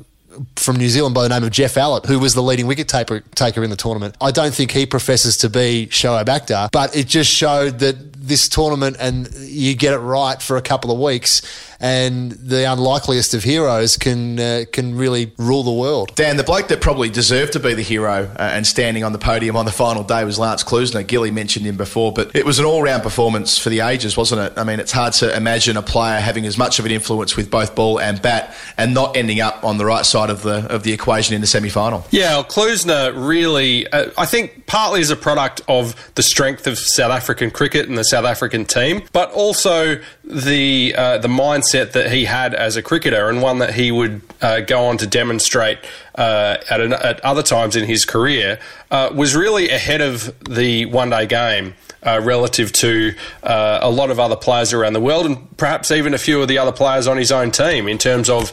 from 0.55 0.77
New 0.77 0.87
Zealand 0.89 1.13
by 1.13 1.23
the 1.23 1.29
name 1.29 1.43
of 1.43 1.51
Geoff 1.51 1.75
Allott, 1.75 2.05
who 2.05 2.19
was 2.19 2.33
the 2.33 2.41
leading 2.41 2.67
wicket 2.67 2.87
taker, 2.87 3.21
taker 3.35 3.63
in 3.63 3.69
the 3.69 3.75
tournament. 3.75 4.15
I 4.21 4.31
don't 4.31 4.53
think 4.53 4.71
he 4.71 4.85
professes 4.85 5.37
to 5.37 5.49
be 5.49 5.87
Shoaib 5.91 6.25
Akhtar, 6.25 6.71
but 6.71 6.95
it 6.95 7.07
just 7.07 7.31
showed 7.31 7.79
that 7.79 8.13
this 8.13 8.47
tournament 8.47 8.97
and 8.99 9.33
you 9.35 9.75
get 9.75 9.93
it 9.93 9.97
right 9.97 10.41
for 10.41 10.55
a 10.55 10.61
couple 10.61 10.91
of 10.91 10.99
weeks 10.99 11.41
and 11.81 12.31
the 12.33 12.71
unlikeliest 12.71 13.33
of 13.33 13.43
heroes 13.43 13.97
can 13.97 14.39
uh, 14.39 14.63
can 14.71 14.95
really 14.95 15.33
rule 15.37 15.63
the 15.63 15.71
world. 15.71 16.15
Dan, 16.15 16.37
the 16.37 16.43
bloke 16.43 16.67
that 16.67 16.79
probably 16.79 17.09
deserved 17.09 17.53
to 17.53 17.59
be 17.59 17.73
the 17.73 17.81
hero 17.81 18.31
uh, 18.37 18.37
and 18.39 18.65
standing 18.65 19.03
on 19.03 19.11
the 19.11 19.17
podium 19.17 19.55
on 19.55 19.65
the 19.65 19.71
final 19.71 20.03
day 20.03 20.23
was 20.23 20.37
Lance 20.37 20.63
Klusener. 20.63 21.05
Gilly 21.05 21.31
mentioned 21.31 21.65
him 21.65 21.77
before, 21.77 22.13
but 22.13 22.33
it 22.35 22.45
was 22.45 22.59
an 22.59 22.65
all-round 22.65 23.01
performance 23.01 23.57
for 23.57 23.69
the 23.69 23.79
ages, 23.79 24.15
wasn't 24.15 24.41
it? 24.41 24.57
I 24.57 24.63
mean, 24.63 24.79
it's 24.79 24.91
hard 24.91 25.13
to 25.13 25.35
imagine 25.35 25.75
a 25.75 25.81
player 25.81 26.19
having 26.19 26.45
as 26.45 26.57
much 26.57 26.77
of 26.77 26.85
an 26.85 26.91
influence 26.91 27.35
with 27.35 27.49
both 27.49 27.75
ball 27.75 27.99
and 27.99 28.21
bat 28.21 28.55
and 28.77 28.93
not 28.93 29.17
ending 29.17 29.41
up 29.41 29.63
on 29.63 29.77
the 29.77 29.85
right 29.85 30.05
side 30.05 30.29
of 30.29 30.43
the 30.43 30.71
of 30.71 30.83
the 30.83 30.93
equation 30.93 31.33
in 31.33 31.41
the 31.41 31.47
semi-final. 31.47 32.05
Yeah, 32.11 32.35
well, 32.35 32.43
Klusener 32.43 33.13
really, 33.15 33.87
uh, 33.87 34.11
I 34.17 34.27
think, 34.27 34.67
partly 34.67 35.01
as 35.01 35.09
a 35.09 35.15
product 35.15 35.61
of 35.67 35.95
the 36.13 36.23
strength 36.23 36.67
of 36.67 36.77
South 36.77 37.11
African 37.11 37.49
cricket 37.49 37.89
and 37.89 37.97
the 37.97 38.03
South 38.03 38.25
African 38.25 38.65
team, 38.65 39.01
but 39.11 39.31
also 39.31 39.99
the 40.23 40.93
uh, 40.95 41.17
the 41.17 41.27
mindset 41.27 41.70
that 41.71 42.11
he 42.11 42.25
had 42.25 42.53
as 42.53 42.75
a 42.75 42.81
cricketer 42.81 43.29
and 43.29 43.41
one 43.41 43.59
that 43.59 43.73
he 43.73 43.91
would 43.91 44.21
uh, 44.41 44.61
go 44.61 44.85
on 44.85 44.97
to 44.97 45.07
demonstrate 45.07 45.79
uh, 46.15 46.57
at, 46.69 46.81
an, 46.81 46.93
at 46.93 47.19
other 47.21 47.43
times 47.43 47.75
in 47.75 47.85
his 47.85 48.05
career 48.05 48.59
uh, 48.89 49.09
was 49.13 49.35
really 49.35 49.69
ahead 49.69 50.01
of 50.01 50.37
the 50.43 50.85
one 50.85 51.09
day 51.09 51.25
game. 51.25 51.73
Uh, 52.03 52.19
relative 52.23 52.71
to 52.71 53.13
uh, 53.43 53.77
a 53.79 53.91
lot 53.91 54.09
of 54.09 54.19
other 54.19 54.35
players 54.35 54.73
around 54.73 54.93
the 54.93 54.99
world, 54.99 55.23
and 55.23 55.55
perhaps 55.57 55.91
even 55.91 56.15
a 56.15 56.17
few 56.17 56.41
of 56.41 56.47
the 56.47 56.57
other 56.57 56.71
players 56.71 57.05
on 57.05 57.15
his 57.15 57.31
own 57.31 57.51
team, 57.51 57.87
in 57.87 57.99
terms 57.99 58.27
of 58.27 58.51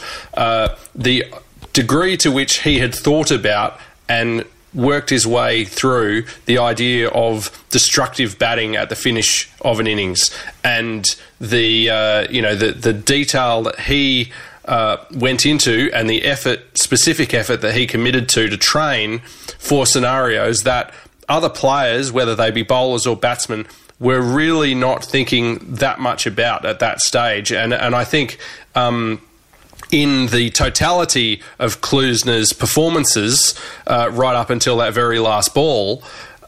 the 0.95 1.25
degree 1.73 2.15
to 2.15 2.31
which 2.31 2.59
he 2.59 2.79
had 2.79 2.95
thought 2.95 3.31
about 3.31 3.81
and 4.07 4.45
worked 4.79 5.11
his 5.11 5.27
way 5.27 5.65
through 5.65 6.25
the 6.47 6.57
idea 6.57 7.09
of 7.09 7.51
destructive 7.71 8.39
batting 8.39 8.77
at 8.77 8.89
the 8.89 8.95
finish 8.95 9.51
of 9.61 9.81
an 9.81 9.89
innings. 9.89 10.31
And 10.63 11.05
the 11.41 11.91
uh, 11.91 12.31
you 12.31 12.41
know 12.41 12.55
the 12.55 12.73
the 12.73 12.93
detail 12.93 13.65
that 13.65 13.81
he 13.81 14.33
uh, 14.65 14.99
went 15.13 15.45
into 15.45 15.91
and 15.93 16.09
the 16.09 16.25
effort 16.25 16.61
specific 16.79 17.35
effort 17.35 17.59
that 17.59 17.75
he 17.75 17.87
committed 17.87 18.29
to 18.31 18.49
to 18.49 18.57
train 18.57 19.19
for 19.59 19.85
scenarios 19.85 20.63
that 20.63 20.95
other 21.29 21.49
players 21.49 22.13
whether 22.13 22.35
they 22.35 22.51
be 22.51 22.63
bowlers 22.63 23.07
or 23.07 23.17
batsmen 23.17 23.67
were 23.99 24.21
really 24.21 24.75
not 24.75 25.05
thinking 25.05 25.59
that 25.75 25.99
much 25.99 26.27
about 26.27 26.65
at 26.65 26.79
that 26.79 27.01
stage. 27.01 27.51
And 27.51 27.75
and 27.75 27.97
I 27.97 28.05
think 28.05 28.39
um, 28.77 29.21
in 29.91 30.27
the 30.27 30.51
totality 30.51 31.41
of 31.59 31.81
Klusener's 31.81 32.53
performances 32.53 33.59
uh, 33.87 34.11
right 34.13 34.35
up 34.35 34.51
until 34.51 34.77
that 34.79 34.95
very 34.95 35.19
last 35.19 35.55
ball, 35.55 36.03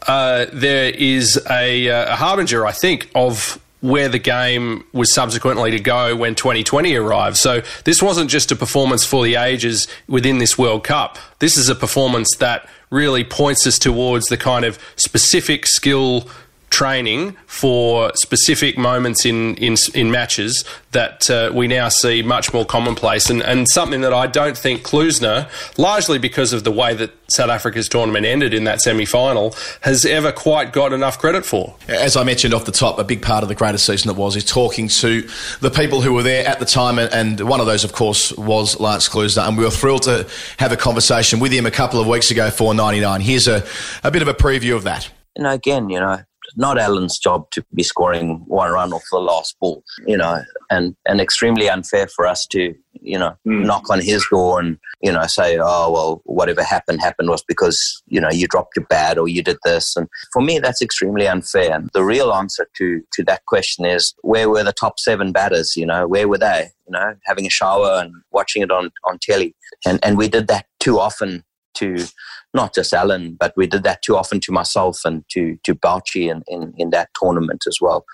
uh, 0.07 0.45
there 0.51 0.89
is 0.89 1.39
a, 1.49 1.89
uh, 1.89 2.13
a, 2.13 2.15
harbinger, 2.15 2.65
I 2.65 2.71
think, 2.71 3.09
of 3.13 3.59
where 3.81 4.09
the 4.09 4.19
game 4.19 4.83
was 4.93 5.11
subsequently 5.13 5.71
to 5.71 5.79
go 5.79 6.15
when 6.15 6.35
2020 6.35 6.95
arrived. 6.95 7.37
So 7.37 7.61
this 7.83 8.01
wasn't 8.01 8.29
just 8.29 8.51
a 8.51 8.55
performance 8.55 9.05
for 9.05 9.23
the 9.23 9.35
ages 9.35 9.87
within 10.07 10.37
this 10.37 10.57
World 10.57 10.83
Cup. 10.83 11.17
This 11.39 11.57
is 11.57 11.69
a 11.69 11.75
performance 11.75 12.35
that 12.37 12.67
really 12.91 13.23
points 13.23 13.65
us 13.65 13.79
towards 13.79 14.27
the 14.27 14.37
kind 14.37 14.65
of 14.65 14.77
specific 14.95 15.65
skill 15.65 16.27
training 16.71 17.35
for 17.45 18.11
specific 18.15 18.77
moments 18.77 19.25
in 19.25 19.55
in, 19.57 19.75
in 19.93 20.09
matches 20.09 20.65
that 20.91 21.29
uh, 21.29 21.51
we 21.53 21.67
now 21.67 21.87
see 21.89 22.21
much 22.21 22.53
more 22.53 22.65
commonplace 22.65 23.29
and, 23.29 23.41
and 23.43 23.67
something 23.69 24.01
that 24.01 24.13
I 24.13 24.27
don't 24.27 24.57
think 24.57 24.81
Klusener, 24.81 25.49
largely 25.77 26.17
because 26.17 26.51
of 26.53 26.63
the 26.63 26.71
way 26.71 26.93
that 26.95 27.11
South 27.29 27.49
Africa's 27.49 27.87
tournament 27.87 28.25
ended 28.25 28.53
in 28.53 28.63
that 28.65 28.81
semi 28.81 29.05
final, 29.05 29.55
has 29.81 30.05
ever 30.05 30.31
quite 30.31 30.73
got 30.73 30.91
enough 30.91 31.19
credit 31.19 31.45
for. 31.45 31.75
As 31.87 32.17
I 32.17 32.23
mentioned 32.23 32.53
off 32.53 32.65
the 32.65 32.71
top, 32.71 32.99
a 32.99 33.03
big 33.03 33.21
part 33.21 33.43
of 33.43 33.49
the 33.49 33.55
greatest 33.55 33.85
season 33.85 34.07
that 34.07 34.19
was 34.19 34.35
is 34.35 34.45
talking 34.45 34.87
to 34.87 35.27
the 35.59 35.69
people 35.69 36.01
who 36.01 36.13
were 36.13 36.23
there 36.23 36.45
at 36.47 36.59
the 36.59 36.65
time, 36.65 36.99
and 36.99 37.39
one 37.41 37.59
of 37.59 37.65
those, 37.65 37.83
of 37.83 37.93
course, 37.93 38.35
was 38.37 38.79
Lance 38.79 39.07
Klusener. 39.07 39.47
and 39.47 39.57
we 39.57 39.63
were 39.63 39.69
thrilled 39.69 40.03
to 40.03 40.27
have 40.57 40.71
a 40.71 40.77
conversation 40.77 41.39
with 41.39 41.51
him 41.51 41.65
a 41.65 41.71
couple 41.71 41.99
of 41.99 42.07
weeks 42.07 42.31
ago 42.31 42.49
for 42.49 42.73
99. 42.73 43.21
Here's 43.21 43.47
a, 43.47 43.65
a 44.03 44.11
bit 44.11 44.21
of 44.21 44.27
a 44.27 44.33
preview 44.33 44.75
of 44.75 44.83
that. 44.83 45.09
And 45.35 45.47
again, 45.47 45.89
you 45.89 45.99
know, 45.99 46.19
not 46.55 46.77
Alan's 46.77 47.17
job 47.17 47.49
to 47.51 47.63
be 47.73 47.83
scoring 47.83 48.43
one 48.47 48.71
run 48.71 48.93
off 48.93 49.03
the 49.11 49.19
last 49.19 49.57
ball, 49.59 49.83
you 50.05 50.17
know, 50.17 50.41
and, 50.69 50.95
and 51.07 51.21
extremely 51.21 51.69
unfair 51.69 52.07
for 52.07 52.25
us 52.27 52.45
to, 52.47 52.73
you 52.93 53.17
know, 53.17 53.35
mm. 53.47 53.65
knock 53.65 53.89
on 53.89 54.01
his 54.01 54.25
door 54.29 54.59
and, 54.59 54.77
you 55.01 55.11
know, 55.11 55.25
say, 55.27 55.57
oh, 55.59 55.91
well, 55.91 56.21
whatever 56.25 56.63
happened, 56.63 57.01
happened 57.01 57.29
was 57.29 57.43
because, 57.47 58.01
you 58.07 58.21
know, 58.21 58.29
you 58.31 58.47
dropped 58.47 58.75
your 58.75 58.85
bat 58.85 59.17
or 59.17 59.27
you 59.27 59.41
did 59.41 59.57
this. 59.63 59.95
And 59.95 60.07
for 60.31 60.41
me, 60.41 60.59
that's 60.59 60.81
extremely 60.81 61.27
unfair. 61.27 61.73
And 61.73 61.89
the 61.93 62.03
real 62.03 62.33
answer 62.33 62.67
to, 62.77 63.01
to 63.13 63.23
that 63.23 63.45
question 63.45 63.85
is 63.85 64.13
where 64.21 64.49
were 64.49 64.63
the 64.63 64.73
top 64.73 64.99
seven 64.99 65.31
batters, 65.31 65.75
you 65.75 65.85
know, 65.85 66.07
where 66.07 66.27
were 66.27 66.37
they, 66.37 66.69
you 66.87 66.91
know, 66.91 67.15
having 67.25 67.45
a 67.45 67.49
shower 67.49 68.01
and 68.01 68.13
watching 68.31 68.61
it 68.61 68.71
on, 68.71 68.91
on 69.05 69.17
telly. 69.21 69.55
And, 69.85 69.99
and 70.03 70.17
we 70.17 70.27
did 70.27 70.47
that 70.47 70.65
too 70.79 70.99
often 70.99 71.43
to 71.75 72.05
not 72.53 72.73
just 72.73 72.93
Alan, 72.93 73.35
but 73.39 73.53
we 73.55 73.67
did 73.67 73.83
that 73.83 74.01
too 74.01 74.17
often 74.17 74.39
to 74.41 74.51
myself 74.51 75.01
and 75.05 75.23
to 75.29 75.57
to 75.63 75.75
Bouchy 75.75 76.29
in, 76.29 76.43
in, 76.47 76.73
in 76.77 76.89
that 76.91 77.09
tournament 77.19 77.63
as 77.67 77.77
well. 77.81 78.05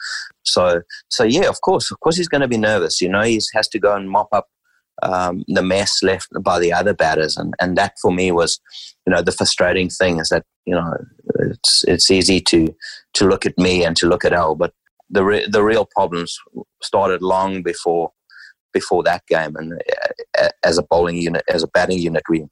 So 0.44 0.82
so 1.10 1.24
yeah, 1.24 1.48
of 1.48 1.62
course, 1.62 1.92
of 1.92 2.00
course 2.00 2.18
he's 2.18 2.30
going 2.30 2.42
to 2.42 2.48
be 2.48 2.58
nervous. 2.58 3.02
You 3.02 3.10
know, 3.10 3.22
he 3.22 3.42
has 3.54 3.68
to 3.70 3.80
go 3.80 3.96
and 3.96 4.10
mop 4.10 4.30
up 4.32 4.48
um, 5.04 5.44
the 5.48 5.62
mess 5.62 6.02
left 6.02 6.30
by 6.42 6.60
the 6.60 6.74
other 6.74 6.94
batters, 6.94 7.38
and 7.38 7.54
and 7.60 7.78
that 7.78 7.94
for 8.02 8.12
me 8.12 8.32
was, 8.32 8.60
you 9.06 9.14
know, 9.14 9.22
the 9.22 9.32
frustrating 9.32 9.90
thing 9.90 10.20
is 10.20 10.30
that 10.30 10.46
you 10.66 10.74
know 10.74 10.94
it's 11.40 11.84
it's 11.88 12.12
easy 12.12 12.40
to 12.42 12.74
to 13.14 13.28
look 13.28 13.46
at 13.46 13.58
me 13.58 13.84
and 13.84 13.96
to 13.98 14.08
look 14.08 14.26
at 14.26 14.34
Al, 14.34 14.56
but 14.56 14.74
the 15.10 15.24
re- 15.24 15.48
the 15.48 15.64
real 15.64 15.88
problems 15.96 16.38
started 16.82 17.22
long 17.22 17.62
before 17.62 18.12
before 18.74 19.04
that 19.04 19.26
game, 19.28 19.56
and 19.56 19.82
uh, 20.40 20.50
as 20.64 20.78
a 20.78 20.84
bowling 20.84 21.18
unit, 21.18 21.44
as 21.50 21.64
a 21.64 21.68
batting 21.68 22.00
unit, 22.00 22.24
we 22.30 22.46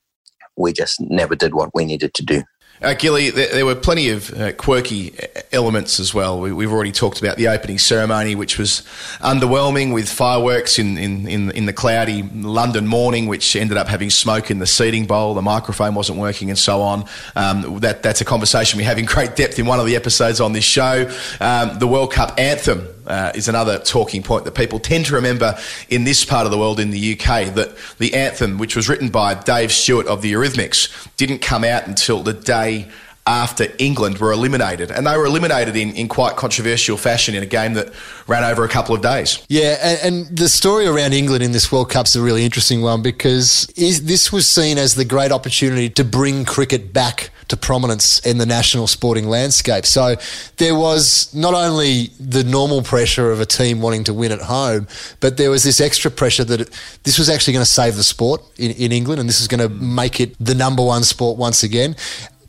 we 0.57 0.73
just 0.73 0.99
never 1.01 1.35
did 1.35 1.53
what 1.53 1.71
we 1.73 1.85
needed 1.85 2.13
to 2.15 2.23
do. 2.23 2.43
Uh, 2.81 2.93
Gilly, 2.93 3.29
there, 3.29 3.47
there 3.53 3.65
were 3.65 3.73
plenty 3.73 4.09
of 4.09 4.33
uh, 4.33 4.51
quirky 4.51 5.15
elements 5.53 5.97
as 5.97 6.13
well. 6.13 6.41
We, 6.41 6.51
we've 6.51 6.71
already 6.71 6.91
talked 6.91 7.21
about 7.21 7.37
the 7.37 7.47
opening 7.47 7.77
ceremony, 7.77 8.35
which 8.35 8.59
was 8.59 8.81
underwhelming 9.21 9.93
with 9.93 10.09
fireworks 10.09 10.77
in, 10.77 10.97
in, 10.97 11.25
in, 11.25 11.51
in 11.51 11.65
the 11.67 11.73
cloudy 11.73 12.23
London 12.23 12.85
morning, 12.85 13.27
which 13.27 13.55
ended 13.55 13.77
up 13.77 13.87
having 13.87 14.09
smoke 14.09 14.51
in 14.51 14.59
the 14.59 14.67
seating 14.67 15.05
bowl. 15.05 15.33
The 15.35 15.41
microphone 15.41 15.95
wasn't 15.95 16.19
working, 16.19 16.49
and 16.49 16.59
so 16.59 16.81
on. 16.81 17.05
Um, 17.37 17.79
that, 17.79 18.03
that's 18.03 18.19
a 18.19 18.25
conversation 18.25 18.77
we 18.77 18.83
have 18.83 18.97
in 18.97 19.05
great 19.05 19.37
depth 19.37 19.57
in 19.57 19.65
one 19.65 19.79
of 19.79 19.85
the 19.85 19.95
episodes 19.95 20.41
on 20.41 20.51
this 20.51 20.65
show. 20.65 21.09
Um, 21.39 21.79
the 21.79 21.87
World 21.87 22.11
Cup 22.11 22.37
anthem 22.37 22.89
uh, 23.07 23.31
is 23.35 23.47
another 23.47 23.79
talking 23.79 24.23
point 24.23 24.45
that 24.45 24.55
people 24.55 24.79
tend 24.79 25.05
to 25.05 25.15
remember 25.15 25.57
in 25.89 26.03
this 26.03 26.25
part 26.25 26.45
of 26.45 26.51
the 26.51 26.57
world 26.57 26.79
in 26.79 26.91
the 26.91 27.13
UK. 27.13 27.53
That 27.55 27.75
the 27.97 28.13
anthem, 28.13 28.57
which 28.57 28.75
was 28.75 28.89
written 28.89 29.09
by 29.09 29.33
Dave 29.33 29.71
Stewart 29.71 30.07
of 30.07 30.21
the 30.21 30.33
Eurythmics, 30.33 30.89
didn't 31.17 31.39
come 31.39 31.63
out 31.63 31.87
until 31.87 32.23
the 32.23 32.33
day 32.33 32.89
after 33.27 33.67
England 33.79 34.19
were 34.19 34.31
eliminated. 34.31 34.91
And 34.91 35.07
they 35.07 35.17
were 35.17 35.25
eliminated 35.25 35.75
in, 35.75 35.93
in 35.93 36.07
quite 36.07 36.35
controversial 36.35 36.95
fashion 36.95 37.33
in 37.33 37.41
a 37.41 37.47
game 37.47 37.73
that 37.73 37.91
ran 38.27 38.43
over 38.43 38.63
a 38.63 38.69
couple 38.69 38.93
of 38.93 39.01
days. 39.01 39.43
Yeah, 39.49 39.77
and, 39.81 39.99
and 40.27 40.37
the 40.37 40.47
story 40.47 40.85
around 40.85 41.13
England 41.13 41.43
in 41.43 41.51
this 41.51 41.71
World 41.71 41.89
Cup's 41.89 42.15
a 42.15 42.21
really 42.21 42.45
interesting 42.45 42.81
one 42.81 43.01
because 43.01 43.67
is, 43.75 44.05
this 44.05 44.31
was 44.31 44.47
seen 44.47 44.77
as 44.77 44.93
the 44.93 45.05
great 45.05 45.31
opportunity 45.31 45.89
to 45.91 46.03
bring 46.03 46.45
cricket 46.45 46.93
back 46.93 47.31
to 47.47 47.57
prominence 47.57 48.19
in 48.25 48.37
the 48.37 48.45
national 48.45 48.87
sporting 48.87 49.27
landscape. 49.27 49.85
So 49.85 50.15
there 50.57 50.75
was 50.75 51.33
not 51.33 51.53
only 51.53 52.07
the 52.19 52.43
normal 52.43 52.81
pressure 52.81 53.31
of 53.31 53.39
a 53.39 53.45
team 53.45 53.81
wanting 53.81 54.03
to 54.05 54.13
win 54.13 54.31
at 54.31 54.41
home, 54.41 54.87
but 55.19 55.37
there 55.37 55.49
was 55.49 55.63
this 55.63 55.79
extra 55.79 56.11
pressure 56.11 56.43
that 56.43 56.61
it, 56.61 56.69
this 57.03 57.19
was 57.19 57.29
actually 57.29 57.53
going 57.53 57.65
to 57.65 57.71
save 57.71 57.95
the 57.95 58.03
sport 58.03 58.41
in, 58.57 58.71
in 58.71 58.91
England 58.91 59.19
and 59.19 59.29
this 59.29 59.41
is 59.41 59.47
going 59.47 59.61
to 59.61 59.69
make 59.69 60.19
it 60.19 60.35
the 60.39 60.55
number 60.55 60.83
one 60.83 61.03
sport 61.03 61.37
once 61.37 61.63
again 61.63 61.95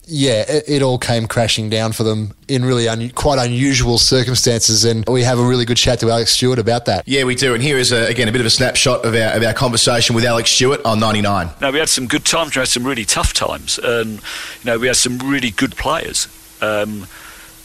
yeah, 0.06 0.44
it, 0.48 0.64
it, 0.68 0.82
all 0.82 0.98
came 0.98 1.26
crashing 1.26 1.68
down 1.68 1.90
for 1.90 2.04
them 2.04 2.32
in 2.46 2.64
really 2.64 2.88
un- 2.88 3.10
quite 3.10 3.44
unusual 3.44 3.98
circumstances, 3.98 4.84
and 4.84 5.04
we 5.08 5.24
have 5.24 5.38
a 5.38 5.44
really 5.44 5.64
good 5.64 5.76
chat 5.76 5.98
to 6.00 6.10
Alex 6.10 6.30
Stewart 6.30 6.60
about 6.60 6.84
that. 6.84 7.06
Yeah, 7.08 7.24
we 7.24 7.34
do, 7.34 7.54
and 7.54 7.62
here 7.62 7.76
is 7.76 7.90
a, 7.90 8.06
again 8.06 8.28
a 8.28 8.32
bit 8.32 8.40
of 8.40 8.46
a 8.46 8.50
snapshot 8.50 9.04
of 9.04 9.14
our, 9.14 9.32
of 9.32 9.42
our 9.42 9.52
conversation 9.52 10.14
with 10.14 10.24
Alex 10.24 10.50
Stewart 10.50 10.80
on 10.84 11.00
99. 11.00 11.50
Now 11.60 11.72
we 11.72 11.80
had 11.80 11.88
some 11.88 12.06
good 12.06 12.24
times, 12.24 12.54
we 12.54 12.60
had 12.60 12.68
some 12.68 12.84
really 12.84 13.04
tough 13.04 13.32
times, 13.32 13.78
and 13.82 14.12
you 14.12 14.64
know 14.64 14.78
we 14.78 14.86
had 14.86 14.96
some 14.96 15.18
really 15.18 15.50
good 15.50 15.74
players, 15.76 16.28
um, 16.62 17.08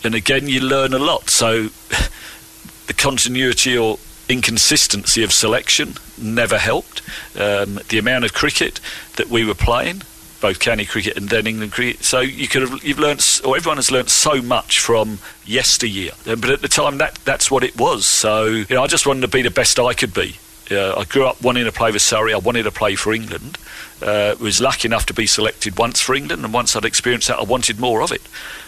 and 0.04 0.16
again 0.16 0.48
you 0.48 0.62
learn 0.62 0.94
a 0.94 1.00
lot. 1.00 1.30
So 1.30 1.64
the 2.88 2.94
continuity 2.98 3.78
or 3.78 4.00
inconsistency 4.28 5.24
of 5.24 5.32
selection 5.32 5.94
never 6.18 6.58
helped. 6.58 7.04
Um, 7.40 7.80
the 7.90 8.00
amount 8.00 8.26
of 8.26 8.34
cricket 8.34 8.80
that 9.18 9.30
we 9.30 9.46
were 9.46 9.54
playing 9.54 10.02
both 10.42 10.60
county 10.60 10.86
cricket 10.86 11.16
and 11.16 11.30
then 11.30 11.48
England 11.48 11.72
cricket. 11.72 12.04
So 12.04 12.20
you 12.20 12.48
could 12.48 12.64
have 12.64 12.84
you've 12.84 13.00
learned, 13.00 13.26
or 13.46 13.56
everyone 13.56 13.78
has 13.78 13.92
learned 13.92 14.10
so 14.10 14.42
much 14.42 14.80
from 14.80 15.20
yesteryear. 15.46 16.12
But 16.26 16.50
at 16.50 16.62
the 16.62 16.68
time, 16.68 16.98
that 16.98 17.16
that's 17.24 17.50
what 17.50 17.64
it 17.64 17.78
was. 17.78 18.06
So 18.06 18.46
you 18.46 18.66
know, 18.76 18.84
I 18.84 18.88
just 18.88 19.08
wanted 19.08 19.22
to 19.22 19.28
be 19.28 19.42
the 19.42 19.52
best 19.52 19.80
I 19.80 19.94
could 19.94 20.14
be. 20.14 20.36
Uh, 20.70 20.96
I 20.98 21.04
grew 21.04 21.26
up 21.26 21.42
wanting 21.42 21.66
to 21.66 21.72
play 21.72 21.92
for 21.92 22.00
Surrey. 22.00 22.34
I 22.34 22.38
wanted 22.38 22.64
to 22.64 22.72
play 22.72 22.96
for 22.96 23.14
England. 23.14 23.58
Uh, 24.02 24.36
was 24.40 24.60
lucky 24.60 24.88
enough 24.88 25.06
to 25.08 25.14
be 25.14 25.28
selected 25.28 25.78
once 25.78 26.02
for 26.02 26.16
England, 26.16 26.44
and 26.44 26.54
once 26.54 26.76
I'd 26.76 26.86
experienced 26.86 27.28
that, 27.28 27.40
I 27.40 27.44
wanted 27.44 27.80
more 27.80 28.02
of 28.02 28.12
it. 28.12 28.22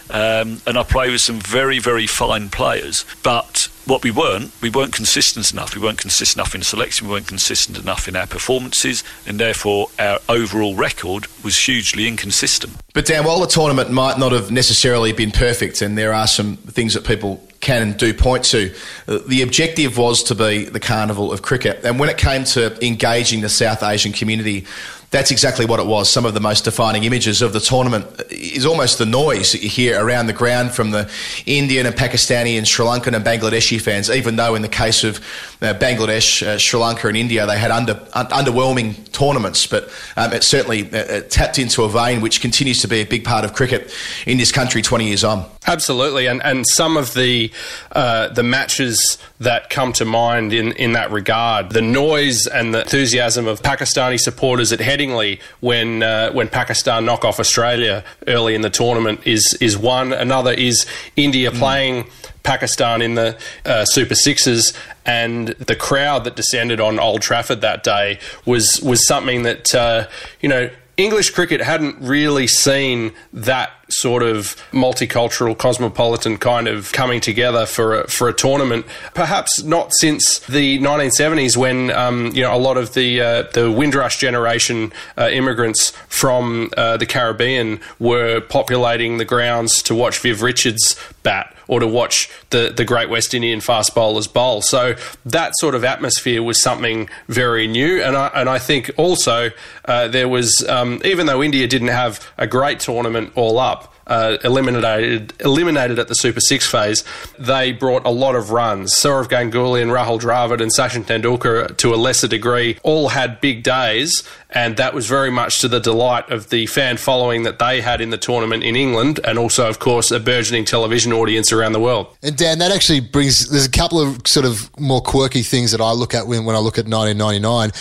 Um, 0.10 0.62
and 0.68 0.78
I 0.78 0.84
played 0.84 1.12
with 1.12 1.22
some 1.22 1.40
very, 1.40 1.80
very 1.80 2.08
fine 2.08 2.50
players. 2.50 3.06
But 3.24 3.70
what 3.86 4.04
we 4.04 4.12
weren't, 4.12 4.52
we 4.62 4.70
weren't 4.70 4.94
consistent 4.94 5.52
enough. 5.52 5.76
We 5.76 5.82
weren't 5.82 5.98
consistent 5.98 6.38
enough 6.38 6.56
in 6.56 6.62
selection. 6.62 7.08
We 7.08 7.14
weren't 7.14 7.28
consistent 7.28 7.78
enough 7.78 8.08
in 8.08 8.16
our 8.16 8.28
performances, 8.28 9.04
and 9.26 9.40
therefore 9.40 9.88
our 10.00 10.20
overall 10.30 10.76
record 10.76 11.28
was 11.44 11.58
hugely 11.58 12.08
inconsistent. 12.08 12.74
But 12.94 13.06
Dan, 13.06 13.26
while 13.26 13.40
the 13.40 13.48
tournament 13.48 13.92
might 13.92 14.18
not 14.18 14.32
have 14.32 14.52
necessarily 14.52 15.14
been 15.14 15.32
perfect, 15.32 15.82
and 15.82 15.98
there 15.98 16.14
are 16.14 16.28
some 16.28 16.58
things 16.58 16.94
that 16.94 17.06
people 17.06 17.46
can 17.60 17.82
and 17.82 17.98
do 17.98 18.14
point 18.14 18.44
to, 18.44 18.74
uh, 19.08 19.20
the 19.26 19.42
objective 19.42 19.98
was 19.98 20.22
to 20.24 20.36
be 20.36 20.66
the 20.66 20.80
carnival 20.80 21.32
of 21.32 21.42
cricket. 21.42 21.80
And 21.84 21.98
when 21.98 22.10
it 22.10 22.18
came 22.18 22.44
to 22.46 22.86
engaging 22.86 23.42
the 23.42 23.50
South 23.50 23.84
Asian 23.84 24.12
community, 24.12 24.66
that's 25.14 25.30
exactly 25.30 25.64
what 25.64 25.80
it 25.80 25.86
was. 25.86 26.10
Some 26.10 26.26
of 26.26 26.34
the 26.34 26.40
most 26.40 26.64
defining 26.64 27.04
images 27.04 27.44
of 27.44 27.54
the 27.54 27.60
tournament 27.60 28.08
is 28.32 28.66
almost 28.66 28.98
the 28.98 29.06
noise 29.06 29.52
that 29.52 29.62
you 29.62 29.70
hear 29.70 30.04
around 30.04 30.26
the 30.26 30.34
ground 30.34 30.72
from 30.72 30.90
the 30.90 31.08
Indian 31.46 31.86
and 31.86 31.96
Pakistani 31.96 32.58
and 32.58 32.68
Sri 32.68 32.84
Lankan 32.84 33.16
and 33.16 33.24
Bangladeshi 33.24 33.80
fans, 33.80 34.10
even 34.10 34.38
though 34.38 34.56
in 34.56 34.64
the 34.64 34.68
case 34.68 35.04
of 35.04 35.18
uh, 35.62 35.76
Bangladesh, 35.76 36.42
uh, 36.42 36.58
Sri 36.58 36.80
Lanka 36.80 37.08
and 37.08 37.16
India, 37.16 37.46
they 37.46 37.60
had 37.60 37.70
under, 37.70 37.94
un- 38.14 38.26
underwhelming 38.28 39.12
tournaments, 39.12 39.68
but 39.68 39.88
um, 40.18 40.34
it 40.34 40.44
certainly 40.44 40.92
uh, 40.92 41.22
tapped 41.30 41.60
into 41.60 41.84
a 41.84 41.90
vein 41.90 42.20
which 42.20 42.42
continues 42.42 42.82
to 42.82 42.88
be 42.88 43.02
a 43.02 43.06
big 43.06 43.24
part 43.24 43.46
of 43.46 43.54
cricket 43.54 43.94
in 44.26 44.40
this 44.40 44.52
country 44.52 44.82
20 44.82 45.06
years 45.06 45.24
on. 45.24 45.48
Absolutely, 45.66 46.28
and 46.28 46.44
and 46.44 46.68
some 46.68 46.98
of 46.98 47.14
the 47.14 47.50
uh, 47.94 48.28
the 48.30 48.44
matches 48.44 49.18
that 49.40 49.70
come 49.70 49.94
to 49.94 50.04
mind 50.04 50.52
in, 50.52 50.74
in 50.74 50.94
that 50.94 51.10
regard, 51.10 51.70
the 51.70 51.82
noise 51.82 52.48
and 52.48 52.74
the 52.74 52.82
enthusiasm 52.82 53.48
of 53.48 53.62
Pakistani 53.62 54.20
supporters 54.20 54.74
at 54.74 54.80
Headingley 55.04 55.40
when 55.60 56.04
uh, 56.04 56.32
when 56.32 56.48
Pakistan 56.50 57.06
knock 57.06 57.26
off 57.26 57.40
Australia 57.40 58.04
early 58.28 58.56
in 58.56 58.62
the 58.62 58.70
tournament 58.70 59.22
is 59.26 59.58
is 59.60 59.78
one. 59.78 60.14
Another 60.14 60.52
is 60.52 60.86
India 61.16 61.52
mm. 61.52 61.60
playing. 61.60 62.06
Pakistan 62.44 63.02
in 63.02 63.16
the 63.16 63.38
uh, 63.66 63.86
Super 63.86 64.16
Sixes, 64.16 64.74
and 65.06 65.50
the 65.50 65.78
crowd 65.78 66.26
that 66.26 66.36
descended 66.36 66.82
on 66.82 67.00
Old 67.00 67.22
Trafford 67.22 67.62
that 67.62 67.84
day 67.84 68.20
was 68.46 68.82
was 68.82 69.08
something 69.08 69.44
that 69.44 69.74
uh, 69.74 70.08
you 70.42 70.50
know 70.50 70.70
English 70.96 71.32
cricket 71.32 71.60
hadn't 71.62 71.96
really 72.00 72.46
seen 72.46 73.14
that 73.32 73.72
sort 73.90 74.22
of 74.22 74.56
multicultural, 74.72 75.58
cosmopolitan 75.58 76.38
kind 76.38 76.68
of 76.68 76.92
coming 76.92 77.20
together 77.20 77.66
for 77.66 78.02
a, 78.02 78.08
for 78.08 78.30
a 78.30 78.34
tournament. 78.34 78.86
Perhaps 79.16 79.64
not 79.64 79.94
since 79.94 80.40
the 80.40 80.80
1970s, 80.80 81.58
when 81.58 81.92
um, 81.92 82.28
you 82.36 82.44
know 82.44 82.56
a 82.56 82.58
lot 82.58 82.78
of 82.78 82.94
the 82.94 83.22
uh, 83.22 83.44
the 83.54 83.72
Windrush 83.72 84.18
generation 84.18 84.94
uh, 85.18 85.30
immigrants 85.32 85.92
from 86.10 86.70
uh, 86.78 86.98
the 86.98 87.06
Caribbean 87.06 87.80
were 88.00 88.42
populating 88.42 89.18
the 89.18 89.26
grounds 89.26 89.82
to 89.84 89.96
watch 89.96 90.20
Viv 90.20 90.42
Richards 90.44 90.96
bat 91.24 91.53
or 91.68 91.80
to 91.80 91.88
watch 91.88 92.30
the, 92.50 92.74
the 92.76 92.86
great 92.86 93.10
West 93.10 93.34
Indian 93.34 93.62
fast 93.62 93.96
bowlers 93.96 94.28
bowl. 94.28 94.62
So 94.62 94.96
that 95.26 95.54
sort 95.58 95.76
of 95.76 95.84
atmosphere 95.84 96.44
was 96.44 96.62
something 96.62 97.10
very 97.28 97.68
new. 97.68 98.02
And 98.02 98.16
I, 98.16 98.28
and 98.36 98.50
I 98.50 98.60
think 98.60 98.92
also 98.98 99.52
uh, 99.86 100.08
there 100.08 100.28
was, 100.28 100.66
um, 100.68 101.02
even 101.06 101.26
though 101.26 101.44
India 101.44 101.68
didn't 101.68 101.90
have 101.90 102.32
a 102.38 102.48
great 102.48 102.80
tournament 102.80 103.32
all 103.36 103.60
up, 103.60 103.93
uh, 104.08 104.38
eliminated 104.44 105.34
eliminated 105.40 106.00
at 106.00 106.08
the 106.08 106.16
Super 106.16 106.40
Six 106.40 106.70
phase, 106.70 107.04
they 107.38 107.72
brought 107.72 108.06
a 108.06 108.10
lot 108.10 108.36
of 108.36 108.52
runs. 108.52 108.94
Sourav 108.94 109.28
Ganguly 109.28 109.82
and 109.82 109.92
Rahul 109.92 110.20
Dravid 110.20 110.62
and 110.62 110.72
Sachin 110.72 111.04
Tendulkar, 111.04 111.76
to 111.78 111.94
a 111.94 111.98
lesser 111.98 112.28
degree, 112.28 112.78
all 112.84 113.10
had 113.10 113.40
big 113.42 113.64
days, 113.64 114.24
and 114.50 114.78
that 114.78 114.94
was 114.94 115.08
very 115.08 115.32
much 115.32 115.60
to 115.62 115.68
the 115.68 115.80
delight 115.80 116.30
of 116.30 116.50
the 116.50 116.66
fan 116.68 116.98
following 116.98 117.44
that 117.44 117.60
they 117.60 117.82
had 117.82 118.02
in 118.02 118.10
the 118.10 118.18
tournament 118.18 118.64
in 118.64 118.76
England, 118.76 119.20
and 119.24 119.40
also, 119.40 119.68
of 119.68 119.80
course, 119.80 120.12
a 120.12 120.20
burgeoning 120.20 120.66
television 120.66 121.14
audience 121.14 121.52
around 121.52 121.74
the 121.74 121.80
world. 121.80 122.16
And 122.22 122.36
Dan, 122.36 122.60
that 122.60 122.72
actually 122.72 123.00
brings 123.00 123.50
there's 123.50 123.66
a 123.66 123.72
couple 123.72 124.00
of 124.00 124.28
sort 124.28 124.46
of 124.46 124.70
more 124.80 125.02
quirky 125.02 125.44
things 125.44 125.72
that 125.72 125.82
I 125.82 125.92
look 125.92 126.14
at 126.14 126.28
when, 126.28 126.46
when 126.46 126.56
I 126.56 126.60
look 126.60 126.78
at 126.78 126.86
1999, 126.86 127.72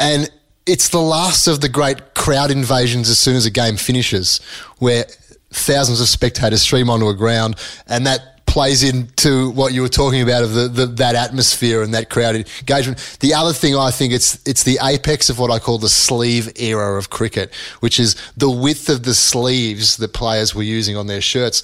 and 0.00 0.30
it's 0.66 0.90
the 0.90 1.00
last 1.00 1.46
of 1.48 1.60
the 1.60 1.68
great 1.68 2.14
crowd 2.14 2.50
invasions 2.50 3.08
as 3.08 3.18
soon 3.18 3.34
as 3.36 3.46
a 3.46 3.50
game 3.50 3.76
finishes, 3.76 4.40
where 4.78 5.06
thousands 5.52 6.00
of 6.00 6.08
spectators 6.08 6.62
stream 6.62 6.90
onto 6.90 7.08
a 7.08 7.14
ground, 7.14 7.56
and 7.86 8.06
that 8.06 8.32
plays 8.52 8.82
into 8.82 9.50
what 9.52 9.72
you 9.72 9.80
were 9.80 9.88
talking 9.88 10.20
about 10.20 10.44
of 10.44 10.52
the, 10.52 10.68
the, 10.68 10.84
that 10.84 11.14
atmosphere 11.14 11.82
and 11.82 11.94
that 11.94 12.10
crowd 12.10 12.34
engagement. 12.36 13.16
The 13.20 13.32
other 13.32 13.54
thing 13.54 13.74
I 13.76 13.90
think 13.90 14.12
it's 14.12 14.46
it's 14.46 14.64
the 14.64 14.78
apex 14.82 15.30
of 15.30 15.38
what 15.38 15.50
I 15.50 15.58
call 15.58 15.78
the 15.78 15.88
sleeve 15.88 16.52
era 16.56 16.98
of 16.98 17.08
cricket, 17.08 17.54
which 17.80 17.98
is 17.98 18.14
the 18.36 18.50
width 18.50 18.90
of 18.90 19.04
the 19.04 19.14
sleeves 19.14 19.96
that 19.96 20.12
players 20.12 20.54
were 20.54 20.62
using 20.62 20.98
on 20.98 21.06
their 21.06 21.22
shirts 21.22 21.62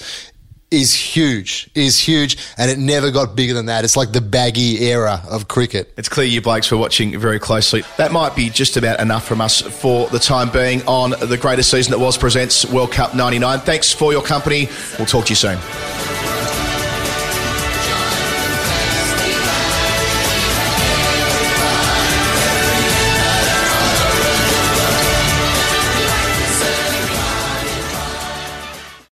is 0.71 0.93
huge, 0.93 1.71
is 1.75 1.99
huge, 1.99 2.37
and 2.59 2.71
it 2.71 2.79
never 2.79 3.11
got 3.11 3.35
bigger 3.35 3.55
than 3.55 3.66
that. 3.66 3.85
It's 3.85 3.97
like 3.97 4.12
the 4.12 4.21
baggy 4.21 4.85
era 4.85 5.23
of 5.29 5.49
cricket. 5.49 5.93
It's 5.97 6.09
clear 6.09 6.27
you 6.27 6.43
blokes 6.43 6.71
were 6.71 6.79
watching 6.79 7.19
very 7.19 7.39
closely. 7.39 7.85
That 7.97 8.12
might 8.12 8.37
be 8.37 8.51
just 8.51 8.77
about 8.77 9.01
enough 9.01 9.27
from 9.27 9.41
us 9.41 9.61
for 9.61 10.09
the 10.09 10.19
time 10.19 10.51
being 10.51 10.87
on 10.87 11.11
the 11.11 11.39
greatest 11.39 11.71
season 11.71 11.93
that 11.93 11.99
was 11.99 12.19
presents 12.19 12.66
World 12.66 12.93
Cup 12.93 13.14
99. 13.14 13.61
Thanks 13.61 13.93
for 13.93 14.12
your 14.12 14.23
company. 14.23 14.69
We'll 14.99 15.07
talk 15.07 15.27
to 15.27 15.31
you 15.31 15.37
soon. 15.37 16.58